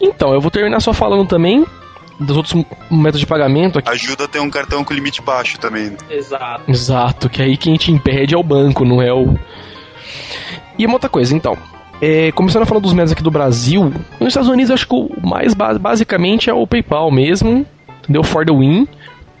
[0.00, 1.64] Então, eu vou terminar só falando também
[2.20, 2.54] dos outros
[2.90, 3.78] métodos de pagamento.
[3.78, 3.88] Aqui.
[3.90, 5.90] Ajuda a ter um cartão com limite baixo também.
[5.90, 5.96] Né?
[6.10, 6.70] Exato.
[6.70, 9.34] Exato, que aí quem te impede é o banco, não é o.
[10.78, 11.56] E uma outra coisa, então.
[12.04, 15.08] É, começando a falar dos métodos aqui do Brasil, nos Estados Unidos acho que o
[15.22, 17.64] mais basicamente é o PayPal mesmo,
[18.02, 18.24] entendeu?
[18.24, 18.88] For the win.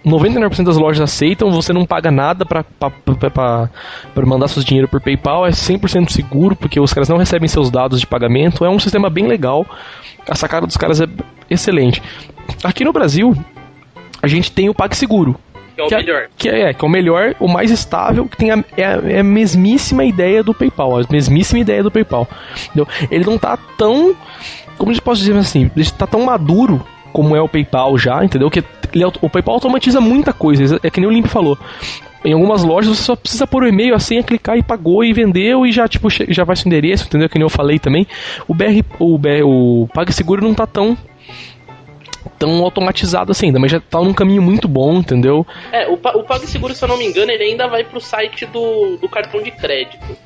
[0.06, 2.64] 99% das lojas aceitam, você não paga nada para
[4.24, 7.98] mandar seus dinheiro por PayPal, é 100% seguro, porque os caras não recebem seus dados
[7.98, 9.66] de pagamento, é um sistema bem legal,
[10.28, 11.08] a sacada dos caras é
[11.50, 12.00] excelente.
[12.62, 13.36] Aqui no Brasil,
[14.22, 15.36] a gente tem o PagSeguro,
[15.74, 16.22] que é o que melhor.
[16.22, 19.00] É, que é, que é o melhor, o mais estável, que tem a, é, a,
[19.04, 20.98] é a mesmíssima ideia do PayPal.
[20.98, 22.28] A mesmíssima ideia do PayPal.
[22.66, 22.86] Entendeu?
[23.10, 24.14] Ele não tá tão.
[24.76, 25.70] Como eu posso dizer assim?
[25.76, 28.50] Ele tá tão maduro como é o PayPal já, entendeu?
[28.50, 30.80] Que ele, o PayPal automatiza muita coisa.
[30.82, 31.58] É que nem o Limp falou.
[32.24, 35.12] Em algumas lojas você só precisa pôr o e-mail, a senha, clicar e pagou e
[35.12, 37.28] vendeu e já tipo já vai seu endereço, entendeu?
[37.28, 38.06] Que nem eu falei também.
[38.46, 40.96] O BR, o, BR, o PagSeguro não tá tão
[42.38, 45.46] tão automatizado assim ainda, mas já tá num caminho muito bom, entendeu?
[45.72, 48.96] É, o, o PagSeguro, se eu não me engano, ele ainda vai pro site do,
[48.96, 50.16] do cartão de crédito.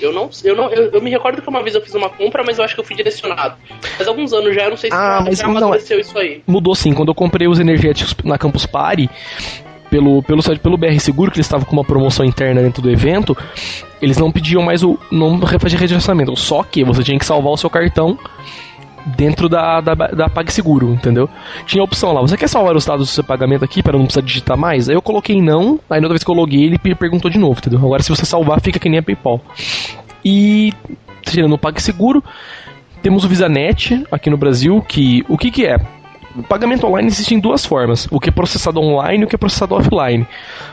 [0.00, 2.42] Eu não, eu não, eu, eu, me recordo que uma vez eu fiz uma compra,
[2.44, 3.56] mas eu acho que eu fui direcionado.
[3.96, 6.42] Mas alguns anos já, eu não sei se ah, mas já amadureceu isso aí.
[6.46, 9.08] Mudou sim, quando eu comprei os energéticos na Campus Party,
[9.90, 12.90] pelo, pelo site pelo BR Seguro, que eles estavam com uma promoção interna dentro do
[12.90, 13.36] evento,
[14.02, 17.56] eles não pediam mais o não fazer redirecionamento, só que você tinha que salvar o
[17.56, 18.18] seu cartão
[19.04, 21.28] dentro da, da, da PagSeguro, entendeu?
[21.66, 24.04] Tinha a opção lá, você quer salvar os dados do seu pagamento aqui para não
[24.04, 24.88] precisar digitar mais?
[24.88, 27.58] Aí eu coloquei não, aí na outra vez que eu loguei ele perguntou de novo,
[27.58, 27.78] entendeu?
[27.78, 29.40] Agora se você salvar fica que nem a PayPal.
[30.24, 30.72] E
[31.22, 32.22] tirando o PagSeguro,
[33.02, 35.78] temos o VisaNet aqui no Brasil, que o que que é?
[36.36, 39.36] O pagamento online existe em duas formas: o que é processado online e o que
[39.36, 40.26] é processado offline.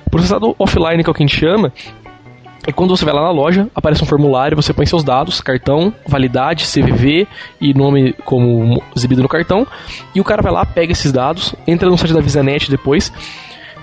[0.10, 1.72] Processado offline, que é o que a gente chama,
[2.68, 5.94] e quando você vai lá na loja, aparece um formulário, você põe seus dados, cartão,
[6.08, 7.28] validade, CVV
[7.60, 9.66] e nome como exibido no cartão,
[10.14, 13.12] e o cara vai lá, pega esses dados, entra no site da VisaNet depois,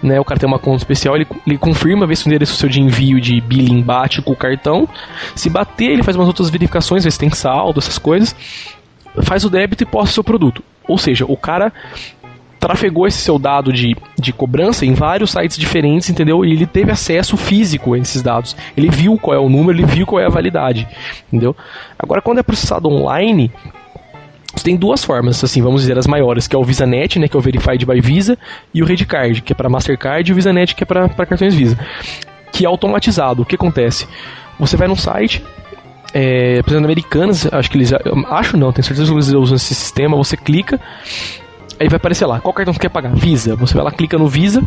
[0.01, 2.69] né, o cara tem uma conta especial, ele, ele confirma, vê se o endereço seu
[2.69, 4.89] de envio de billing bate com o cartão,
[5.35, 8.35] se bater, ele faz umas outras verificações, vê se tem saldo, essas coisas,
[9.23, 10.63] faz o débito e posta o seu produto.
[10.87, 11.71] Ou seja, o cara
[12.59, 16.45] trafegou esse seu dado de, de cobrança em vários sites diferentes, entendeu?
[16.45, 18.57] E ele teve acesso físico a esses dados.
[18.77, 20.87] Ele viu qual é o número, ele viu qual é a validade,
[21.29, 21.55] entendeu?
[21.99, 23.51] Agora, quando é processado online,
[24.63, 27.39] tem duas formas, assim, vamos dizer, as maiores, que é o VisaNet, né, que é
[27.39, 28.37] o Verified by Visa,
[28.75, 31.79] e o Redcard, que é para Mastercard, e o VisaNet, que é para cartões Visa.
[32.51, 33.43] Que é automatizado.
[33.43, 34.09] O que acontece?
[34.59, 35.45] Você vai num site,
[36.13, 37.93] é, por exemplo, americanas, acho que eles.
[38.31, 40.17] Acho não, tenho certeza que eles usam esse sistema.
[40.17, 40.81] Você clica,
[41.81, 43.15] Aí vai aparecer lá, qual cartão você quer pagar?
[43.15, 43.55] Visa.
[43.57, 44.63] Você vai lá, clica no Visa,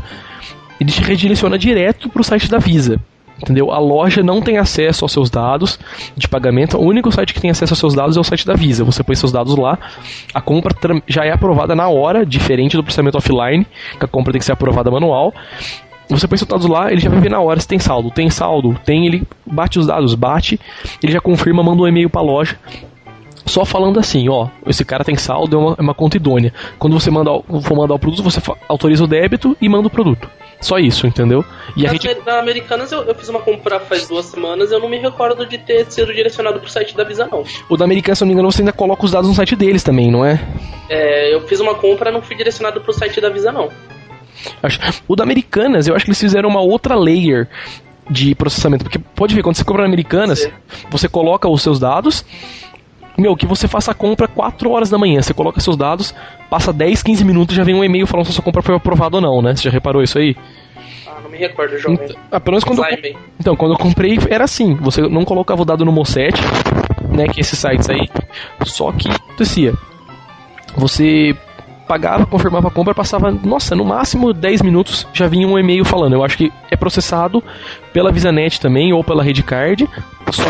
[0.80, 3.00] ele te redireciona direto para o site da Visa.
[3.42, 3.72] Entendeu?
[3.72, 5.80] A loja não tem acesso aos seus dados
[6.16, 6.78] de pagamento.
[6.78, 8.84] O único site que tem acesso aos seus dados é o site da Visa.
[8.84, 9.80] Você põe seus dados lá,
[10.34, 10.76] a compra
[11.08, 13.66] já é aprovada na hora, diferente do processamento offline,
[13.98, 15.34] que a compra tem que ser aprovada manual.
[16.08, 18.12] Você põe seus dados lá, ele já vai ver na hora se tem saldo.
[18.12, 20.60] Tem saldo, tem, ele bate os dados, bate,
[21.02, 22.58] ele já confirma, manda um e-mail para a loja
[23.46, 26.54] só falando assim, ó, esse cara tem saldo, é uma, é uma conta idônea.
[26.78, 27.32] Quando você manda,
[27.62, 30.30] for mandar o produto, você autoriza o débito e manda o produto.
[30.60, 31.44] Só isso, entendeu?
[31.76, 32.18] E na, a gente...
[32.24, 35.58] na Americanas eu, eu, fiz uma compra faz duas semanas eu não me recordo de
[35.58, 37.44] ter sido direcionado pro site da Visa, não.
[37.68, 39.82] O da Americanas, se não me engano, você ainda coloca os dados no site deles
[39.82, 40.40] também, não é?
[40.88, 43.70] É, eu fiz uma compra não fui direcionado pro site da Visa, não.
[45.08, 47.48] O da Americanas, eu acho que eles fizeram uma outra layer
[48.10, 48.84] de processamento.
[48.84, 50.52] Porque pode ver, quando você compra na Americanas, Sim.
[50.90, 52.26] você coloca os seus dados
[53.18, 55.22] meu, que você faça a compra 4 horas da manhã.
[55.22, 56.14] Você coloca seus dados,
[56.50, 59.18] passa 10, 15 minutos já vem um e-mail falando se a sua compra foi aprovada
[59.18, 59.56] ou não, né?
[59.56, 60.36] Você já reparou isso aí?
[61.08, 62.00] Ah, não me recordo, jovem.
[62.04, 65.86] Então, apenas quando eu, então, quando eu comprei era assim, você não colocava o dado
[65.86, 66.40] no Mosset,
[67.10, 68.10] né, que é esses sites aí,
[68.66, 69.74] só que acontecia.
[70.76, 71.36] Você
[71.88, 76.14] pagava, confirmava a compra, passava, nossa, no máximo 10 minutos já vinha um e-mail falando.
[76.14, 77.44] Eu acho que é processado
[77.92, 79.90] pela VisaNet também ou pela Redcard,
[80.32, 80.44] só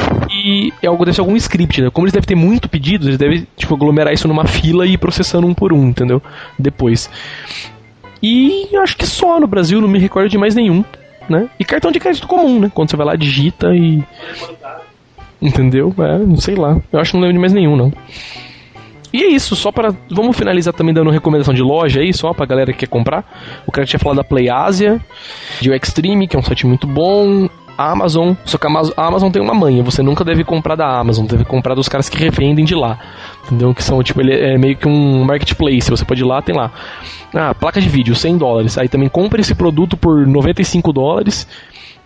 [0.81, 1.89] é algo desse algum script, né?
[1.89, 4.97] Como eles devem ter muito pedidos, eles devem tipo aglomerar isso numa fila e ir
[4.97, 6.21] processando um por um, entendeu?
[6.57, 7.09] Depois.
[8.21, 10.83] E acho que só no Brasil, não me recordo de mais nenhum,
[11.29, 11.49] né?
[11.59, 12.71] E cartão de crédito comum, né?
[12.73, 14.03] Quando você vai lá, digita e.
[15.41, 15.93] Entendeu?
[15.97, 16.79] É, não sei lá.
[16.91, 17.91] Eu acho que não lembro de mais nenhum, não.
[19.13, 22.45] E é isso, só para Vamos finalizar também dando recomendação de loja aí, só pra
[22.45, 23.25] galera que quer comprar.
[23.67, 25.01] O cara tinha falado da Play Asia,
[25.59, 27.49] de o Extreme, que é um site muito bom.
[27.77, 31.45] Amazon, só que a Amazon tem uma manha, você nunca deve comprar da Amazon, deve
[31.45, 32.99] comprar dos caras que revendem de lá.
[33.45, 33.73] Entendeu?
[33.73, 36.71] Que são, tipo, ele é meio que um marketplace, você pode ir lá, tem lá.
[37.33, 38.77] Ah, placa de vídeo, 100 dólares.
[38.77, 41.47] Aí também compra esse produto por 95 dólares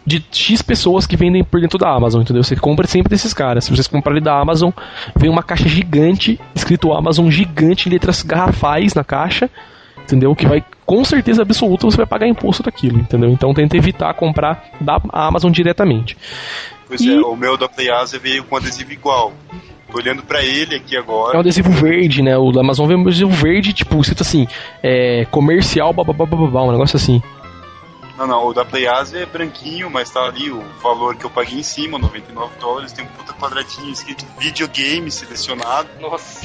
[0.05, 2.43] de X pessoas que vendem por dentro da Amazon, entendeu?
[2.43, 3.63] Você compra sempre desses caras.
[3.63, 4.69] Se vocês comprarem da Amazon,
[5.15, 9.49] vem uma caixa gigante, escrito Amazon gigante, letras garrafais na caixa,
[10.05, 10.35] entendeu?
[10.35, 13.29] Que vai, com certeza absoluta, você vai pagar imposto daquilo, entendeu?
[13.29, 16.17] Então tenta evitar comprar da Amazon diretamente.
[16.87, 17.13] Pois e...
[17.13, 19.33] é, o meu da PlayAsia veio com adesivo igual.
[19.91, 21.33] Tô olhando pra ele aqui agora.
[21.33, 22.37] É um adesivo verde, né?
[22.37, 24.47] O da Amazon veio um adesivo verde, tipo, escrito assim,
[24.81, 27.21] é, comercial, bababababá, um negócio assim.
[28.17, 31.59] Não, não, o da PlayAsia é branquinho, mas tá ali o valor que eu paguei
[31.59, 35.89] em cima, 99 dólares, tem um puta quadradinho escrito videogame selecionado.
[35.99, 36.41] Nossa.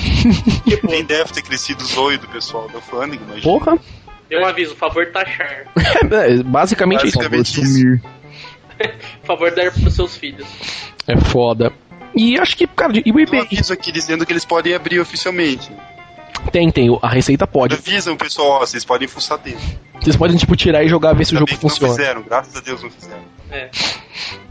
[0.82, 3.42] Nem deve ter crescido o zoio do pessoal da Flanagan, imagina.
[3.42, 3.78] Porra!
[4.28, 5.66] Deu um aviso, favor taxar.
[5.76, 8.00] é, basicamente, basicamente isso.
[9.24, 10.48] Favor dar pros seus filhos.
[11.06, 11.72] É foda.
[12.14, 13.40] E acho que, cara, e o eBay.
[13.40, 15.70] Um aviso aqui dizendo que eles podem abrir oficialmente.
[16.52, 16.98] Tem, tem.
[17.02, 17.74] A receita pode.
[17.74, 19.58] Avisam, pessoal, ó, vocês podem fuçar dele.
[20.00, 21.92] Vocês podem, tipo, tirar e jogar, ver se Ainda o jogo funciona.
[21.92, 23.22] Não fizeram, graças a Deus não fizeram.
[23.50, 23.70] É.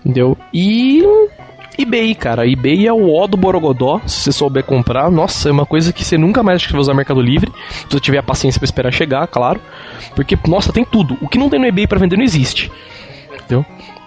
[0.06, 0.38] Entendeu?
[0.54, 1.04] E.
[1.78, 2.48] eBay, cara.
[2.48, 5.10] eBay é o ó do Borogodó, se você souber comprar.
[5.10, 7.52] Nossa, é uma coisa que você nunca mais acha que vai usar Mercado Livre.
[7.70, 9.60] Se você tiver a paciência pra esperar chegar, claro.
[10.16, 11.18] Porque, nossa, tem tudo.
[11.22, 12.72] O que não tem no eBay para vender não existe.
[13.34, 13.66] Entendeu?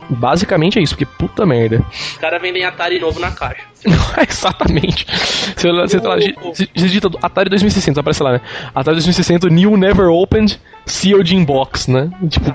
[0.08, 1.84] Basicamente é isso, porque puta merda.
[1.90, 3.62] Os caras vendem Atari novo na caixa.
[4.28, 5.06] Exatamente.
[5.56, 8.40] Você, você, tá, você digita Atari 2600, aparece lá, né?
[8.74, 12.10] Atari 2600 New Never Opened Sealed in Box, né?
[12.28, 12.54] Tipo,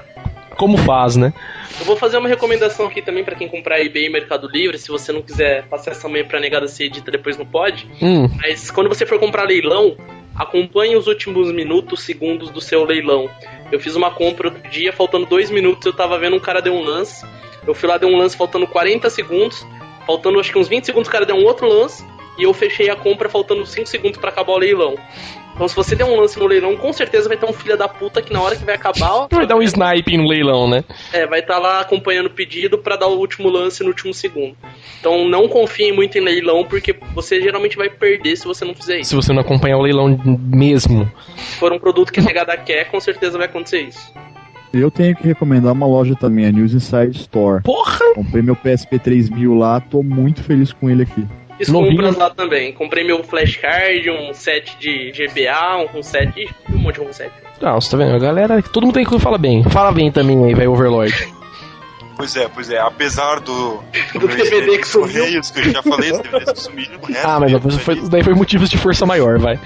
[0.57, 1.33] como faz, né?
[1.79, 4.89] Eu vou fazer uma recomendação aqui também para quem comprar eBay e Mercado Livre, se
[4.89, 7.87] você não quiser passar essa manhã pra negada se edita depois não pode.
[8.01, 8.27] Hum.
[8.41, 9.95] Mas quando você for comprar leilão,
[10.35, 13.29] acompanhe os últimos minutos, segundos do seu leilão.
[13.71, 16.73] Eu fiz uma compra outro dia, faltando dois minutos, eu tava vendo um cara deu
[16.73, 17.25] um lance.
[17.65, 19.65] Eu fui lá, deu um lance faltando 40 segundos.
[20.05, 22.05] Faltando acho que uns 20 segundos, o cara deu um outro lance.
[22.37, 24.95] E eu fechei a compra faltando 5 segundos para acabar o leilão.
[25.57, 27.87] Então, se você der um lance no leilão, com certeza vai ter um filho da
[27.87, 29.11] puta que na hora que vai acabar.
[29.11, 30.83] Ó, vai dar um snipe no leilão, né?
[31.11, 34.13] É, vai estar tá lá acompanhando o pedido para dar o último lance no último
[34.13, 34.55] segundo.
[34.99, 38.99] Então, não confiem muito em leilão, porque você geralmente vai perder se você não fizer
[38.99, 39.09] isso.
[39.09, 41.11] Se você não acompanhar o leilão mesmo.
[41.35, 44.13] Se for um produto que a negada quer, com certeza vai acontecer isso.
[44.71, 47.63] Eu tenho que recomendar uma loja também, a News Inside Store.
[47.63, 48.13] Porra!
[48.13, 51.25] Comprei meu PSP 3000 lá, tô muito feliz com ele aqui.
[51.57, 52.71] Fiz compras lá também.
[52.71, 56.47] Comprei meu flashcard, um set de GBA, um set.
[56.69, 57.31] um monte de um set.
[57.61, 58.15] Não, você tá vendo?
[58.15, 59.63] A galera, todo mundo tem que falar bem.
[59.63, 61.37] Fala bem também aí, vai Overlord.
[62.17, 62.79] Pois é, pois é.
[62.79, 63.83] Apesar do.
[64.19, 65.23] do DVD que sumiu.
[65.23, 66.99] Correios, que eu já falei, os DVDs que sumiram.
[67.23, 69.59] Ah, mas depois foi, daí foi motivos de força maior, vai.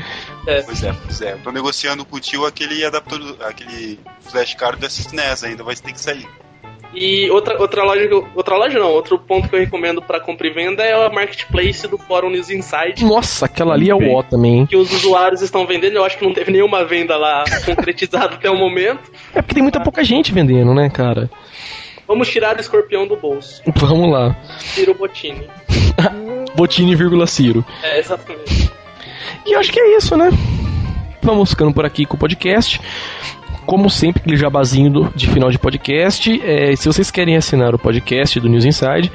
[0.45, 0.61] É.
[0.61, 1.35] Pois é, pois é.
[1.37, 6.01] Tô negociando com o tio aquele adaptor, aquele flashcard do SNES ainda, vai ter que
[6.01, 6.27] sair.
[6.93, 10.49] E outra, outra loja, outra loja não, outro ponto que eu recomendo para compra e
[10.49, 13.05] venda é a marketplace do Fórum News Inside.
[13.05, 14.65] Nossa, aquela ali é o ó também.
[14.65, 18.49] Que os usuários estão vendendo, eu acho que não teve nenhuma venda lá concretizada até
[18.49, 19.09] o momento.
[19.33, 21.29] É porque tem muita pouca gente vendendo, né, cara?
[22.05, 23.61] Vamos tirar o escorpião do bolso.
[23.75, 24.35] Vamos lá.
[24.59, 25.47] Ciro Botini.
[26.55, 27.63] Botini, vírgula Ciro.
[27.81, 28.69] É, exatamente.
[29.45, 30.29] E eu acho que é isso, né?
[31.23, 32.81] Vamos ficando por aqui com o podcast
[33.71, 36.41] como sempre, aquele jabazinho de final de podcast.
[36.43, 39.09] É, se vocês querem assinar o podcast do News Inside,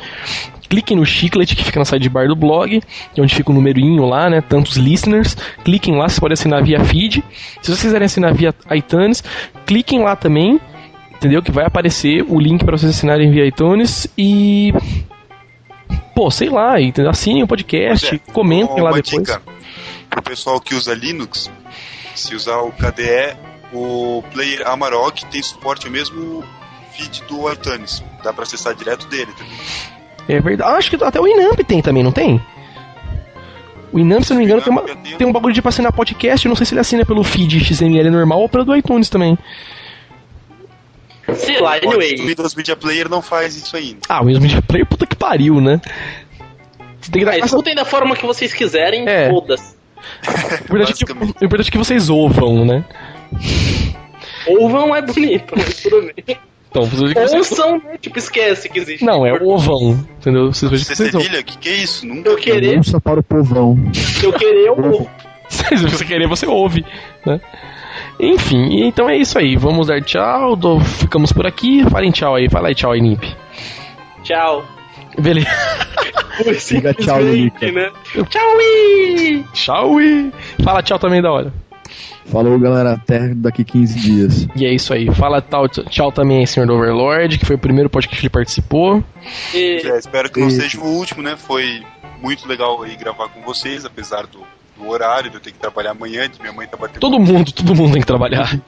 [0.67, 2.81] cliquem no chiclete que fica na sidebar do blog,
[3.15, 4.41] é onde fica o numerinho lá, né?
[4.41, 5.37] Tantos listeners.
[5.63, 7.23] Cliquem lá, vocês podem assinar via feed.
[7.61, 9.23] Se vocês quiserem assinar via iTunes,
[9.67, 10.59] cliquem lá também,
[11.15, 11.43] entendeu?
[11.43, 14.73] Que vai aparecer o link para vocês assinarem via iTunes e.
[16.15, 17.11] Pô, sei lá, entendeu?
[17.11, 19.19] assinem o podcast, é, comentem lá depois.
[19.19, 19.43] Dica
[20.09, 21.51] pro pessoal que usa Linux,
[22.15, 23.37] se usar o KDE
[23.73, 26.45] o player Amarok tem suporte ao mesmo
[26.93, 28.03] feed do iTunes.
[28.23, 29.59] Dá pra acessar direto dele também.
[30.29, 30.71] É verdade.
[30.71, 32.41] Ah, acho que até o Inamp tem também, não tem?
[33.93, 36.49] O Inamp, se não me engano, tem, uma, tem um bagulho de pra assinar podcast.
[36.49, 39.39] Não sei se ele assina pelo feed XML normal ou pelo do iTunes também.
[41.35, 42.15] Sei lá, anyway.
[42.21, 44.01] O Windows Media Player não faz isso ainda.
[44.09, 45.81] Ah, o Windows Media Player, puta que pariu, né?
[47.01, 49.29] Você tem que dar ah, escutem da forma que vocês quiserem, é.
[49.31, 49.77] foda-se.
[50.71, 52.85] O importante, é que, o importante é que vocês ouvam, né?
[54.49, 56.37] Ovam é bonito, mas tudo bem.
[56.71, 57.33] Então, vocês, vocês...
[57.51, 57.97] Ouçam, né?
[58.01, 59.05] Tipo, esquece que existe.
[59.05, 60.53] Não, é ovão, entendeu?
[60.53, 61.43] Vocês vejam que Você cedilha?
[61.43, 62.07] Que que é isso?
[62.07, 63.77] Nunca Eu querer, Denúncia para o povão.
[64.23, 65.11] eu querer, eu ouvo.
[65.49, 66.85] Se você querer, você ouve,
[67.25, 67.41] né?
[68.21, 69.57] Enfim, então é isso aí.
[69.57, 71.85] Vamos dar tchau, do- ficamos por aqui.
[71.89, 73.25] Falem tchau aí, fala aí tchau aí, Nip.
[74.23, 74.65] Tchau.
[75.19, 75.49] Beleza.
[76.69, 77.73] Diga tchau, Lilica.
[77.73, 77.91] né?
[78.29, 78.57] Tchau!
[78.57, 79.45] ui!
[79.55, 80.33] Tchau e.
[80.63, 81.53] Fala tchau também da hora.
[82.31, 82.93] Falou, galera.
[82.93, 84.49] Até daqui 15 dias.
[84.57, 85.13] E é isso aí.
[85.15, 88.31] Fala tal, tchau também aí, senhor do Overlord, que foi o primeiro podcast que ele
[88.33, 89.03] participou.
[89.55, 91.37] E- É, espero que não seja o último, né?
[91.37, 91.83] Foi
[92.23, 94.41] muito legal aí gravar com vocês, apesar do,
[94.79, 97.01] do horário, de eu ter que trabalhar amanhã, de minha mãe tá batendo.
[97.01, 98.59] Todo mundo, todo mundo tem que trabalhar.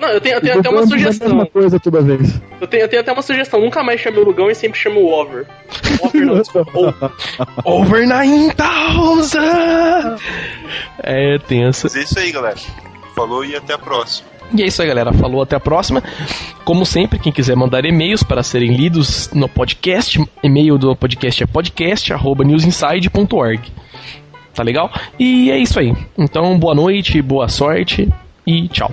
[0.00, 1.46] Não, eu tenho, eu tenho até uma Vou falar a mesma sugestão.
[1.46, 2.40] coisa toda vez.
[2.60, 3.60] Eu tenho, eu tenho até uma sugestão.
[3.60, 5.46] Nunca mais chame o Lugão e sempre chame o Over.
[6.02, 6.72] Over não, desculpa.
[7.64, 7.66] Over.
[8.02, 10.18] Over 9000!
[11.02, 11.86] É tenso.
[11.86, 12.56] Mas é isso aí, galera.
[13.14, 14.28] Falou e até a próxima.
[14.54, 15.12] E é isso aí, galera.
[15.14, 16.02] Falou, até a próxima.
[16.64, 21.46] Como sempre, quem quiser mandar e-mails para serem lidos no podcast, e-mail do podcast é
[21.46, 23.72] podcast.newsinside.org.
[24.54, 24.90] Tá legal?
[25.18, 25.94] E é isso aí.
[26.16, 28.08] Então, boa noite, boa sorte
[28.46, 28.90] e tchau.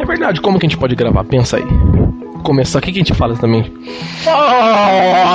[0.00, 1.24] É verdade, como que a gente pode gravar?
[1.24, 2.21] Pensa aí.
[2.42, 3.62] Começar, o que, que a gente fala também?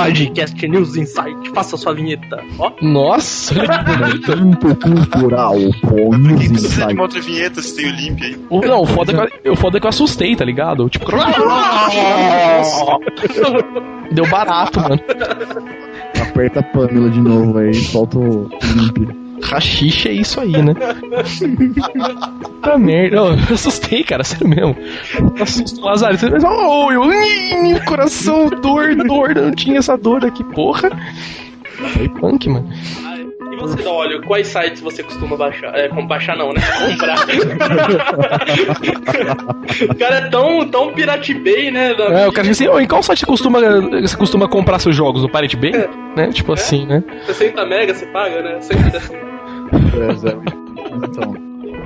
[0.04, 1.50] Podcast News Insight.
[1.54, 2.42] Faça sua vinheta.
[2.58, 2.70] Ó.
[2.82, 4.26] Nossa, olha que bonito.
[4.60, 6.92] Tanto cultural com Por News que precisa de Insight.
[6.94, 8.36] uma outra vinheta se tem o limp aí?
[8.50, 10.88] O- Não, o foda, é que eu, o foda é que eu assustei, tá ligado?
[10.88, 11.06] Tipo,
[14.12, 15.00] deu barato, mano.
[16.20, 19.27] Aperta a Pamela de novo aí, solta o limp.
[19.42, 20.74] Rachixe é isso aí, né?
[22.42, 23.16] Puta merda.
[23.16, 24.76] Eu assustei, cara, sério mesmo.
[25.40, 26.16] Assustou o azar.
[26.16, 29.36] Você pensa, oh, eu, meu coração, dor, dor.
[29.36, 30.90] Eu não tinha essa dor aqui, porra.
[31.94, 32.68] Foi punk, mano.
[33.52, 35.74] E você, da óleo, quais sites você costuma baixar?
[35.74, 36.60] É, baixar não, né?
[36.90, 37.16] Comprar.
[39.90, 41.92] o cara é tão, tão Pirate Bay, né?
[41.92, 43.60] É, o cara diz assim, oh, em qual site você costuma,
[44.00, 45.22] você costuma comprar seus jogos?
[45.22, 45.72] No Pirate Bay?
[46.16, 46.30] Né?
[46.32, 47.02] Tipo assim, né?
[47.26, 48.60] 60 mega você paga, né?
[48.60, 48.96] 60.
[48.96, 49.27] É, Zé.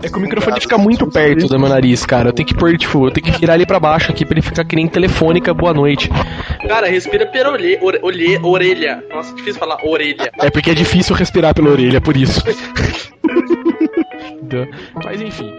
[0.02, 2.30] É que o microfone fica muito perto do meu nariz, cara.
[2.30, 4.42] Eu tenho que pôr, tipo, eu tenho que virar ele pra baixo aqui pra ele
[4.42, 6.10] ficar que nem telefônica boa noite.
[6.66, 9.02] Cara, respira pela ore- olhe- orelha.
[9.12, 10.30] Nossa, difícil falar orelha.
[10.40, 12.42] É porque é difícil respirar pela orelha, por isso.
[15.04, 15.50] Mas enfim.